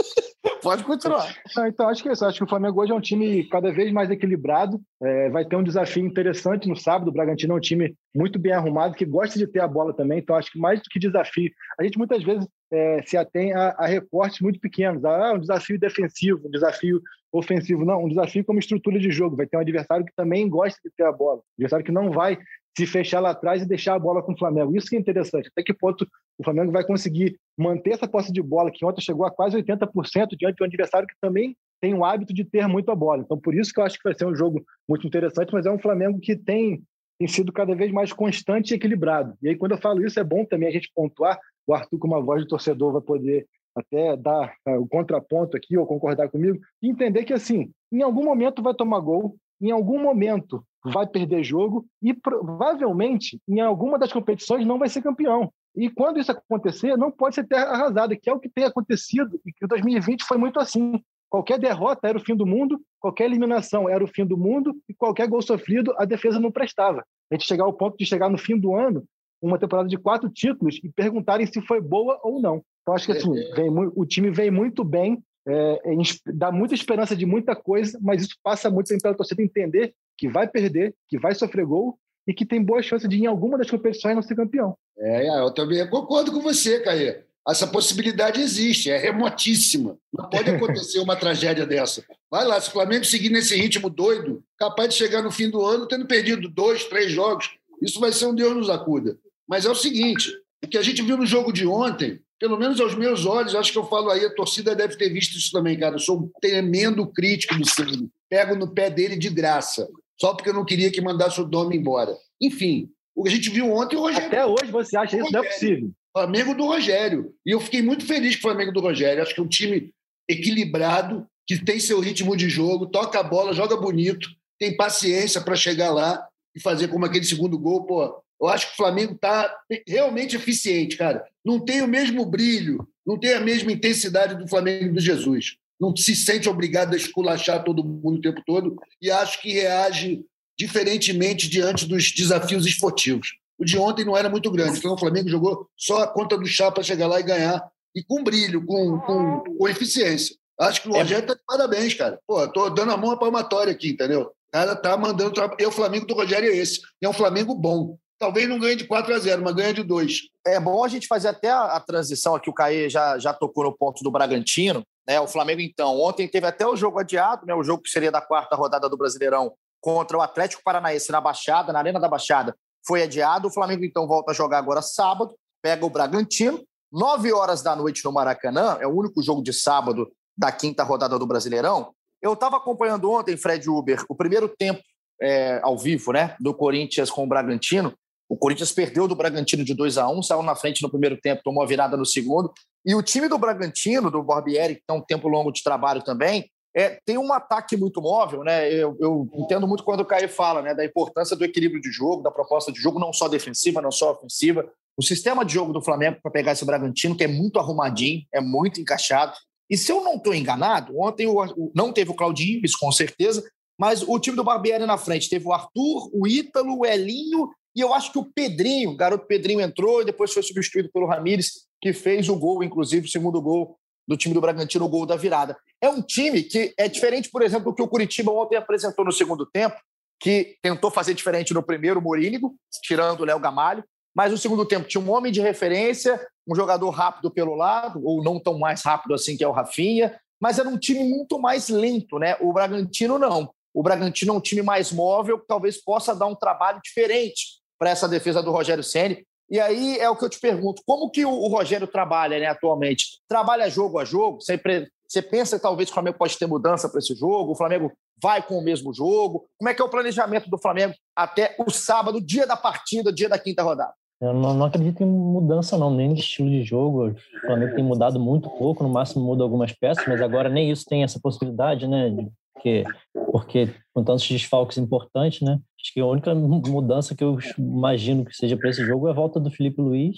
Pode 0.64 0.84
continuar. 0.86 1.36
então, 1.68 1.90
acho 1.90 2.02
que 2.02 2.08
é 2.08 2.14
isso. 2.14 2.26
Acho 2.26 2.38
que 2.38 2.44
o 2.46 2.48
Flamengo 2.48 2.82
hoje 2.82 2.94
é 2.94 2.96
um 2.96 3.02
time 3.02 3.44
cada 3.50 3.70
vez 3.72 3.92
mais 3.92 4.10
equilibrado. 4.10 4.80
É, 5.02 5.30
vai 5.30 5.44
ter 5.44 5.58
um 5.58 5.64
desafio 5.64 6.06
interessante 6.06 6.70
no 6.70 6.76
sábado. 6.76 7.10
O 7.10 7.12
Bragantino 7.12 7.54
é 7.54 7.58
um 7.58 7.62
time 7.62 7.94
muito 8.16 8.40
bem 8.40 8.54
arrumado, 8.54 8.96
que 8.96 9.06
gosta 9.06 9.38
de 9.38 9.46
ter 9.46 9.60
a 9.60 9.68
bola 9.68 9.94
também. 9.94 10.20
Então, 10.20 10.38
acho 10.38 10.52
que 10.52 10.58
mais 10.58 10.80
do 10.80 10.86
que 10.86 11.00
desafio, 11.00 11.52
a 11.78 11.84
gente 11.84 11.98
muitas 11.98 12.24
vezes 12.24 12.48
é, 12.72 13.02
se 13.06 13.18
atém 13.18 13.54
a, 13.54 13.76
a, 13.78 13.86
recortes 13.86 14.40
muito 14.40 14.58
pequenos. 14.58 15.04
Ah, 15.04 15.34
um 15.34 15.40
desafio 15.40 15.78
defensivo, 15.78 16.48
um 16.48 16.52
desafio 16.52 17.02
ofensivo. 17.34 17.84
Não, 17.84 18.06
um 18.06 18.10
desafio 18.10 18.46
como 18.46 18.60
estrutura 18.60 19.00
de 19.00 19.12
jogo. 19.12 19.36
Vai 19.36 19.48
ter 19.48 19.58
um 19.58 19.62
adversário 19.62 20.06
que 20.06 20.14
também 20.16 20.48
gosta 20.48 20.80
de 20.84 20.92
ter 20.96 21.04
a 21.04 21.12
bola. 21.12 21.40
Um 21.40 21.54
adversário 21.58 21.86
que 21.86 21.92
não 21.92 22.12
vai 22.12 22.38
se 22.78 22.88
fechar 22.88 23.20
lá 23.20 23.32
atrás 23.32 23.62
e 23.62 23.68
deixar 23.68 23.96
a 23.96 24.00
bola 24.00 24.22
com 24.22 24.34
o 24.34 24.38
Flamengo. 24.38 24.76
Isso 24.76 24.88
que 24.88 24.96
é 24.96 25.00
interessante. 25.00 25.50
Até 25.50 25.64
que 25.64 25.74
ponto 25.74 26.08
o 26.38 26.44
Flamengo 26.44 26.72
vai 26.72 26.84
conseguir 26.86 27.38
manter 27.58 27.92
essa 27.92 28.08
posse 28.08 28.32
de 28.32 28.42
bola, 28.42 28.72
que 28.72 28.86
ontem 28.86 29.02
chegou 29.02 29.26
a 29.26 29.32
quase 29.32 29.58
80%, 29.58 30.36
diante 30.38 30.56
de 30.56 30.64
um 30.64 30.66
adversário 30.66 31.08
que 31.08 31.16
também 31.22 31.56
tem 31.80 31.94
o 31.94 32.04
hábito 32.04 32.34
de 32.34 32.44
ter 32.44 32.68
muito 32.68 32.90
a 32.92 32.96
bola. 32.96 33.22
Então, 33.22 33.38
por 33.38 33.54
isso 33.54 33.74
que 33.74 33.80
eu 33.80 33.84
acho 33.84 33.98
que 33.98 34.04
vai 34.04 34.16
ser 34.16 34.26
um 34.26 34.36
jogo 34.36 34.64
muito 34.88 35.06
interessante, 35.06 35.54
mas 35.54 35.66
é 35.66 35.72
um 35.72 35.80
Flamengo 35.80 36.20
que 36.20 36.36
tem, 36.36 36.82
tem 37.20 37.28
sido 37.28 37.52
cada 37.52 37.76
vez 37.76 37.92
mais 37.92 38.12
constante 38.12 38.72
e 38.72 38.76
equilibrado. 38.76 39.36
E 39.42 39.50
aí, 39.50 39.56
quando 39.56 39.74
eu 39.74 39.78
falo 39.78 40.06
isso, 40.06 40.20
é 40.20 40.24
bom 40.24 40.46
também 40.46 40.70
a 40.70 40.72
gente 40.72 40.92
pontuar. 40.96 41.38
O 41.68 41.74
Arthur, 41.74 42.00
com 42.00 42.08
uma 42.08 42.22
voz 42.22 42.42
de 42.42 42.48
torcedor, 42.48 42.94
vai 42.94 43.02
poder 43.02 43.46
até 43.76 44.16
dar 44.16 44.54
uh, 44.68 44.80
o 44.80 44.88
contraponto 44.88 45.58
aqui 45.58 45.78
ou 45.78 45.86
concordar 45.86 46.30
comigo, 46.30 46.60
entender 46.82 47.24
que, 47.24 47.34
assim, 47.34 47.72
em 47.92 48.02
algum 48.02 48.24
momento 48.24 48.62
vai 48.62 48.74
tomar 48.74 49.00
gol, 49.00 49.36
em 49.62 49.72
algum 49.72 50.02
momento 50.02 50.64
vai 50.84 51.08
perder 51.08 51.44
jogo 51.44 51.86
e 52.02 52.14
provavelmente 52.14 53.40
em 53.48 53.62
alguma 53.62 53.98
das 53.98 54.12
competições 54.12 54.66
não 54.66 54.78
vai 54.78 54.90
ser 54.90 55.02
campeão. 55.02 55.52
E 55.76 55.90
quando 55.90 56.20
isso 56.20 56.32
acontecer, 56.32 56.98
não 56.98 57.10
pode 57.10 57.36
ser 57.36 57.48
terra 57.48 57.66
arrasada, 57.66 58.16
que 58.16 58.30
é 58.30 58.34
o 58.34 58.40
que 58.40 58.50
tem 58.50 58.66
acontecido 58.66 59.40
e 59.46 59.52
que 59.52 59.66
o 59.66 59.68
2020 59.68 60.24
foi 60.24 60.38
muito 60.38 60.60
assim. 60.60 61.02
Qualquer 61.30 61.58
derrota 61.58 62.08
era 62.08 62.18
o 62.18 62.24
fim 62.24 62.36
do 62.36 62.46
mundo, 62.46 62.80
qualquer 63.00 63.26
eliminação 63.26 63.90
era 63.90 64.04
o 64.04 64.08
fim 64.08 64.24
do 64.24 64.38
mundo 64.38 64.76
e 64.88 64.94
qualquer 64.94 65.28
gol 65.28 65.42
sofrido 65.42 65.94
a 65.98 66.06
defesa 66.06 66.40
não 66.40 66.52
prestava. 66.52 67.04
A 67.32 67.36
gente 67.36 67.48
chegar 67.48 67.64
ao 67.64 67.74
ponto 67.74 67.98
de 67.98 68.06
chegar 68.06 68.30
no 68.30 68.38
fim 68.38 68.60
do 68.60 68.76
ano, 68.76 69.04
uma 69.42 69.58
temporada 69.58 69.90
de 69.90 69.98
quatro 69.98 70.30
títulos 70.30 70.80
e 70.84 70.90
perguntarem 70.90 71.48
se 71.48 71.60
foi 71.62 71.82
boa 71.82 72.20
ou 72.24 72.40
não. 72.40 72.64
Então 72.84 72.94
acho 72.94 73.06
que 73.06 73.14
assim, 73.14 73.32
vem, 73.56 73.70
o 73.96 74.06
time 74.06 74.30
vem 74.30 74.52
muito 74.52 74.84
bem, 74.84 75.24
é, 75.48 75.82
é, 75.86 75.96
dá 76.34 76.52
muita 76.52 76.76
esperança 76.76 77.16
de 77.16 77.26
muita 77.26 77.56
coisa, 77.56 77.98
mas 78.02 78.22
isso 78.22 78.36
passa 78.44 78.70
muito 78.70 78.96
pela 79.02 79.16
torcida 79.16 79.42
entender 79.42 79.94
que 80.18 80.30
vai 80.30 80.48
perder, 80.48 80.94
que 81.08 81.18
vai 81.18 81.34
sofrer 81.34 81.66
gol 81.66 81.98
e 82.28 82.34
que 82.34 82.46
tem 82.46 82.64
boa 82.64 82.82
chance 82.82 83.08
de, 83.08 83.18
em 83.18 83.26
alguma 83.26 83.58
das 83.58 83.70
competições, 83.70 84.16
não 84.16 84.22
ser 84.22 84.36
campeão. 84.36 84.78
É, 84.98 85.40
eu 85.40 85.52
também 85.52 85.88
concordo 85.90 86.32
com 86.32 86.40
você, 86.40 86.80
Caê. 86.80 87.24
Essa 87.46 87.68
possibilidade 87.68 88.40
existe, 88.40 88.90
é 88.90 88.98
remotíssima. 88.98 89.98
Não 90.14 90.30
pode 90.30 90.50
acontecer 90.50 91.00
uma 91.00 91.16
tragédia 91.16 91.66
dessa. 91.66 92.02
Vai 92.32 92.46
lá, 92.46 92.60
se 92.62 92.70
o 92.70 92.72
Flamengo 92.72 93.04
seguir 93.04 93.30
nesse 93.30 93.54
ritmo 93.56 93.90
doido, 93.90 94.42
capaz 94.58 94.90
de 94.90 94.96
chegar 94.96 95.22
no 95.22 95.32
fim 95.32 95.50
do 95.50 95.62
ano 95.62 95.86
tendo 95.86 96.08
perdido 96.08 96.48
dois, 96.48 96.86
três 96.86 97.12
jogos, 97.12 97.50
isso 97.82 98.00
vai 98.00 98.14
ser 98.14 98.28
um 98.28 98.36
Deus 98.36 98.56
nos 98.56 98.70
acuda. 98.70 99.18
Mas 99.46 99.66
é 99.66 99.70
o 99.70 99.76
seguinte: 99.76 100.32
o 100.64 100.68
que 100.68 100.78
a 100.78 100.82
gente 100.82 101.02
viu 101.02 101.18
no 101.18 101.26
jogo 101.26 101.52
de 101.52 101.68
ontem, 101.68 102.22
pelo 102.40 102.58
menos 102.58 102.80
aos 102.80 102.96
meus 102.96 103.26
olhos, 103.26 103.56
acho 103.56 103.72
que 103.72 103.78
eu 103.78 103.86
falo 103.86 104.10
aí, 104.10 104.26
a 104.26 104.34
torcida 104.34 104.76
deve 104.76 104.98
ter 104.98 105.10
visto 105.10 105.38
isso 105.38 105.52
também, 105.52 105.80
cara. 105.80 105.96
Eu 105.96 106.00
sou 106.00 106.20
um 106.20 106.32
tremendo 106.42 107.06
crítico 107.08 107.56
do 107.56 107.68
Ceni 107.68 108.10
pego 108.34 108.56
no 108.56 108.74
pé 108.74 108.90
dele 108.90 109.16
de 109.16 109.30
graça, 109.30 109.88
só 110.20 110.34
porque 110.34 110.50
eu 110.50 110.56
não 110.56 110.66
queria 110.66 110.90
que 110.90 111.00
mandasse 111.00 111.40
o 111.40 111.46
Domi 111.46 111.78
embora. 111.78 112.18
Enfim, 112.42 112.90
o 113.16 113.22
que 113.22 113.30
a 113.30 113.32
gente 113.32 113.52
viu 113.52 113.72
ontem, 113.72 113.96
o 113.96 114.00
Rogério. 114.00 114.26
Até 114.26 114.44
hoje 114.44 114.72
você 114.72 114.98
acha 114.98 115.16
isso? 115.16 115.32
Não 115.32 115.44
é 115.44 115.48
possível. 115.48 115.92
Flamengo 116.12 116.56
do 116.56 116.66
Rogério. 116.66 117.32
E 117.46 117.52
eu 117.52 117.60
fiquei 117.60 117.84
muito 117.84 118.08
feliz 118.08 118.36
com 118.36 118.40
o 118.40 118.52
Flamengo 118.52 118.72
do 118.72 118.80
Rogério. 118.80 119.22
Acho 119.22 119.36
que 119.36 119.40
é 119.40 119.44
um 119.44 119.48
time 119.48 119.94
equilibrado, 120.28 121.28
que 121.46 121.64
tem 121.64 121.80
seu 121.80 122.00
ritmo 122.00 122.36
de 122.36 122.50
jogo, 122.50 122.88
toca 122.88 123.20
a 123.20 123.24
bola, 123.24 123.54
joga 123.54 123.78
bonito, 123.78 124.28
tem 124.60 124.76
paciência 124.76 125.40
para 125.40 125.56
chegar 125.56 125.92
lá 125.92 126.28
e 126.56 126.60
fazer 126.60 126.88
como 126.88 127.06
aquele 127.06 127.26
segundo 127.26 127.60
gol. 127.60 127.86
Pô, 127.86 128.20
eu 128.44 128.50
acho 128.50 128.68
que 128.68 128.74
o 128.74 128.78
Flamengo 128.78 129.14
está 129.14 129.56
realmente 129.88 130.36
eficiente, 130.36 130.98
cara. 130.98 131.26
Não 131.46 131.60
tem 131.60 131.82
o 131.82 131.88
mesmo 131.88 132.26
brilho, 132.26 132.86
não 133.06 133.18
tem 133.18 133.34
a 133.34 133.40
mesma 133.40 133.72
intensidade 133.72 134.36
do 134.36 134.48
Flamengo 134.48 134.94
do 134.94 135.00
Jesus. 135.00 135.56
Não 135.80 135.96
se 135.96 136.14
sente 136.16 136.50
obrigado 136.50 136.94
a 136.94 136.98
esculachar 136.98 137.64
todo 137.64 137.84
mundo 137.84 138.18
o 138.18 138.22
tempo 138.22 138.42
todo 138.46 138.76
e 139.02 139.10
acho 139.10 139.42
que 139.42 139.54
reage 139.54 140.26
diferentemente 140.58 141.50
diante 141.50 141.86
dos 141.86 142.12
desafios 142.12 142.66
esportivos. 142.66 143.38
O 143.58 143.64
de 143.64 143.78
ontem 143.78 144.04
não 144.04 144.18
era 144.18 144.30
muito 144.30 144.52
grande, 144.52 144.78
então 144.78 144.94
o 144.94 144.98
Flamengo 144.98 145.30
jogou 145.30 145.68
só 145.78 146.04
a 146.04 146.08
conta 146.08 146.38
do 146.38 146.46
chá 146.46 146.70
para 146.70 146.84
chegar 146.84 147.08
lá 147.08 147.20
e 147.20 147.24
ganhar, 147.24 147.64
e 147.96 148.04
com 148.04 148.24
brilho, 148.24 148.66
com, 148.66 149.00
com, 149.00 149.40
com 149.58 149.70
eficiência. 149.70 150.36
Acho 150.60 150.82
que 150.82 150.90
o 150.90 150.94
Rogério 150.94 151.24
está 151.24 151.34
de 151.34 151.42
parabéns, 151.48 151.94
cara. 151.94 152.20
Pô, 152.28 152.48
tô 152.48 152.70
dando 152.70 152.92
a 152.92 152.98
mão 152.98 153.12
à 153.12 153.18
palmatória 153.18 153.72
aqui, 153.72 153.90
entendeu? 153.90 154.22
O 154.22 154.52
cara 154.52 154.76
tá 154.76 154.96
mandando. 154.98 155.34
E 155.60 155.66
o 155.66 155.72
Flamengo 155.72 156.06
do 156.06 156.14
Rogério 156.14 156.52
é 156.52 156.56
esse. 156.56 156.82
É 157.02 157.10
um 157.10 157.14
Flamengo 157.14 157.56
bom. 157.56 157.98
Talvez 158.20 158.48
não 158.48 158.60
ganhe 158.60 158.76
de 158.76 158.86
4 158.86 159.14
a 159.14 159.20
0, 159.20 159.42
mas 159.44 159.56
ganha 159.56 159.74
de 159.74 159.84
2. 159.84 160.22
É 160.46 160.60
bom 160.60 160.84
a 160.84 160.88
gente 160.88 161.08
fazer 161.08 161.28
até 161.28 161.50
a, 161.50 161.76
a 161.76 161.80
transição 161.80 162.36
aqui. 162.36 162.50
O 162.50 162.54
Caê 162.54 162.90
já, 162.90 163.18
já 163.18 163.34
tocou 163.34 163.64
no 163.64 163.76
ponto 163.76 164.04
do 164.04 164.12
Bragantino. 164.12 164.84
Né? 165.08 165.20
O 165.20 165.28
Flamengo, 165.28 165.62
então, 165.62 166.00
ontem 166.00 166.28
teve 166.28 166.48
até 166.48 166.66
o 166.66 166.76
jogo 166.76 167.00
adiado, 167.00 167.46
né? 167.46 167.54
o 167.54 167.64
jogo 167.64 167.84
que 167.84 167.90
seria 167.90 168.12
da 168.12 168.22
quarta 168.22 168.56
rodada 168.56 168.88
do 168.88 168.98
Brasileirão 168.98 169.54
contra 169.82 170.18
o 170.18 170.22
Atlético 170.22 170.64
Paranaense 170.64 171.12
na 171.12 171.20
Baixada, 171.20 171.74
na 171.74 171.80
Arena 171.80 172.00
da 172.00 172.08
Baixada, 172.08 172.56
foi 172.88 173.04
adiado. 173.04 173.48
O 173.48 173.52
Flamengo, 173.52 173.84
então, 173.84 174.08
volta 174.08 174.32
a 174.32 174.34
jogar 174.34 174.60
agora 174.60 174.82
sábado, 174.82 175.36
pega 175.62 175.86
o 175.86 175.90
Bragantino. 175.90 176.64
Nove 176.92 177.34
horas 177.34 177.62
da 177.62 177.76
noite 177.76 178.06
no 178.06 178.12
Maracanã, 178.12 178.78
é 178.80 178.88
o 178.88 178.96
único 178.96 179.22
jogo 179.22 179.42
de 179.42 179.52
sábado 179.52 180.12
da 180.38 180.52
quinta 180.52 180.84
rodada 180.84 181.18
do 181.18 181.26
Brasileirão. 181.26 181.92
Eu 182.22 182.34
estava 182.34 182.58
acompanhando 182.58 183.10
ontem, 183.12 183.36
Fred 183.36 183.70
Uber, 183.70 184.06
o 184.08 184.16
primeiro 184.16 184.48
tempo 184.48 184.82
é, 185.22 185.60
ao 185.64 185.78
vivo, 185.78 186.14
né, 186.14 186.36
do 186.40 186.54
Corinthians 186.54 187.10
com 187.10 187.24
o 187.24 187.28
Bragantino. 187.28 187.94
O 188.34 188.36
Corinthians 188.36 188.72
perdeu 188.72 189.08
do 189.08 189.16
Bragantino 189.16 189.64
de 189.64 189.76
2 189.76 190.00
a 190.00 190.10
1 190.10 190.24
saiu 190.24 190.42
na 190.42 190.56
frente 190.56 190.82
no 190.82 190.90
primeiro 190.90 191.16
tempo, 191.22 191.44
tomou 191.44 191.62
a 191.62 191.68
virada 191.68 191.96
no 191.96 192.04
segundo. 192.04 192.52
E 192.84 192.96
o 192.96 193.04
time 193.04 193.28
do 193.28 193.38
Bragantino, 193.38 194.10
do 194.10 194.24
Barbieri, 194.24 194.78
que 194.78 194.82
tem 194.88 194.98
um 194.98 195.02
tempo 195.02 195.28
longo 195.28 195.52
de 195.52 195.62
trabalho 195.62 196.04
também, 196.04 196.50
é, 196.76 197.00
tem 197.06 197.16
um 197.16 197.32
ataque 197.32 197.78
muito 197.78 198.02
móvel, 198.02 198.44
né? 198.44 198.74
Eu, 198.74 198.98
eu, 199.00 199.30
entendo 199.36 199.68
muito 199.68 199.84
quando 199.84 200.00
o 200.00 200.06
Caio 200.06 200.28
fala 200.28 200.64
né, 200.64 200.74
da 200.74 200.84
importância 200.84 201.36
do 201.36 201.46
equilíbrio 201.46 201.80
de 201.80 201.92
jogo, 201.92 202.24
da 202.24 202.32
proposta 202.32 202.72
de 202.72 202.80
jogo, 202.80 203.00
não 203.00 203.14
só 203.14 203.28
defensiva, 203.28 203.84
não 203.84 203.92
só 203.92 204.14
ofensiva. 204.14 204.68
O 204.98 205.04
sistema 205.04 205.46
de 205.46 205.54
jogo 205.54 205.72
do 205.72 205.84
Flamengo 205.84 206.18
para 206.20 206.32
pegar 206.32 206.54
esse 206.54 206.66
Bragantino, 206.66 207.16
que 207.16 207.26
é 207.26 207.28
muito 207.28 207.60
arrumadinho, 207.60 208.24
é 208.34 208.42
muito 208.42 208.82
encaixado. 208.82 209.34
E 209.70 209.78
se 209.78 209.92
eu 209.92 210.04
não 210.04 210.16
estou 210.16 210.34
enganado, 210.34 211.00
ontem 211.00 211.28
o, 211.28 211.40
o, 211.40 211.72
não 211.76 211.94
teve 211.94 212.10
o 212.10 212.16
Claudinho, 212.16 212.62
isso 212.66 212.80
com 212.80 212.92
certeza, 212.92 213.44
mas 213.80 214.02
o 214.02 214.20
time 214.20 214.36
do 214.36 214.44
Barbieri 214.44 214.88
na 214.88 214.98
frente 214.98 215.30
teve 215.30 215.48
o 215.48 215.54
Arthur, 215.54 216.10
o 216.12 216.28
Ítalo, 216.28 216.80
o 216.80 216.86
Elinho 216.86 217.52
e 217.76 217.82
eu 217.82 217.94
acho 217.94 218.12
que 218.12 218.20
o 218.20 218.26
Pedrinho, 218.26 218.92
o 218.92 218.96
garoto 218.96 219.26
Pedrinho 219.26 219.60
entrou 219.60 220.02
e 220.02 220.06
depois 220.06 220.32
foi 220.32 220.44
substituído 220.44 220.90
pelo 220.92 221.08
Ramires, 221.08 221.68
que 221.82 221.92
fez 221.92 222.30
o 222.30 222.36
gol, 222.36 222.64
inclusive 222.64 223.08
o 223.08 223.12
segundo 223.12 223.42
gol 223.42 223.78
do 224.08 224.16
time 224.16 224.34
do 224.34 224.42
Bragantino, 224.42 224.86
o 224.86 224.90
gol 224.90 225.06
da 225.06 225.16
virada. 225.16 225.58
É 225.82 225.90
um 225.90 226.02
time 226.02 226.44
que 226.44 226.74
é 226.78 226.88
diferente, 226.88 227.30
por 227.30 227.42
exemplo, 227.42 227.72
do 227.72 227.76
que 227.76 227.82
o 227.82 227.88
Curitiba 227.88 228.32
ontem 228.32 228.58
apresentou 228.58 229.04
no 229.04 229.12
segundo 229.12 229.46
tempo, 229.46 229.76
que 230.20 230.56
tentou 230.62 230.92
fazer 230.92 231.14
diferente 231.14 231.54
no 231.54 231.64
primeiro, 231.64 232.00
o 232.00 232.04
Morínigo, 232.04 232.56
tirando 232.84 233.22
o 233.22 233.26
Léo 233.26 233.40
Gamalho, 233.40 233.84
mas 234.16 234.32
no 234.32 234.38
segundo 234.38 234.66
tempo 234.66 234.88
tinha 234.88 235.04
um 235.04 235.12
homem 235.12 235.32
de 235.32 235.42
referência, 235.42 236.24
um 236.48 236.56
jogador 236.56 236.90
rápido 236.92 237.32
pelo 237.32 237.56
lado, 237.56 238.00
ou 238.06 238.24
não 238.24 238.40
tão 238.40 238.60
mais 238.60 238.84
rápido 238.84 239.16
assim 239.16 239.36
que 239.36 239.44
é 239.44 239.48
o 239.48 239.52
Rafinha, 239.52 240.16
mas 240.40 240.60
era 240.60 240.70
um 240.70 240.78
time 240.78 241.04
muito 241.04 241.40
mais 241.40 241.70
lento, 241.70 242.20
né? 242.20 242.38
O 242.40 242.54
Bragantino 242.54 243.18
não. 243.18 243.52
O 243.74 243.82
Bragantino 243.82 244.34
é 244.34 244.38
um 244.38 244.42
time 244.42 244.62
mais 244.62 244.92
móvel, 244.92 245.40
que 245.40 245.48
talvez 245.48 245.84
possa 245.84 246.14
dar 246.14 246.28
um 246.28 246.36
trabalho 246.36 246.80
diferente 246.84 247.63
para 247.78 247.90
essa 247.90 248.08
defesa 248.08 248.42
do 248.42 248.52
Rogério 248.52 248.84
Ceni. 248.84 249.26
E 249.50 249.60
aí 249.60 249.98
é 249.98 250.10
o 250.10 250.16
que 250.16 250.26
eu 250.26 250.30
te 250.30 250.40
pergunto: 250.40 250.82
como 250.86 251.10
que 251.10 251.26
o, 251.26 251.48
Rogério 251.48 251.88
trabalha 251.88 252.40
né, 252.40 252.48
atualmente? 252.48 253.20
Trabalha 253.28 253.70
jogo 253.70 254.00
a 254.00 254.06
jogo? 254.06 254.42
Sempre, 254.42 254.90
você 255.08 255.22
pensa 255.22 255.58
que 255.58 255.64
talvez 255.64 255.90
o 255.90 255.94
Flamengo 255.94 256.18
pode 256.18 256.38
ter 256.38 256.48
mudança 256.48 256.90
para 256.90 257.00
esse 257.00 257.14
jogo? 257.16 257.52
O 257.52 257.56
Flamengo 257.56 257.92
vai 258.22 258.42
com 258.42 258.58
o 258.58 258.64
mesmo 258.64 258.94
jogo? 258.94 259.46
Como 259.58 259.70
é 259.70 259.74
que 259.74 259.82
é 259.82 259.86
o 259.86 259.90
planejamento 259.90 260.50
do 260.50 260.58
Flamengo 260.58 260.94
até 261.16 261.56
o 261.60 261.70
sábado, 261.70 262.22
dia 262.22 262.48
da 262.48 262.56
partida, 262.56 263.12
dia 263.12 263.30
da 263.30 263.38
quinta 263.38 263.62
rodada? 263.64 263.94
Eu 264.22 264.34
não, 264.34 264.54
não, 264.54 264.66
acredito 264.66 265.04
em 265.04 265.06
mudança, 265.06 265.78
não, 265.78 265.92
nem 265.92 266.14
de 266.14 266.22
estilo 266.22 266.50
de 266.50 266.64
jogo. 266.64 267.10
O 267.10 267.46
Flamengo 267.46 267.76
tem 267.76 267.84
mudado 267.84 268.18
muito 268.18 268.50
pouco, 268.50 268.82
no 268.82 268.90
máximo 268.90 269.26
muda 269.26 269.44
algumas 269.44 269.74
peças, 269.74 270.06
mas 270.08 270.22
agora 270.22 270.48
nem 270.48 270.72
isso 270.72 270.86
tem 270.86 271.04
essa 271.04 271.20
possibilidade, 271.20 271.86
né? 271.88 272.10
De 272.10 272.32
porque, 272.64 272.84
porque 273.30 273.70
com 273.94 274.04
tantos 274.04 274.28
desfalques 274.28 274.78
importantes, 274.78 275.42
né? 275.42 275.60
Acho 275.82 275.94
que 275.94 276.00
a 276.00 276.06
única 276.06 276.34
mudança 276.34 277.14
que 277.14 277.24
eu 277.24 277.38
imagino 277.60 278.24
que 278.24 278.36
seja 278.36 278.56
para 278.56 278.70
esse 278.70 278.86
jogo 278.86 279.08
é 279.08 279.12
a 279.12 279.14
volta 279.14 279.40
do 279.40 279.52
Felipe 279.52 279.82
Luiz, 279.82 280.18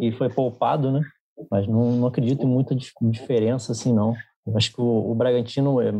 que 0.00 0.10
foi 0.12 0.30
poupado, 0.30 0.90
né? 0.90 1.02
Mas 1.50 1.66
não, 1.66 1.92
não 1.92 2.06
acredito 2.06 2.44
em 2.44 2.48
muita 2.48 2.74
diferença 3.02 3.72
assim, 3.72 3.92
não. 3.92 4.14
Eu 4.46 4.56
acho 4.56 4.72
que 4.72 4.80
o, 4.80 5.10
o 5.10 5.14
Bragantino 5.14 5.80
é 5.80 5.92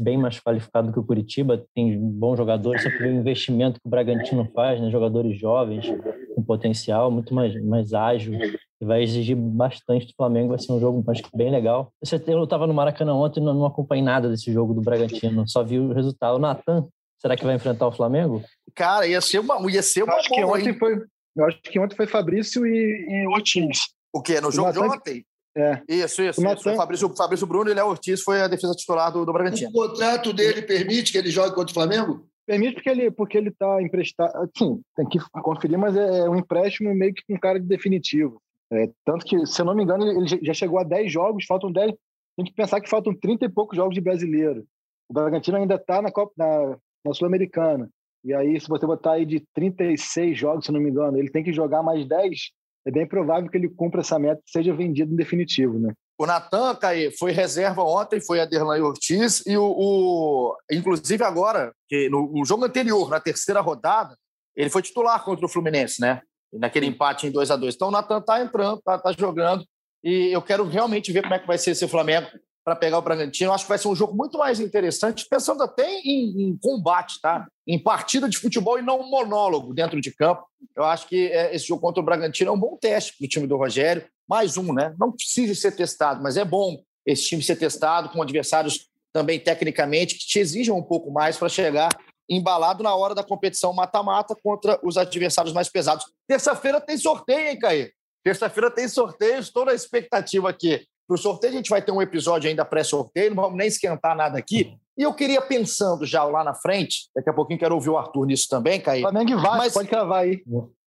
bem 0.00 0.18
mais 0.18 0.38
qualificado 0.40 0.92
que 0.92 0.98
o 0.98 1.04
Curitiba, 1.04 1.64
tem 1.74 1.98
bons 1.98 2.36
jogadores, 2.36 2.82
só 2.82 2.90
que 2.90 3.02
o 3.02 3.14
investimento 3.14 3.80
que 3.80 3.86
o 3.86 3.90
Bragantino 3.90 4.44
faz, 4.54 4.80
né? 4.80 4.90
jogadores 4.90 5.38
jovens, 5.38 5.86
com 6.34 6.42
potencial, 6.42 7.10
muito 7.10 7.32
mais, 7.32 7.54
mais 7.64 7.94
ágil, 7.94 8.34
vai 8.84 9.02
exigir 9.02 9.36
bastante 9.36 10.06
do 10.06 10.14
Flamengo, 10.14 10.50
vai 10.50 10.58
ser 10.58 10.72
um 10.72 10.80
jogo 10.80 11.02
acho 11.10 11.22
bem 11.34 11.50
legal. 11.50 11.92
Eu 12.26 12.44
estava 12.44 12.66
no 12.66 12.74
Maracanã 12.74 13.14
ontem 13.14 13.40
e 13.40 13.42
não, 13.42 13.54
não 13.54 13.66
acompanhei 13.66 14.04
nada 14.04 14.28
desse 14.28 14.52
jogo 14.52 14.74
do 14.74 14.82
Bragantino, 14.82 15.48
só 15.48 15.62
vi 15.64 15.78
o 15.78 15.92
resultado. 15.92 16.36
O 16.36 16.38
Natan, 16.38 16.86
será 17.18 17.36
que 17.36 17.44
vai 17.44 17.54
enfrentar 17.54 17.86
o 17.86 17.92
Flamengo? 17.92 18.42
Cara, 18.74 19.06
ia 19.06 19.20
ser 19.20 19.38
uma, 19.38 19.70
ia 19.70 19.82
ser 19.82 20.02
uma 20.02 20.14
acho 20.14 20.28
que 20.28 20.44
ontem 20.44 20.74
foi, 20.74 21.02
Eu 21.34 21.46
acho 21.46 21.60
que 21.62 21.78
ontem 21.78 21.96
foi 21.96 22.06
Fabrício 22.06 22.66
e, 22.66 23.06
e 23.08 23.26
Ortiz. 23.28 23.88
O 24.12 24.20
quê? 24.20 24.40
No 24.40 24.52
jogo 24.52 24.72
de 24.72 24.78
ontem? 24.78 25.24
É. 25.56 25.80
Isso, 25.88 26.20
isso. 26.22 26.40
O, 26.40 26.52
isso. 26.52 26.70
o 26.70 26.76
Fabrício, 26.76 27.08
o 27.08 27.16
Fabrício 27.16 27.46
Bruno 27.46 27.70
e 27.70 27.74
Léo 27.74 27.86
Ortiz 27.86 28.20
foi 28.20 28.42
a 28.42 28.48
defesa 28.48 28.74
titular 28.74 29.10
do, 29.10 29.24
do 29.24 29.32
Bragantino. 29.32 29.70
O 29.70 29.72
contrato 29.72 30.32
dele 30.34 30.60
permite 30.60 31.12
que 31.12 31.18
ele 31.18 31.30
jogue 31.30 31.54
contra 31.54 31.70
o 31.70 31.74
Flamengo? 31.74 32.26
Permite 32.46 32.74
porque 32.74 32.90
ele 32.90 33.10
porque 33.10 33.38
ele 33.38 33.48
está 33.48 33.82
emprestado. 33.82 34.48
Sim, 34.56 34.80
tem 34.94 35.08
que 35.08 35.18
conferir, 35.42 35.78
mas 35.78 35.96
é, 35.96 36.18
é 36.20 36.30
um 36.30 36.36
empréstimo 36.36 36.94
meio 36.94 37.12
que 37.12 37.22
com 37.26 37.38
cara 37.40 37.58
de 37.58 37.66
definitivo. 37.66 38.40
É, 38.72 38.90
tanto 39.04 39.24
que, 39.24 39.46
se 39.46 39.60
eu 39.60 39.66
não 39.66 39.74
me 39.74 39.82
engano, 39.82 40.06
ele 40.06 40.26
já 40.42 40.54
chegou 40.54 40.78
a 40.78 40.84
10 40.84 41.12
jogos, 41.12 41.44
faltam 41.46 41.70
10. 41.70 41.92
Tem 42.36 42.44
que 42.44 42.54
pensar 42.54 42.80
que 42.80 42.90
faltam 42.90 43.14
30 43.14 43.44
e 43.44 43.48
poucos 43.48 43.76
jogos 43.76 43.94
de 43.94 44.00
brasileiro. 44.00 44.66
O 45.08 45.14
Bragantino 45.14 45.56
ainda 45.56 45.76
está 45.76 46.02
na, 46.02 46.10
Copa, 46.10 46.32
na, 46.36 46.76
na 47.04 47.14
Sul-Americana. 47.14 47.88
E 48.24 48.34
aí, 48.34 48.60
se 48.60 48.68
você 48.68 48.84
botar 48.84 49.12
aí 49.12 49.24
de 49.24 49.40
36 49.54 50.36
jogos, 50.36 50.66
se 50.66 50.72
não 50.72 50.80
me 50.80 50.90
engano, 50.90 51.16
ele 51.16 51.30
tem 51.30 51.44
que 51.44 51.52
jogar 51.52 51.82
mais 51.82 52.06
10 52.06 52.50
é 52.86 52.90
bem 52.90 53.04
provável 53.04 53.50
que 53.50 53.56
ele 53.56 53.68
cumpra 53.68 54.00
essa 54.00 54.16
meta 54.16 54.40
e 54.46 54.50
seja 54.50 54.72
vendido 54.72 55.12
em 55.12 55.16
definitivo, 55.16 55.76
né? 55.76 55.92
O 56.16 56.24
Natan, 56.24 56.74
Caí, 56.76 57.10
foi 57.18 57.32
reserva 57.32 57.82
ontem, 57.82 58.20
foi 58.20 58.40
a 58.40 58.46
Derlan 58.46 58.80
Ortiz, 58.82 59.44
e 59.44 59.56
o, 59.58 59.64
o, 59.64 60.56
inclusive 60.70 61.22
agora, 61.24 61.74
que 61.88 62.08
no, 62.08 62.44
jogo 62.44 62.64
anterior, 62.64 63.10
na 63.10 63.20
terceira 63.20 63.60
rodada, 63.60 64.16
ele 64.54 64.70
foi 64.70 64.80
titular 64.80 65.22
contra 65.24 65.44
o 65.44 65.48
Fluminense, 65.48 66.00
né? 66.00 66.22
Naquele 66.52 66.86
empate 66.86 67.26
em 67.26 67.30
2 67.30 67.50
a 67.50 67.56
2 67.56 67.74
Então 67.74 67.88
o 67.88 67.90
Natan 67.90 68.20
tá 68.20 68.40
entrando, 68.40 68.80
tá, 68.82 68.98
tá 68.98 69.12
jogando, 69.12 69.64
e 70.02 70.30
eu 70.32 70.40
quero 70.40 70.64
realmente 70.64 71.12
ver 71.12 71.22
como 71.22 71.34
é 71.34 71.38
que 71.38 71.46
vai 71.46 71.58
ser 71.58 71.72
esse 71.72 71.86
Flamengo 71.88 72.28
para 72.64 72.74
pegar 72.74 72.98
o 72.98 73.02
Bragantino. 73.02 73.50
Eu 73.50 73.54
acho 73.54 73.64
que 73.64 73.68
vai 73.68 73.78
ser 73.78 73.86
um 73.86 73.94
jogo 73.94 74.16
muito 74.16 74.36
mais 74.38 74.58
interessante, 74.58 75.24
pensando 75.28 75.62
até 75.62 75.88
em, 76.00 76.48
em, 76.48 76.58
combate, 76.58 77.20
tá? 77.20 77.46
Em 77.64 77.78
partida 77.78 78.28
de 78.28 78.36
futebol 78.38 78.76
e 78.76 78.82
não 78.82 79.00
um 79.00 79.08
monólogo 79.08 79.72
dentro 79.72 80.00
de 80.00 80.10
campo. 80.10 80.44
Eu 80.74 80.84
acho 80.84 81.06
que 81.06 81.28
é, 81.28 81.54
esse 81.54 81.66
jogo 81.66 81.80
contra 81.80 82.02
o 82.02 82.04
Bragantino 82.04 82.50
é 82.50 82.52
um 82.52 82.58
bom 82.58 82.76
teste 82.76 83.16
para 83.16 83.24
o 83.24 83.28
time 83.28 83.46
do 83.46 83.56
Rogério. 83.56 84.04
Mais 84.28 84.56
um, 84.56 84.72
né? 84.72 84.94
Não 84.98 85.12
precisa 85.12 85.54
ser 85.54 85.76
testado, 85.76 86.20
mas 86.22 86.36
é 86.36 86.44
bom 86.44 86.82
esse 87.06 87.24
time 87.24 87.40
ser 87.40 87.54
testado 87.54 88.08
com 88.08 88.20
adversários 88.20 88.88
também 89.12 89.38
tecnicamente 89.38 90.16
que 90.16 90.26
te 90.26 90.40
exijam 90.40 90.76
um 90.76 90.82
pouco 90.82 91.10
mais 91.10 91.38
para 91.38 91.48
chegar 91.48 91.88
embalado 92.28 92.82
na 92.82 92.94
hora 92.94 93.14
da 93.14 93.22
competição 93.22 93.72
mata-mata 93.72 94.36
contra 94.42 94.78
os 94.82 94.96
adversários 94.96 95.54
mais 95.54 95.68
pesados. 95.68 96.04
Terça-feira 96.26 96.80
tem 96.80 96.96
sorteio, 96.96 97.48
hein, 97.48 97.58
Caí? 97.58 97.90
Terça-feira 98.24 98.70
tem 98.70 98.88
sorteio, 98.88 99.38
estou 99.38 99.64
na 99.64 99.72
expectativa 99.72 100.48
aqui 100.48 100.84
para 101.06 101.14
o 101.14 101.18
sorteio, 101.18 101.52
a 101.52 101.56
gente 101.56 101.70
vai 101.70 101.80
ter 101.80 101.92
um 101.92 102.02
episódio 102.02 102.48
ainda 102.48 102.64
pré-sorteio, 102.64 103.34
não 103.34 103.42
vamos 103.42 103.56
nem 103.56 103.68
esquentar 103.68 104.16
nada 104.16 104.38
aqui. 104.38 104.76
E 104.98 105.02
eu 105.02 105.14
queria, 105.14 105.40
pensando 105.40 106.04
já 106.04 106.24
lá 106.24 106.42
na 106.42 106.54
frente, 106.54 107.08
daqui 107.14 107.30
a 107.30 107.32
pouquinho 107.32 107.60
quero 107.60 107.74
ouvir 107.74 107.90
o 107.90 107.98
Arthur 107.98 108.26
nisso 108.26 108.48
também, 108.48 108.80
Caí. 108.80 109.02
Flamengo 109.02 109.38
vai, 109.38 109.58
mas... 109.58 109.72
pode 109.72 109.88
cravar 109.88 110.24
aí. 110.24 110.42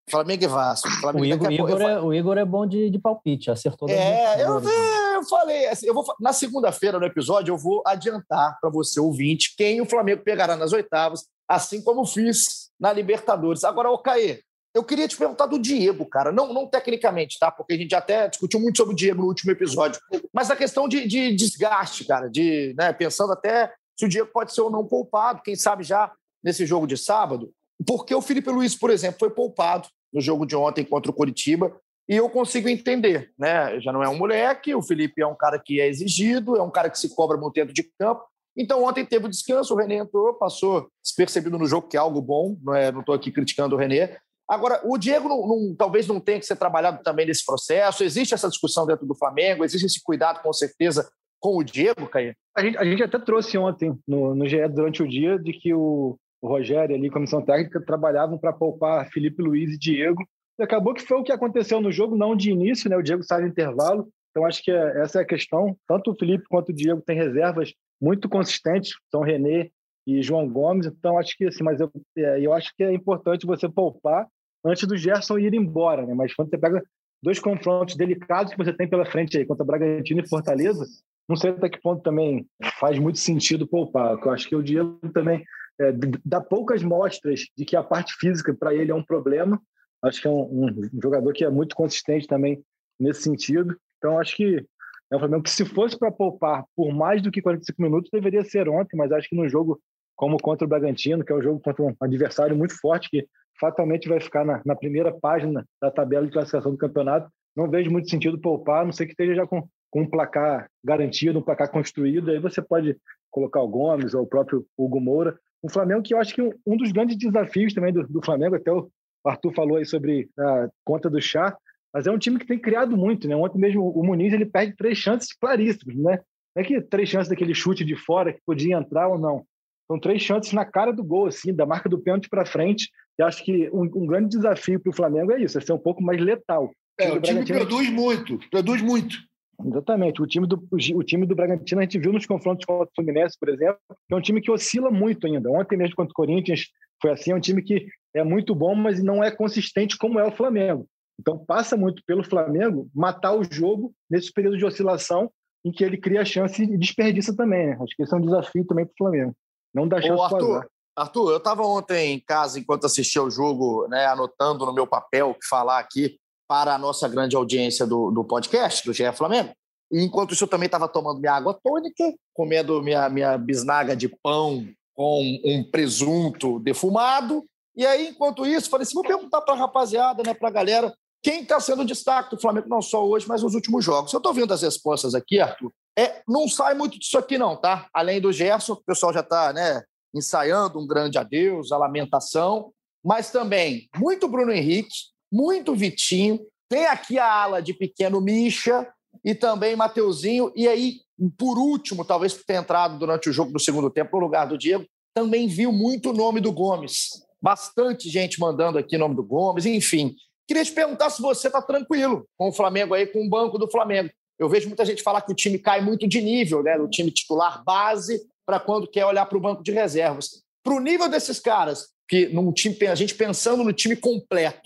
Flamengo 0.09 0.43
e 0.43 0.47
Vasco. 0.47 0.89
Flamengo 0.99 1.23
o, 1.23 1.51
Igor, 1.51 1.51
Igor 1.51 1.81
é, 1.81 1.99
o 1.99 2.13
Igor 2.13 2.37
é 2.37 2.45
bom 2.45 2.65
de, 2.65 2.89
de 2.89 2.99
palpite, 2.99 3.51
acertou. 3.51 3.89
É, 3.89 4.43
eu, 4.43 4.61
eu 4.61 5.23
falei, 5.23 5.67
assim, 5.67 5.87
eu 5.87 5.93
vou, 5.93 6.05
na 6.19 6.33
segunda-feira 6.33 6.99
no 6.99 7.05
episódio 7.05 7.53
eu 7.53 7.57
vou 7.57 7.83
adiantar 7.85 8.57
para 8.59 8.69
você, 8.69 8.99
ouvinte, 8.99 9.53
quem 9.57 9.81
o 9.81 9.85
Flamengo 9.85 10.23
pegará 10.23 10.55
nas 10.55 10.73
oitavas, 10.73 11.25
assim 11.47 11.81
como 11.81 12.05
fiz 12.05 12.69
na 12.79 12.93
Libertadores. 12.93 13.63
Agora, 13.63 13.91
o 13.91 13.97
Caê, 13.97 14.41
eu 14.73 14.83
queria 14.83 15.07
te 15.07 15.17
perguntar 15.17 15.47
do 15.47 15.59
Diego, 15.59 16.05
cara. 16.05 16.31
Não, 16.31 16.53
não 16.53 16.67
tecnicamente, 16.67 17.37
tá? 17.39 17.51
Porque 17.51 17.73
a 17.73 17.77
gente 17.77 17.93
até 17.95 18.27
discutiu 18.27 18.59
muito 18.59 18.77
sobre 18.77 18.93
o 18.93 18.95
Diego 18.95 19.21
no 19.21 19.27
último 19.27 19.51
episódio. 19.51 19.99
Mas 20.33 20.51
a 20.51 20.55
questão 20.55 20.87
de, 20.87 21.07
de 21.07 21.35
desgaste, 21.35 22.05
cara, 22.05 22.29
de 22.29 22.73
né, 22.77 22.93
pensando 22.93 23.33
até 23.33 23.73
se 23.97 24.05
o 24.05 24.09
Diego 24.09 24.29
pode 24.31 24.53
ser 24.53 24.61
ou 24.61 24.69
não 24.69 24.85
poupado, 24.85 25.41
quem 25.43 25.55
sabe 25.55 25.83
já 25.83 26.11
nesse 26.43 26.65
jogo 26.65 26.87
de 26.87 26.95
sábado. 26.95 27.51
Porque 27.85 28.13
o 28.13 28.21
Felipe 28.21 28.49
Luiz, 28.49 28.75
por 28.75 28.89
exemplo, 28.89 29.19
foi 29.19 29.29
poupado 29.29 29.87
no 30.13 30.21
jogo 30.21 30.45
de 30.45 30.55
ontem 30.55 30.83
contra 30.83 31.11
o 31.11 31.13
Coritiba. 31.13 31.75
E 32.07 32.15
eu 32.15 32.29
consigo 32.29 32.67
entender, 32.67 33.31
né? 33.37 33.79
Já 33.79 33.93
não 33.93 34.01
é 34.01 34.09
um 34.09 34.17
moleque, 34.17 34.73
o 34.73 34.81
Felipe 34.81 35.21
é 35.21 35.27
um 35.27 35.35
cara 35.35 35.59
que 35.59 35.79
é 35.79 35.87
exigido, 35.87 36.55
é 36.55 36.61
um 36.61 36.71
cara 36.71 36.89
que 36.89 36.97
se 36.97 37.15
cobra 37.15 37.37
muito 37.37 37.53
dentro 37.53 37.73
de 37.73 37.83
campo. 37.99 38.23
Então, 38.57 38.83
ontem 38.83 39.05
teve 39.05 39.27
o 39.27 39.29
descanso, 39.29 39.73
o 39.73 39.77
René 39.77 39.97
entrou, 39.97 40.33
passou 40.33 40.89
despercebido 41.03 41.57
no 41.57 41.67
jogo, 41.67 41.87
que 41.87 41.95
é 41.95 41.99
algo 41.99 42.21
bom, 42.21 42.57
não 42.63 42.99
estou 42.99 43.15
é, 43.15 43.17
aqui 43.17 43.31
criticando 43.31 43.75
o 43.75 43.77
René. 43.77 44.17
Agora, 44.49 44.81
o 44.83 44.97
Diego 44.97 45.29
não, 45.29 45.47
não, 45.47 45.75
talvez 45.75 46.07
não 46.07 46.19
tenha 46.19 46.39
que 46.39 46.45
ser 46.45 46.55
trabalhado 46.55 47.03
também 47.03 47.27
nesse 47.27 47.45
processo. 47.45 48.03
Existe 48.03 48.33
essa 48.33 48.49
discussão 48.49 48.87
dentro 48.87 49.05
do 49.05 49.15
Flamengo, 49.15 49.63
existe 49.63 49.85
esse 49.85 50.03
cuidado, 50.03 50.41
com 50.41 50.51
certeza, 50.51 51.07
com 51.39 51.57
o 51.57 51.63
Diego, 51.63 52.07
Caio? 52.07 52.35
A 52.57 52.63
gente, 52.63 52.77
a 52.77 52.83
gente 52.83 53.03
até 53.03 53.19
trouxe 53.19 53.57
ontem 53.57 53.95
no, 54.07 54.33
no 54.33 54.47
GE 54.47 54.67
durante 54.69 55.03
o 55.03 55.07
dia 55.07 55.37
de 55.37 55.53
que 55.53 55.73
o, 55.73 56.17
o 56.41 56.47
Rogério 56.47 56.95
ali, 56.95 57.09
comissão 57.09 57.41
técnica, 57.41 57.81
trabalhavam 57.81 58.37
para 58.37 58.53
poupar 58.53 59.09
Felipe 59.09 59.41
Luiz 59.41 59.73
e 59.73 59.77
Diego. 59.77 60.23
E 60.57 60.63
acabou 60.63 60.93
que 60.93 61.01
foi 61.01 61.17
o 61.17 61.23
que 61.23 61.31
aconteceu 61.31 61.81
no 61.81 61.91
jogo, 61.91 62.15
não 62.15 62.35
de 62.35 62.51
início, 62.51 62.89
né? 62.89 62.97
O 62.97 63.03
Diego 63.03 63.23
sai 63.23 63.41
no 63.41 63.47
intervalo. 63.47 64.07
Então 64.31 64.45
acho 64.45 64.63
que 64.63 64.71
é, 64.71 65.01
essa 65.01 65.19
é 65.19 65.21
a 65.21 65.27
questão. 65.27 65.75
Tanto 65.87 66.11
o 66.11 66.15
Felipe 66.15 66.45
quanto 66.49 66.69
o 66.69 66.73
Diego 66.73 67.01
têm 67.01 67.15
reservas 67.15 67.73
muito 68.01 68.29
consistentes, 68.29 68.93
são 69.11 69.21
René 69.21 69.69
e 70.07 70.21
João 70.21 70.47
Gomes. 70.47 70.85
Então 70.85 71.17
acho 71.17 71.35
que 71.37 71.45
assim, 71.45 71.63
mas 71.63 71.79
eu, 71.79 71.91
é, 72.17 72.39
eu 72.39 72.53
acho 72.53 72.73
que 72.75 72.83
é 72.83 72.93
importante 72.93 73.45
você 73.45 73.67
poupar 73.67 74.27
antes 74.65 74.87
do 74.87 74.97
Gerson 74.97 75.37
ir 75.39 75.53
embora, 75.53 76.05
né? 76.05 76.13
Mas 76.13 76.33
quando 76.33 76.49
você 76.49 76.57
pega 76.57 76.81
dois 77.21 77.39
confrontos 77.39 77.95
delicados 77.95 78.53
que 78.53 78.57
você 78.57 78.73
tem 78.73 78.87
pela 78.87 79.05
frente 79.05 79.37
aí 79.37 79.45
contra 79.45 79.65
Bragantino 79.65 80.21
e 80.21 80.27
Fortaleza, 80.27 80.85
não 81.27 81.35
sei 81.35 81.51
até 81.51 81.69
que 81.69 81.81
ponto 81.81 82.01
também 82.01 82.47
faz 82.79 82.97
muito 82.97 83.19
sentido 83.19 83.67
poupar. 83.67 84.17
Eu 84.17 84.31
acho 84.31 84.47
que 84.47 84.55
o 84.55 84.63
Diego 84.63 84.97
também 85.13 85.43
é, 85.79 85.93
dá 86.25 86.41
poucas 86.41 86.83
mostras 86.83 87.45
de 87.57 87.65
que 87.65 87.75
a 87.75 87.83
parte 87.83 88.13
física 88.19 88.53
para 88.53 88.73
ele 88.73 88.91
é 88.91 88.95
um 88.95 89.03
problema. 89.03 89.61
Acho 90.03 90.21
que 90.21 90.27
é 90.27 90.31
um, 90.31 90.65
um, 90.65 90.89
jogador 91.01 91.33
que 91.33 91.43
é 91.43 91.49
muito 91.49 91.75
consistente 91.75 92.27
também 92.27 92.63
nesse 92.99 93.23
sentido. 93.23 93.77
Então, 93.97 94.19
acho 94.19 94.35
que 94.35 94.65
é 95.11 95.15
um 95.15 95.19
Flamengo 95.19 95.43
que, 95.43 95.49
se 95.49 95.65
fosse 95.65 95.97
para 95.97 96.11
poupar 96.11 96.63
por 96.75 96.93
mais 96.93 97.21
do 97.21 97.31
que 97.31 97.41
45 97.41 97.81
minutos, 97.81 98.09
deveria 98.11 98.43
ser 98.43 98.69
ontem, 98.69 98.95
mas 98.95 99.11
acho 99.11 99.27
que 99.27 99.35
no 99.35 99.47
jogo 99.47 99.79
como 100.15 100.37
contra 100.37 100.65
o 100.65 100.69
Bragantino, 100.69 101.23
que 101.23 101.31
é 101.31 101.35
um 101.35 101.41
jogo 101.41 101.61
contra 101.61 101.81
um 101.81 101.95
adversário 102.01 102.55
muito 102.55 102.77
forte, 102.77 103.09
que 103.09 103.25
fatalmente 103.57 104.09
vai 104.09 104.19
ficar 104.19 104.45
na, 104.45 104.61
na 104.65 104.75
primeira 104.75 105.17
página 105.17 105.65
da 105.81 105.89
tabela 105.89 106.25
de 106.25 106.31
classificação 106.31 106.71
do 106.73 106.77
campeonato, 106.77 107.29
não 107.55 107.69
vejo 107.69 107.89
muito 107.89 108.09
sentido 108.09 108.39
poupar, 108.39 108.81
a 108.81 108.85
não 108.85 108.91
sei 108.91 109.05
que 109.05 109.13
esteja 109.13 109.33
já 109.33 109.47
com, 109.47 109.65
com 109.89 110.01
um 110.01 110.09
placar 110.09 110.69
garantido, 110.83 111.39
um 111.39 111.41
placar 111.41 111.71
construído, 111.71 112.31
aí 112.31 112.39
você 112.39 112.61
pode 112.61 112.97
colocar 113.31 113.61
o 113.61 113.67
Gomes 113.67 114.13
ou 114.13 114.23
o 114.23 114.27
próprio 114.27 114.65
Hugo 114.77 114.99
Moura, 114.99 115.37
o 115.61 115.69
Flamengo, 115.69 116.01
que 116.01 116.13
eu 116.13 116.19
acho 116.19 116.33
que 116.33 116.41
um, 116.41 116.51
um 116.65 116.77
dos 116.77 116.91
grandes 116.91 117.17
desafios 117.17 117.73
também 117.73 117.93
do, 117.93 118.07
do, 118.07 118.21
Flamengo, 118.23 118.55
até 118.55 118.71
o 118.71 118.89
Arthur 119.25 119.53
falou 119.53 119.77
aí 119.77 119.85
sobre 119.85 120.29
a 120.37 120.69
conta 120.85 121.09
do 121.09 121.21
chá, 121.21 121.55
mas 121.93 122.07
é 122.07 122.11
um 122.11 122.17
time 122.17 122.39
que 122.39 122.45
tem 122.45 122.59
criado 122.59 122.95
muito, 122.95 123.27
né? 123.27 123.35
Ontem 123.35 123.59
mesmo 123.59 123.89
o 123.89 124.03
Muniz 124.03 124.31
ele 124.33 124.45
perde 124.45 124.75
três 124.75 124.97
chances 124.97 125.33
claríssimas, 125.33 125.95
né? 125.95 126.19
Não 126.55 126.63
é 126.63 126.63
que 126.63 126.81
três 126.81 127.09
chances 127.09 127.29
daquele 127.29 127.53
chute 127.53 127.83
de 127.83 127.95
fora 127.95 128.33
que 128.33 128.39
podia 128.45 128.77
entrar 128.77 129.07
ou 129.07 129.17
não. 129.17 129.43
São 129.87 129.99
três 129.99 130.21
chances 130.21 130.53
na 130.53 130.63
cara 130.63 130.93
do 130.93 131.03
gol, 131.03 131.27
assim, 131.27 131.53
da 131.53 131.65
marca 131.65 131.89
do 131.89 131.99
pênalti 131.99 132.29
para 132.29 132.45
frente. 132.45 132.89
E 133.17 133.23
acho 133.23 133.43
que 133.43 133.69
um, 133.71 133.83
um 133.83 134.05
grande 134.05 134.29
desafio 134.29 134.79
para 134.79 134.91
o 134.91 134.95
Flamengo 134.95 135.31
é 135.31 135.41
isso, 135.41 135.57
é 135.57 135.61
ser 135.61 135.73
um 135.73 135.79
pouco 135.79 136.01
mais 136.01 136.21
letal. 136.21 136.71
É, 136.99 137.11
o 137.11 137.19
time 137.19 137.45
produz 137.45 137.89
muito, 137.89 138.39
produz 138.51 138.81
muito. 138.81 139.17
Exatamente. 139.65 140.21
O 140.21 140.27
time, 140.27 140.47
do, 140.47 140.67
o 140.71 141.03
time 141.03 141.25
do 141.25 141.35
Bragantino 141.35 141.81
a 141.81 141.83
gente 141.83 141.99
viu 141.99 142.13
nos 142.13 142.25
confrontos 142.25 142.65
contra 142.65 142.85
o 142.85 142.91
Fluminense, 142.95 143.37
por 143.39 143.49
exemplo, 143.49 143.79
que 144.07 144.13
é 144.13 144.15
um 144.15 144.21
time 144.21 144.41
que 144.41 144.51
oscila 144.51 144.89
muito 144.89 145.27
ainda. 145.27 145.49
Ontem 145.49 145.77
mesmo 145.77 145.95
contra 145.95 146.11
o 146.11 146.15
Corinthians 146.15 146.65
foi 147.01 147.11
assim, 147.11 147.31
é 147.31 147.35
um 147.35 147.39
time 147.39 147.61
que 147.61 147.87
é 148.13 148.23
muito 148.23 148.55
bom, 148.55 148.73
mas 148.75 149.03
não 149.03 149.23
é 149.23 149.31
consistente 149.31 149.97
como 149.97 150.19
é 150.19 150.25
o 150.25 150.31
Flamengo. 150.31 150.87
Então 151.19 151.37
passa 151.37 151.75
muito 151.75 152.01
pelo 152.05 152.23
Flamengo 152.23 152.89
matar 152.95 153.33
o 153.33 153.43
jogo 153.43 153.93
nesse 154.09 154.31
período 154.31 154.57
de 154.57 154.65
oscilação 154.65 155.29
em 155.65 155.71
que 155.71 155.83
ele 155.83 155.97
cria 155.97 156.23
chance 156.23 156.63
e 156.63 156.77
desperdiça 156.77 157.35
também. 157.35 157.67
Né? 157.67 157.77
Acho 157.81 157.95
que 157.95 158.03
esse 158.03 158.13
é 158.13 158.17
um 158.17 158.21
desafio 158.21 158.65
também 158.65 158.85
para 158.85 158.93
o 158.93 158.97
Flamengo. 158.97 159.35
Não 159.73 159.87
dá 159.87 160.01
chance 160.01 160.15
para 160.15 160.37
Arthur, 160.37 160.69
Arthur, 160.99 161.31
eu 161.31 161.37
estava 161.37 161.63
ontem 161.63 162.13
em 162.13 162.19
casa 162.19 162.59
enquanto 162.59 162.85
assistia 162.85 163.21
ao 163.21 163.31
jogo, 163.31 163.87
né, 163.87 164.05
anotando 164.05 164.65
no 164.65 164.73
meu 164.73 164.85
papel 164.85 165.33
que 165.33 165.47
falar 165.47 165.79
aqui 165.79 166.19
para 166.49 166.73
a 166.73 166.79
nossa 166.79 167.07
grande 167.07 167.35
audiência 167.35 167.85
do, 167.85 168.09
do 168.09 168.23
podcast, 168.23 168.83
do 168.83 168.91
GE 168.91 169.11
Flamengo. 169.13 169.53
E 169.91 170.03
enquanto 170.03 170.33
isso, 170.33 170.43
eu 170.43 170.47
também 170.47 170.65
estava 170.65 170.87
tomando 170.87 171.19
minha 171.19 171.33
água 171.33 171.53
tônica, 171.63 172.03
comendo 172.33 172.81
minha, 172.81 173.07
minha 173.07 173.37
bisnaga 173.37 173.95
de 173.95 174.09
pão 174.23 174.67
com 174.95 175.39
um 175.45 175.63
presunto 175.63 176.59
defumado. 176.59 177.45
E 177.75 177.85
aí, 177.85 178.07
enquanto 178.09 178.47
isso, 178.47 178.69
falei 178.69 178.83
assim: 178.83 178.95
vou 178.95 179.03
perguntar 179.03 179.41
para 179.41 179.53
a 179.53 179.57
rapaziada, 179.57 180.23
né, 180.23 180.33
para 180.33 180.49
a 180.49 180.51
galera, 180.51 180.93
quem 181.21 181.43
está 181.43 181.59
sendo 181.59 181.85
destaque 181.85 182.35
do 182.35 182.41
Flamengo, 182.41 182.67
não 182.67 182.81
só 182.81 183.05
hoje, 183.05 183.27
mas 183.27 183.43
nos 183.43 183.53
últimos 183.53 183.85
jogos. 183.85 184.11
Eu 184.11 184.17
estou 184.17 184.33
vendo 184.33 184.53
as 184.53 184.63
respostas 184.63 185.13
aqui, 185.13 185.39
Arthur. 185.39 185.71
É, 185.97 186.21
não 186.27 186.47
sai 186.47 186.73
muito 186.73 186.97
disso 186.97 187.17
aqui, 187.17 187.37
não, 187.37 187.55
tá? 187.55 187.87
Além 187.93 188.19
do 188.19 188.31
Gerson, 188.31 188.73
o 188.73 188.83
pessoal 188.83 189.13
já 189.13 189.19
está 189.19 189.53
né, 189.53 189.83
ensaiando 190.15 190.79
um 190.79 190.87
grande 190.87 191.17
adeus, 191.17 191.71
a 191.71 191.77
lamentação, 191.77 192.71
mas 193.03 193.31
também 193.31 193.87
muito 193.97 194.27
Bruno 194.27 194.51
Henrique, 194.51 194.95
muito 195.31 195.75
Vitinho. 195.75 196.39
Tem 196.69 196.85
aqui 196.85 197.17
a 197.17 197.25
ala 197.25 197.61
de 197.61 197.73
pequeno 197.73 198.21
Misha 198.21 198.87
e 199.23 199.33
também 199.33 199.75
Mateuzinho. 199.75 200.51
E 200.55 200.67
aí, 200.67 201.01
por 201.37 201.57
último, 201.57 202.05
talvez 202.05 202.33
por 202.33 202.45
ter 202.45 202.55
entrado 202.55 202.97
durante 202.97 203.29
o 203.29 203.33
jogo 203.33 203.51
do 203.51 203.59
segundo 203.59 203.89
tempo 203.89 204.17
no 204.17 204.23
lugar 204.23 204.47
do 204.47 204.57
Diego, 204.57 204.85
também 205.13 205.47
viu 205.47 205.71
muito 205.71 206.11
o 206.11 206.13
nome 206.13 206.39
do 206.39 206.51
Gomes. 206.51 207.09
Bastante 207.41 208.09
gente 208.09 208.39
mandando 208.39 208.77
aqui 208.77 208.95
o 208.95 208.99
nome 208.99 209.15
do 209.15 209.23
Gomes, 209.23 209.65
enfim. 209.65 210.15
Queria 210.47 210.63
te 210.63 210.71
perguntar 210.71 211.09
se 211.09 211.21
você 211.21 211.47
está 211.47 211.61
tranquilo 211.61 212.25
com 212.37 212.49
o 212.49 212.53
Flamengo 212.53 212.93
aí, 212.93 213.05
com 213.05 213.25
o 213.25 213.29
banco 213.29 213.57
do 213.57 213.69
Flamengo. 213.69 214.09
Eu 214.37 214.49
vejo 214.49 214.67
muita 214.67 214.85
gente 214.85 215.03
falar 215.03 215.21
que 215.21 215.31
o 215.31 215.35
time 215.35 215.59
cai 215.59 215.81
muito 215.81 216.07
de 216.07 216.21
nível, 216.21 216.63
né? 216.63 216.77
Do 216.77 216.89
time 216.89 217.11
titular 217.11 217.63
base 217.63 218.21
para 218.45 218.59
quando 218.59 218.89
quer 218.89 219.05
olhar 219.05 219.25
para 219.25 219.37
o 219.37 219.41
banco 219.41 219.61
de 219.61 219.71
reservas. 219.71 220.41
Para 220.63 220.73
o 220.73 220.79
nível 220.79 221.09
desses 221.09 221.39
caras, 221.39 221.89
que 222.07 222.27
num 222.29 222.51
time, 222.51 222.75
a 222.87 222.95
gente 222.95 223.13
pensando 223.13 223.63
no 223.63 223.71
time 223.71 223.95
completo, 223.95 224.59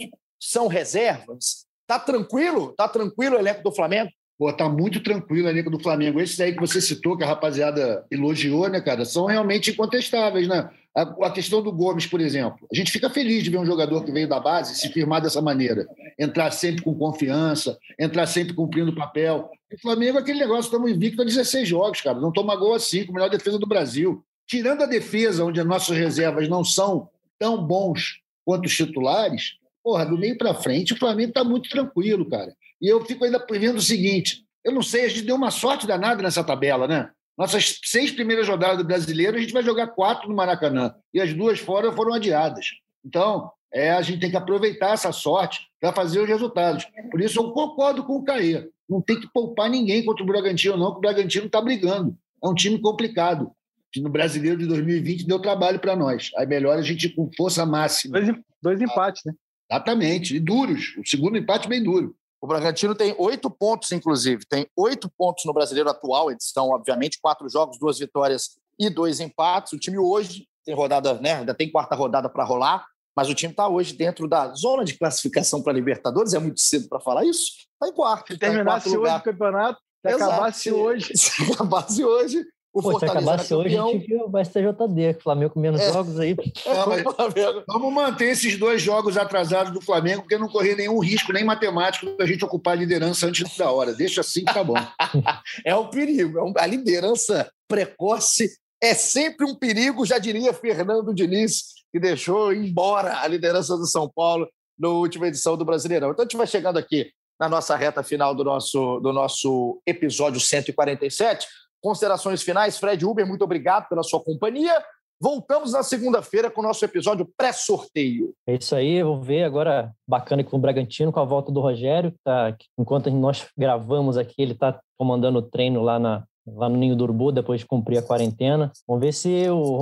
são 0.49 0.67
reservas? 0.67 1.65
Tá 1.87 1.99
tranquilo? 1.99 2.73
Tá 2.77 2.87
tranquilo 2.87 3.35
o 3.35 3.39
elenco 3.39 3.63
do 3.63 3.71
Flamengo? 3.71 4.11
Pô, 4.37 4.51
tá 4.51 4.67
muito 4.67 5.01
tranquilo 5.01 5.47
o 5.47 5.49
elenco 5.49 5.69
do 5.69 5.79
Flamengo. 5.79 6.19
Esses 6.19 6.39
aí 6.39 6.53
que 6.53 6.59
você 6.59 6.81
citou, 6.81 7.17
que 7.17 7.23
a 7.23 7.27
rapaziada 7.27 8.05
elogiou, 8.11 8.67
né, 8.67 8.81
cara, 8.81 9.05
são 9.05 9.25
realmente 9.25 9.71
incontestáveis, 9.71 10.47
né? 10.47 10.69
A, 10.95 11.01
a, 11.01 11.31
questão 11.31 11.61
do 11.61 11.71
Gomes, 11.71 12.05
por 12.05 12.21
exemplo. 12.21 12.67
A 12.71 12.75
gente 12.75 12.91
fica 12.91 13.09
feliz 13.09 13.43
de 13.43 13.49
ver 13.49 13.57
um 13.57 13.65
jogador 13.65 14.03
que 14.03 14.11
veio 14.11 14.27
da 14.27 14.39
base 14.39 14.75
se 14.75 14.89
firmar 14.89 15.21
dessa 15.21 15.41
maneira. 15.41 15.87
Entrar 16.19 16.51
sempre 16.51 16.83
com 16.83 16.93
confiança, 16.93 17.77
entrar 17.99 18.27
sempre 18.27 18.53
cumprindo 18.53 18.91
o 18.91 18.95
papel. 18.95 19.49
O 19.73 19.81
Flamengo 19.81 20.19
é 20.19 20.21
aquele 20.21 20.39
negócio, 20.39 20.65
estamos 20.65 20.91
invicto 20.91 21.21
a 21.21 21.25
16 21.25 21.67
jogos, 21.67 22.01
cara. 22.01 22.19
Não 22.19 22.31
toma 22.31 22.55
gol 22.55 22.75
a 22.75 22.79
melhor 23.11 23.29
defesa 23.29 23.57
do 23.57 23.65
Brasil. 23.65 24.23
Tirando 24.45 24.83
a 24.83 24.85
defesa, 24.85 25.43
onde 25.43 25.59
as 25.59 25.65
nossas 25.65 25.97
reservas 25.97 26.47
não 26.47 26.63
são 26.63 27.09
tão 27.39 27.65
bons 27.65 28.19
quanto 28.45 28.65
os 28.65 28.75
titulares, 28.75 29.57
porra, 29.83 30.05
do 30.05 30.17
meio 30.17 30.37
para 30.37 30.53
frente, 30.53 30.93
o 30.93 30.97
Flamengo 30.97 31.29
está 31.29 31.43
muito 31.43 31.69
tranquilo, 31.69 32.27
cara. 32.29 32.55
E 32.81 32.87
eu 32.87 33.03
fico 33.05 33.25
ainda 33.25 33.45
vendo 33.51 33.77
o 33.77 33.81
seguinte: 33.81 34.43
eu 34.63 34.71
não 34.71 34.81
sei, 34.81 35.05
a 35.05 35.07
gente 35.09 35.23
deu 35.23 35.35
uma 35.35 35.51
sorte 35.51 35.85
danada 35.85 36.21
nessa 36.21 36.43
tabela, 36.43 36.87
né? 36.87 37.09
Nossas 37.37 37.79
seis 37.83 38.11
primeiras 38.11 38.47
rodadas 38.47 38.77
do 38.77 38.83
brasileiro, 38.83 39.37
a 39.37 39.39
gente 39.39 39.53
vai 39.53 39.63
jogar 39.63 39.87
quatro 39.87 40.29
no 40.29 40.35
Maracanã. 40.35 40.93
E 41.13 41.19
as 41.19 41.33
duas 41.33 41.59
fora 41.59 41.91
foram 41.91 42.13
adiadas. 42.13 42.67
Então, 43.03 43.51
é, 43.73 43.91
a 43.91 44.01
gente 44.03 44.19
tem 44.19 44.29
que 44.29 44.37
aproveitar 44.37 44.91
essa 44.91 45.11
sorte 45.11 45.61
para 45.81 45.91
fazer 45.91 46.19
os 46.19 46.27
resultados. 46.27 46.85
Por 47.09 47.19
isso, 47.19 47.39
eu 47.39 47.51
concordo 47.51 48.03
com 48.03 48.17
o 48.17 48.23
Caê. 48.23 48.69
Não 48.87 49.01
tem 49.01 49.19
que 49.19 49.27
poupar 49.33 49.69
ninguém 49.69 50.05
contra 50.05 50.23
o 50.23 50.27
Bragantino, 50.27 50.77
não, 50.77 50.91
porque 50.91 50.99
o 50.99 51.11
Bragantino 51.11 51.47
está 51.47 51.59
brigando. 51.59 52.15
É 52.43 52.47
um 52.47 52.53
time 52.53 52.79
complicado. 52.79 53.51
No 53.97 54.09
brasileiro 54.09 54.57
de 54.57 54.65
2020 54.65 55.25
deu 55.25 55.39
trabalho 55.39 55.79
para 55.79 55.95
nós. 55.95 56.31
Aí 56.37 56.45
melhor 56.47 56.77
a 56.77 56.81
gente 56.81 57.07
ir 57.07 57.15
com 57.15 57.29
força 57.35 57.65
máxima. 57.65 58.19
Dois, 58.19 58.35
dois 58.61 58.81
empates, 58.81 59.23
né? 59.25 59.33
Exatamente, 59.69 60.35
e 60.35 60.39
duros. 60.39 60.95
O 60.97 61.07
segundo 61.07 61.37
empate 61.37 61.67
bem 61.67 61.83
duro. 61.83 62.15
O 62.41 62.47
Bragantino 62.47 62.93
tem 62.93 63.15
oito 63.17 63.49
pontos, 63.49 63.91
inclusive. 63.93 64.45
Tem 64.45 64.67
oito 64.75 65.09
pontos 65.17 65.45
no 65.45 65.53
brasileiro 65.53 65.89
atual, 65.89 66.29
edição, 66.29 66.71
obviamente, 66.71 67.17
quatro 67.21 67.47
jogos, 67.49 67.79
duas 67.79 67.97
vitórias 67.97 68.57
e 68.77 68.89
dois 68.89 69.21
empates. 69.21 69.71
O 69.71 69.79
time 69.79 69.97
hoje 69.97 70.45
tem 70.65 70.75
rodada, 70.75 71.13
né? 71.15 71.35
Ainda 71.35 71.53
tem 71.53 71.71
quarta 71.71 71.95
rodada 71.95 72.29
para 72.29 72.43
rolar. 72.43 72.85
mas 73.15 73.29
o 73.29 73.33
time 73.33 73.53
está 73.53 73.67
hoje 73.67 73.93
dentro 73.95 74.27
da 74.27 74.53
zona 74.55 74.83
de 74.83 74.97
classificação 74.97 75.61
para 75.61 75.71
Libertadores. 75.71 76.33
É 76.33 76.39
muito 76.39 76.59
cedo 76.59 76.89
para 76.89 76.99
falar 76.99 77.23
isso. 77.23 77.51
Está 77.73 77.87
em 77.87 77.93
quarto. 77.93 78.33
Se 78.33 78.39
terminasse 78.39 78.91
tá 78.91 78.99
hoje 78.99 79.15
o 79.15 79.21
campeonato, 79.21 79.79
se 80.05 80.13
acabasse 80.13 80.71
hoje. 80.71 81.17
Se 81.17 81.53
acabasse 81.53 82.03
hoje, 82.03 82.43
o 82.73 82.81
Pô, 82.81 82.97
se 82.99 83.05
acabasse 83.05 83.53
hoje, 83.53 83.77
a 83.77 83.83
gente 83.83 84.07
viu 84.07 84.25
o 84.27 84.43
STJD, 84.43 85.19
Flamengo 85.21 85.53
com 85.53 85.59
menos 85.59 85.79
É. 85.79 85.93
jogos 85.93 86.19
aí. 86.19 86.35
É, 86.65 87.63
vamos 87.67 87.93
manter 87.93 88.31
esses 88.31 88.57
dois 88.57 88.81
jogos 88.81 89.15
atrasados 89.17 89.71
do 89.71 89.79
Flamengo, 89.81 90.23
porque 90.23 90.37
não 90.37 90.47
correr 90.49 90.75
nenhum 90.75 90.99
risco, 90.99 91.31
nem 91.31 91.43
matemático, 91.43 92.17
da 92.17 92.25
gente 92.25 92.43
ocupar 92.43 92.73
a 92.73 92.77
liderança 92.77 93.27
antes 93.27 93.55
da 93.57 93.71
hora. 93.71 93.93
Deixa 93.93 94.21
assim 94.21 94.43
que 94.43 94.53
tá 94.53 94.63
bom. 94.63 94.73
É 95.65 95.75
um 95.75 95.87
perigo. 95.89 96.39
É 96.39 96.43
um- 96.43 96.53
a 96.57 96.65
liderança 96.65 97.49
precoce 97.67 98.49
é 98.81 98.93
sempre 98.93 99.45
um 99.45 99.55
perigo, 99.55 100.05
já 100.05 100.17
diria 100.17 100.53
Fernando 100.53 101.13
Diniz, 101.13 101.63
que 101.91 101.99
deixou 101.99 102.51
embora 102.53 103.19
a 103.19 103.27
liderança 103.27 103.77
do 103.77 103.85
São 103.85 104.09
Paulo 104.13 104.47
na 104.77 104.89
última 104.89 105.27
edição 105.27 105.55
do 105.55 105.63
Brasileirão. 105.63 106.11
Então 106.11 106.23
a 106.23 106.25
gente 106.25 106.37
vai 106.37 106.47
chegando 106.47 106.77
aqui 106.77 107.11
na 107.39 107.47
nossa 107.47 107.75
reta 107.75 108.03
final 108.03 108.33
do 108.35 108.43
nosso, 108.43 108.99
do 108.99 109.11
nosso 109.13 109.81
episódio 109.87 110.39
147. 110.39 111.47
Considerações 111.83 112.41
finais, 112.41 112.77
Fred 112.77 113.05
Uber, 113.05 113.27
muito 113.27 113.43
obrigado 113.43 113.89
pela 113.89 114.03
sua 114.03 114.23
companhia. 114.23 114.81
Voltamos 115.19 115.73
na 115.73 115.83
segunda-feira 115.83 116.49
com 116.49 116.61
o 116.61 116.63
nosso 116.63 116.83
episódio 116.85 117.29
pré-sorteio. 117.37 118.33
É 118.47 118.55
isso 118.55 118.73
aí, 118.73 119.03
vamos 119.03 119.27
ver 119.27 119.43
agora 119.43 119.91
bacana 120.07 120.45
com 120.45 120.55
o 120.55 120.59
Bragantino, 120.59 121.11
com 121.11 121.19
a 121.19 121.25
volta 121.25 121.51
do 121.51 121.59
Rogério, 121.59 122.11
que 122.13 122.17
tá, 122.23 122.55
enquanto 122.79 123.11
nós 123.11 123.45
gravamos 123.57 124.17
aqui, 124.17 124.35
ele 124.37 124.53
está 124.53 124.79
comandando 124.97 125.39
o 125.39 125.41
treino 125.41 125.81
lá, 125.81 125.99
na, 125.99 126.23
lá 126.47 126.69
no 126.69 126.77
Ninho 126.77 126.95
do 126.95 127.03
Urubu, 127.03 127.33
depois 127.33 127.59
de 127.59 127.67
cumprir 127.67 127.97
a 127.97 128.01
quarentena. 128.01 128.71
Vamos 128.87 129.01
ver 129.01 129.13
se, 129.13 129.49
o, 129.49 129.79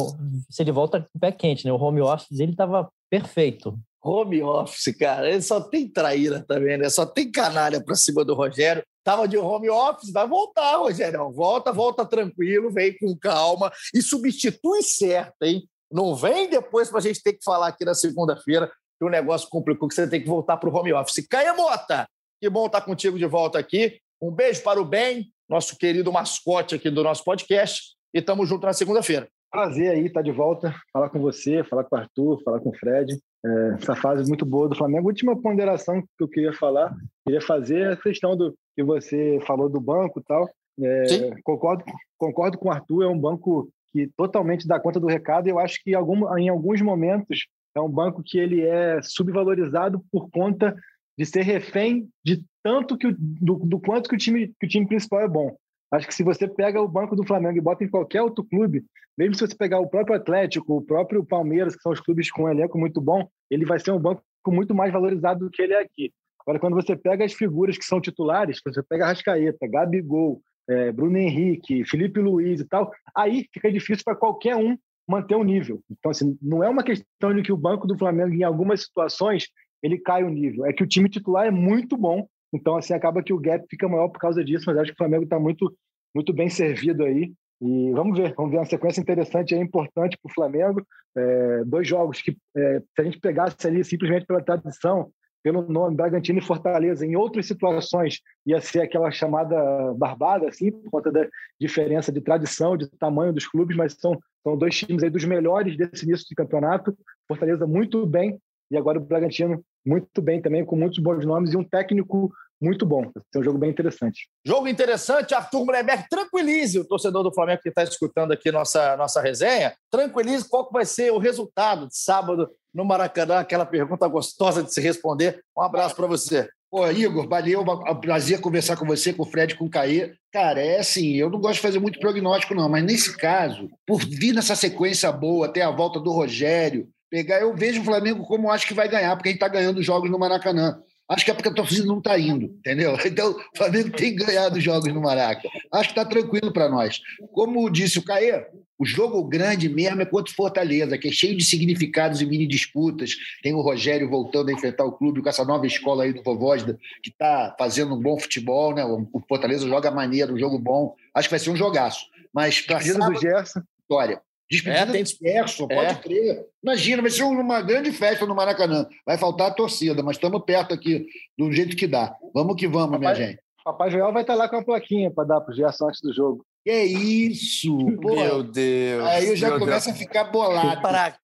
se 0.49 0.64
ele 0.64 0.72
volta 0.72 1.02
com 1.02 1.18
o 1.18 1.20
pé 1.20 1.32
quente, 1.32 1.66
né? 1.66 1.72
O 1.72 1.80
home 1.80 2.02
office 2.02 2.36
dele 2.36 2.54
estava 2.54 2.89
perfeito. 3.12 3.78
Home 4.04 4.41
office, 4.41 4.95
cara, 4.97 5.30
ele 5.30 5.43
só 5.43 5.62
tem 5.62 5.88
traíra 5.88 6.43
também, 6.47 6.80
né? 6.80 6.89
Só 6.89 7.06
tem 7.06 7.32
canalha 7.32 7.84
pra 7.84 7.93
cima 7.93 8.26
do 8.26 8.34
Rogério. 8.34 8.84
Tava 9.04 9.28
de 9.28 9.38
home 9.38 9.70
office, 9.70 10.12
vai 10.12 10.28
voltar, 10.28 10.78
Rogério. 10.78 11.32
Volta, 11.32 11.72
volta 11.72 12.06
tranquilo, 12.06 12.72
vem 12.72 12.97
com 12.97 13.18
calma 13.18 13.72
e 13.93 14.02
substitui 14.02 14.84
certo, 14.84 15.43
hein? 15.43 15.68
Não 15.91 16.16
vem 16.16 16.49
depois 16.49 16.89
pra 16.89 17.02
gente 17.02 17.22
ter 17.22 17.34
que 17.34 17.43
falar 17.43 17.68
aqui 17.68 17.84
na 17.84 17.93
segunda-feira 17.93 18.72
que 18.99 19.06
o 19.06 19.10
negócio 19.10 19.49
complicou, 19.49 19.89
que 19.89 19.95
você 19.95 20.08
tem 20.08 20.22
que 20.22 20.28
voltar 20.28 20.58
pro 20.58 20.74
home 20.74 20.93
office. 20.93 21.26
Caia 21.28 21.54
Mota, 21.54 22.08
que 22.39 22.49
bom 22.49 22.68
estar 22.68 22.82
contigo 22.82 23.18
de 23.18 23.26
volta 23.26 23.58
aqui. 23.58 23.99
Um 24.22 24.32
beijo 24.32 24.62
para 24.62 24.80
o 24.80 24.86
Ben, 24.86 25.26
nosso 25.49 25.76
querido 25.76 26.12
mascote 26.12 26.76
aqui 26.76 26.89
do 26.89 27.04
nosso 27.04 27.24
podcast, 27.24 27.95
e 28.14 28.22
tamo 28.22 28.45
junto 28.45 28.66
na 28.66 28.74
segunda-feira. 28.74 29.28
Prazer 29.52 29.91
aí 29.91 30.06
estar 30.06 30.22
de 30.22 30.32
volta, 30.32 30.74
falar 30.93 31.10
com 31.10 31.20
você, 31.20 31.64
falar 31.64 31.84
com 31.84 31.95
o 31.95 31.99
Arthur, 31.99 32.41
falar 32.43 32.60
com 32.62 32.70
o 32.70 32.78
Fred. 32.78 33.20
É, 33.43 33.76
essa 33.82 33.95
fase 33.95 34.28
muito 34.30 34.45
boa 34.45 34.70
do 34.70 34.76
Flamengo. 34.76 35.08
Última 35.08 35.36
ponderação 35.41 36.02
que 36.02 36.24
eu 36.24 36.28
queria 36.28 36.54
falar, 36.54 36.93
queria 37.26 37.41
fazer 37.41 37.82
é 37.82 37.93
a 37.93 37.97
questão 37.97 38.38
do 38.38 38.56
que 38.76 38.84
você 38.84 39.40
falou 39.46 39.70
do 39.70 39.80
banco 39.80 40.20
e 40.20 40.24
tal. 40.24 40.50
É, 40.82 41.06
concordo, 41.44 41.84
concordo 42.18 42.58
com 42.58 42.70
o 42.70 42.72
Arthur, 42.72 43.04
é 43.04 43.08
um 43.08 43.20
banco 43.20 43.70
que 43.92 44.08
totalmente 44.16 44.68
dá 44.68 44.80
conta 44.80 45.00
do 45.00 45.08
recado. 45.08 45.48
Eu 45.48 45.60
acho 45.60 45.84
que 45.84 45.92
em, 45.92 45.96
algum, 45.96 46.38
em 46.38 46.50
alguns 46.50 46.82
momentos 46.82 47.46
é 47.76 47.82
um 47.82 47.90
banco 47.90 48.24
que 48.24 48.38
ele 48.40 48.62
é 48.62 49.02
subvalorizado 49.02 50.04
por 50.12 50.30
conta 50.30 50.76
de 51.18 51.26
ser 51.26 51.42
refém 51.42 52.08
de 52.26 52.44
tanto 52.64 52.98
que 52.98 53.08
o- 53.08 53.16
do, 53.18 53.56
do 53.66 53.80
quanto 53.80 54.10
que 54.10 54.16
o 54.16 54.18
time 54.18 54.48
que 54.60 54.66
o 54.66 54.70
time 54.70 54.88
principal 54.88 55.22
é 55.22 55.28
bom. 55.28 55.56
Acho 55.92 56.08
que 56.08 56.14
se 56.14 56.24
você 56.24 56.48
pega 56.48 56.82
o 56.82 56.88
banco 56.88 57.16
do 57.16 57.26
Flamengo 57.26 57.58
e 57.58 57.62
bota 57.62 57.84
em 57.84 57.90
qualquer 57.90 58.22
outro 58.22 58.46
clube, 58.46 58.84
mesmo 59.18 59.36
se 59.36 59.46
você 59.46 59.56
pegar 59.56 59.80
o 59.80 59.88
próprio 59.90 60.16
Atlético, 60.16 60.78
o 60.78 60.82
próprio 60.82 61.24
Palmeiras, 61.26 61.76
que 61.76 61.82
são 61.82 61.92
os 61.92 62.00
clubes 62.00 62.32
com 62.32 62.44
um 62.44 62.50
elenco 62.50 62.78
muito 62.78 63.02
bom, 63.02 63.28
ele 63.50 63.66
vai 63.66 63.78
ser 63.78 63.92
um 63.92 64.00
banco 64.00 64.24
muito 64.48 64.74
mais 64.74 64.92
valorizado 64.94 65.46
do 65.46 65.52
que 65.52 65.62
ele 65.62 65.74
é 65.74 65.82
aqui. 65.82 66.14
Agora, 66.52 66.60
quando 66.60 66.76
você 66.76 66.97
pega 66.97 67.24
as 67.24 67.32
figuras 67.32 67.78
que 67.78 67.86
são 67.86 68.02
titulares, 68.02 68.60
você 68.66 68.84
pega 68.84 69.06
Rascaeta, 69.06 69.66
Gabigol, 69.70 70.41
eh, 70.70 70.91
Bruno 70.91 71.18
Henrique, 71.18 71.86
Felipe 71.86 72.20
Luiz 72.20 72.60
e 72.60 72.68
tal, 72.68 72.91
aí 73.16 73.47
fica 73.54 73.72
difícil 73.72 74.04
para 74.04 74.18
qualquer 74.18 74.58
um 74.58 74.78
manter 75.08 75.36
o 75.36 75.45
nível. 75.45 75.82
Então, 75.89 76.12
assim, 76.12 76.38
não 76.41 76.62
é 76.62 76.68
uma 76.68 76.84
questão 76.84 77.34
de 77.34 77.41
que 77.41 77.54
o 77.54 77.58
banco 77.58 77.88
do 77.88 77.97
Flamengo, 77.97 78.34
em 78.34 78.43
algumas 78.43 78.84
situações, 78.84 79.47
ele 79.82 79.97
cai 79.97 80.26
o 80.26 80.30
nível. 80.30 80.66
É 80.66 80.74
que 80.74 80.84
o 80.84 80.88
time 80.88 81.08
titular 81.08 81.47
é 81.47 81.52
muito 81.52 81.95
bom, 81.95 82.28
então, 82.54 82.76
assim, 82.76 82.93
acaba 82.93 83.24
que 83.24 83.32
o 83.32 83.39
gap 83.39 83.66
fica 83.70 83.88
maior 83.88 84.10
por 84.10 84.20
causa 84.20 84.43
disso, 84.43 84.66
mas 84.68 84.78
acho 84.78 84.91
que 84.91 84.95
o 84.95 84.97
Flamengo 84.97 85.24
está 85.24 85.39
muito, 85.39 85.74
muito 86.14 86.34
bem 86.34 86.49
servido 86.49 87.06
aí. 87.06 87.32
E 87.62 87.91
vamos 87.93 88.18
ver, 88.18 88.34
vamos 88.36 88.52
ver 88.52 88.58
uma 88.58 88.66
sequência 88.66 88.99
interessante 88.99 89.56
aí, 89.56 89.62
importante 89.62 90.18
para 90.22 90.30
o 90.30 90.34
Flamengo. 90.34 90.86
É, 91.16 91.64
dois 91.64 91.88
jogos 91.88 92.22
que, 92.22 92.36
é, 92.58 92.80
se 92.80 93.02
a 93.02 93.04
gente 93.04 93.22
pegasse 93.22 93.56
ali 93.66 93.86
simplesmente 93.86 94.26
pela 94.26 94.43
tradição, 94.43 95.10
pelo 95.44 95.62
nome 95.64 95.96
Bragantino 95.96 96.39
e 96.39 96.44
Fortaleza, 96.44 97.06
em 97.06 97.16
outras 97.16 97.48
situações 97.48 98.20
ia 98.46 98.60
ser 98.62 98.82
aquela 98.82 99.12
chamada 99.12 99.94
barbada, 99.94 100.48
assim, 100.48 100.72
por 100.72 100.89
conta 100.89 101.12
da 101.12 101.28
diferença 101.60 102.12
de 102.12 102.22
tradição, 102.22 102.78
de 102.78 102.88
tamanho 102.88 103.34
dos 103.34 103.48
clubes, 103.48 103.76
mas 103.76 103.94
são, 103.94 104.20
são 104.44 104.58
dois 104.58 104.78
times 104.78 105.04
aí 105.04 105.10
dos 105.10 105.26
melhores 105.26 105.76
desse 105.76 106.06
início 106.06 106.28
de 106.28 106.36
campeonato. 106.36 106.96
Fortaleza 107.28 107.66
muito 107.66 108.06
bem 108.06 108.39
e 108.70 108.78
agora 108.78 108.98
o 108.98 109.02
Bragantino 109.02 109.64
muito 109.86 110.22
bem 110.22 110.42
também, 110.42 110.64
com 110.64 110.76
muitos 110.76 111.00
bons 111.00 111.26
nomes 111.26 111.54
e 111.54 111.58
um 111.58 111.64
técnico 111.64 112.32
muito 112.62 112.86
bom. 112.86 113.01
Vai 113.01 113.24
ser 113.34 113.39
um 113.39 113.43
jogo 113.43 113.57
bem 113.57 113.70
interessante. 113.70 114.30
Jogo 114.45 114.68
interessante, 114.68 115.34
Arthur 115.34 115.66
Mullenberg, 115.66 116.05
tranquilize 116.09 116.80
o 116.80 116.86
torcedor 116.86 117.24
do 117.24 117.34
Flamengo 117.34 117.62
que 117.62 117.70
está 117.70 117.84
escutando 117.84 118.32
aqui 118.32 118.51
nossa, 118.51 118.95
nossa 118.95 119.22
resenha, 119.22 119.74
tranquilize 119.89 120.47
qual 120.47 120.68
que 120.68 120.74
vai 120.74 120.86
ser 120.86 121.12
o 121.12 121.18
resultado 121.18 121.88
de 121.88 121.97
sábado 121.97 122.49
no 122.74 122.86
Maracanã, 122.86 123.39
aquela 123.39 123.66
pergunta 123.66 124.07
gostosa 124.07 124.64
de 124.64 124.74
se 124.74 124.80
responder. 124.80 125.41
Um 125.57 125.62
abraço 125.62 125.95
para 125.95 126.07
você. 126.07 126.47
Pô, 126.70 126.89
Igor, 126.89 127.28
valeu, 127.28 127.66
é 127.86 127.91
um 127.91 127.99
prazer 127.99 128.39
conversar 128.39 128.78
com 128.78 128.86
você, 128.86 129.12
com 129.12 129.24
o 129.24 129.26
Fred, 129.26 129.55
com 129.55 129.66
o 129.66 129.70
Caê. 129.70 130.14
Cara, 130.32 130.62
é 130.62 130.80
assim, 130.80 131.16
eu 131.16 131.30
não 131.30 131.38
gosto 131.38 131.55
de 131.55 131.62
fazer 131.62 131.80
muito 131.80 131.99
prognóstico, 131.99 132.55
não, 132.55 132.70
mas 132.70 132.86
nesse 132.86 133.18
caso, 133.18 133.70
por 133.86 133.99
vir 133.99 134.34
nessa 134.34 134.55
sequência 134.55 135.12
boa, 135.12 135.47
até 135.47 135.62
a 135.62 135.70
volta 135.70 135.99
do 135.99 136.14
Rogério, 136.14 136.88
pegar, 137.09 137.41
eu 137.41 137.53
vejo 137.53 137.82
o 137.82 137.84
Flamengo 137.84 138.24
como 138.24 138.49
acho 138.49 138.66
que 138.66 138.74
vai 138.74 138.88
ganhar, 138.88 139.14
porque 139.18 139.28
a 139.28 139.32
gente 139.34 139.43
está 139.43 139.49
ganhando 139.49 139.84
jogos 139.84 140.09
no 140.09 140.18
Maracanã. 140.18 140.82
Acho 141.12 141.26
que 141.26 141.32
é 141.32 141.34
porque 141.34 141.49
a 141.49 141.53
torcida 141.53 141.86
não 141.86 141.97
está 141.97 142.18
indo, 142.18 142.45
entendeu? 142.45 142.97
Então, 143.05 143.32
o 143.32 143.57
Flamengo 143.57 143.89
tem 143.89 144.16
ganhado 144.16 144.62
jogos 144.62 144.93
no 144.93 145.01
Maraca. 145.01 145.49
Acho 145.74 145.89
que 145.89 145.99
está 145.99 146.05
tranquilo 146.05 146.53
para 146.53 146.70
nós. 146.70 147.01
Como 147.34 147.70
disse 147.70 147.99
o 147.99 148.03
Caê, 148.03 148.45
o 148.80 148.86
jogo 148.86 149.22
grande 149.26 149.68
mesmo 149.68 150.01
é 150.01 150.05
contra 150.05 150.32
o 150.32 150.36
Fortaleza, 150.36 150.97
que 150.97 151.09
é 151.09 151.12
cheio 151.12 151.36
de 151.36 151.43
significados 151.43 152.22
e 152.22 152.26
mini 152.26 152.47
disputas. 152.47 153.18
Tem 153.43 153.53
o 153.53 153.59
Rogério 153.59 154.09
voltando 154.09 154.49
a 154.49 154.53
enfrentar 154.53 154.86
o 154.86 154.93
clube 154.93 155.22
com 155.22 155.28
essa 155.28 155.43
nova 155.43 155.68
escola 155.68 156.05
aí 156.05 156.14
do 156.14 156.24
Vovósda, 156.24 156.80
que 157.03 157.09
está 157.09 157.53
fazendo 157.59 157.93
um 157.93 158.01
bom 158.01 158.18
futebol, 158.18 158.74
né? 158.74 158.86
O 158.86 159.22
Fortaleza 159.28 159.68
joga 159.68 159.91
maneiro, 159.91 160.34
um 160.34 160.39
jogo 160.39 160.57
bom. 160.57 160.95
Acho 161.14 161.28
que 161.28 161.34
vai 161.34 161.39
ser 161.39 161.49
um 161.49 161.57
jogaço. 161.57 162.05
Mas 162.34 162.62
para 162.62 162.78
Despedida 162.78 163.05
do 163.05 163.20
Gerson. 163.20 163.62
vitória. 163.82 164.22
Despedida 164.52 164.82
É, 164.82 164.91
tem- 164.91 165.04
do 165.04 165.10
Gerson, 165.10 165.68
pode 165.68 165.91
É. 165.91 165.95
crer. 165.95 166.45
Imagina, 166.62 167.02
vai 167.02 167.10
ser 167.10 167.24
uma 167.24 167.62
grande 167.62 167.91
festa 167.93 168.26
no 168.26 168.36
Maracanã. 168.36 168.86
Vai 169.06 169.18
faltar 169.18 169.47
a 169.47 169.54
torcida, 169.54 170.04
mas 170.04 170.18
estamos 170.18 170.43
perto 170.45 170.74
aqui, 170.74 171.06
do 171.38 171.52
jeito 171.54 171.76
que 171.78 171.88
dá. 171.88 172.14
Vamos 172.34 172.56
que 172.58 172.68
vamos, 172.68 172.99
minha 172.99 173.12
Papai- 173.12 173.16
gente. 173.28 173.39
Papai 173.64 173.91
Joel 173.91 174.12
vai 174.12 174.24
estar 174.24 174.36
lá 174.36 174.49
com 174.49 174.58
a 174.58 174.64
plaquinha 174.64 175.10
para 175.12 175.24
dar 175.28 175.39
para 175.41 175.54
o 175.54 175.56
Gerson 175.56 175.88
antes 175.88 176.02
do 176.02 176.12
jogo. 176.14 176.43
Que 176.66 176.84
isso? 176.84 177.76
Pô, 178.02 178.43
Deus. 178.43 179.04
aí 179.08 179.28
eu 179.30 179.36
já 179.36 179.49
meu 179.49 179.60
começo 179.60 179.89
a 179.89 179.93
ficar 179.93 180.26
bolado. 180.26 180.82
Pra 180.82 181.12
quê? 181.12 181.18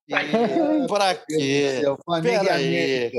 Pra 0.87 1.15
quê? 1.15 1.81
Pera 2.23 2.53
aí. 2.55 3.11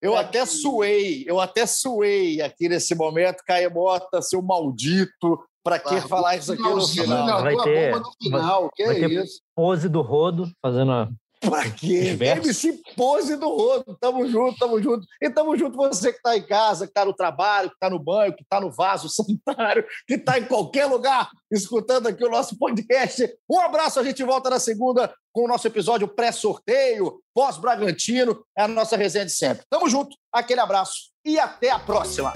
Eu 0.00 0.16
até 0.16 0.44
suei, 0.46 1.24
eu 1.28 1.38
até 1.40 1.66
suei 1.66 2.40
aqui 2.40 2.68
nesse 2.68 2.94
momento, 2.94 3.42
Caio 3.46 3.72
Mota, 3.72 4.20
seu 4.22 4.40
maldito. 4.42 5.38
Pra 5.64 5.78
que 5.78 5.90
Largou 5.90 6.08
falar 6.08 6.36
isso 6.36 6.52
aqui 6.52 6.62
no 6.62 6.86
final? 6.86 7.26
largou 7.40 7.56
Vai 7.64 7.64
ter- 7.64 7.92
bomba 7.92 8.04
no 8.04 8.12
final. 8.22 8.70
Que 8.74 8.84
vai 8.86 8.96
é 8.96 9.00
ter- 9.00 9.24
isso? 9.24 9.40
Pose 9.54 9.88
do 9.88 10.00
Rodo, 10.02 10.50
fazendo 10.60 10.90
a 10.92 11.08
Pra 11.40 11.68
quê? 11.68 12.02
Diverso. 12.02 12.40
MC 12.68 12.80
Pose 12.96 13.36
do 13.36 13.48
Rodo. 13.48 13.96
Tamo 14.00 14.28
junto, 14.28 14.56
tamo 14.60 14.80
junto. 14.80 15.04
E 15.20 15.28
tamo 15.28 15.56
junto 15.58 15.76
você 15.76 16.12
que 16.12 16.22
tá 16.22 16.36
em 16.36 16.42
casa, 16.46 16.86
que 16.86 16.92
tá 16.92 17.04
no 17.04 17.12
trabalho, 17.12 17.68
que 17.68 17.76
tá 17.80 17.90
no 17.90 17.98
banho, 17.98 18.32
que 18.32 18.44
tá 18.48 18.60
no 18.60 18.70
vaso 18.70 19.08
sanitário, 19.08 19.84
que 20.06 20.16
tá 20.16 20.38
em 20.38 20.44
qualquer 20.44 20.86
lugar 20.86 21.28
escutando 21.50 22.06
aqui 22.06 22.24
o 22.24 22.30
nosso 22.30 22.56
podcast. 22.56 23.28
Um 23.50 23.58
abraço, 23.58 23.98
a 23.98 24.04
gente 24.04 24.22
volta 24.22 24.50
na 24.50 24.60
segunda 24.60 25.12
com 25.32 25.44
o 25.44 25.48
nosso 25.48 25.66
episódio 25.66 26.06
pré-sorteio, 26.06 27.20
pós-Bragantino. 27.34 28.44
É 28.56 28.62
a 28.62 28.68
nossa 28.68 28.96
resenha 28.96 29.24
de 29.26 29.32
sempre. 29.32 29.64
Tamo 29.68 29.88
junto, 29.88 30.16
aquele 30.32 30.60
abraço 30.60 31.10
e 31.24 31.40
até 31.40 31.70
a 31.70 31.78
próxima. 31.80 32.32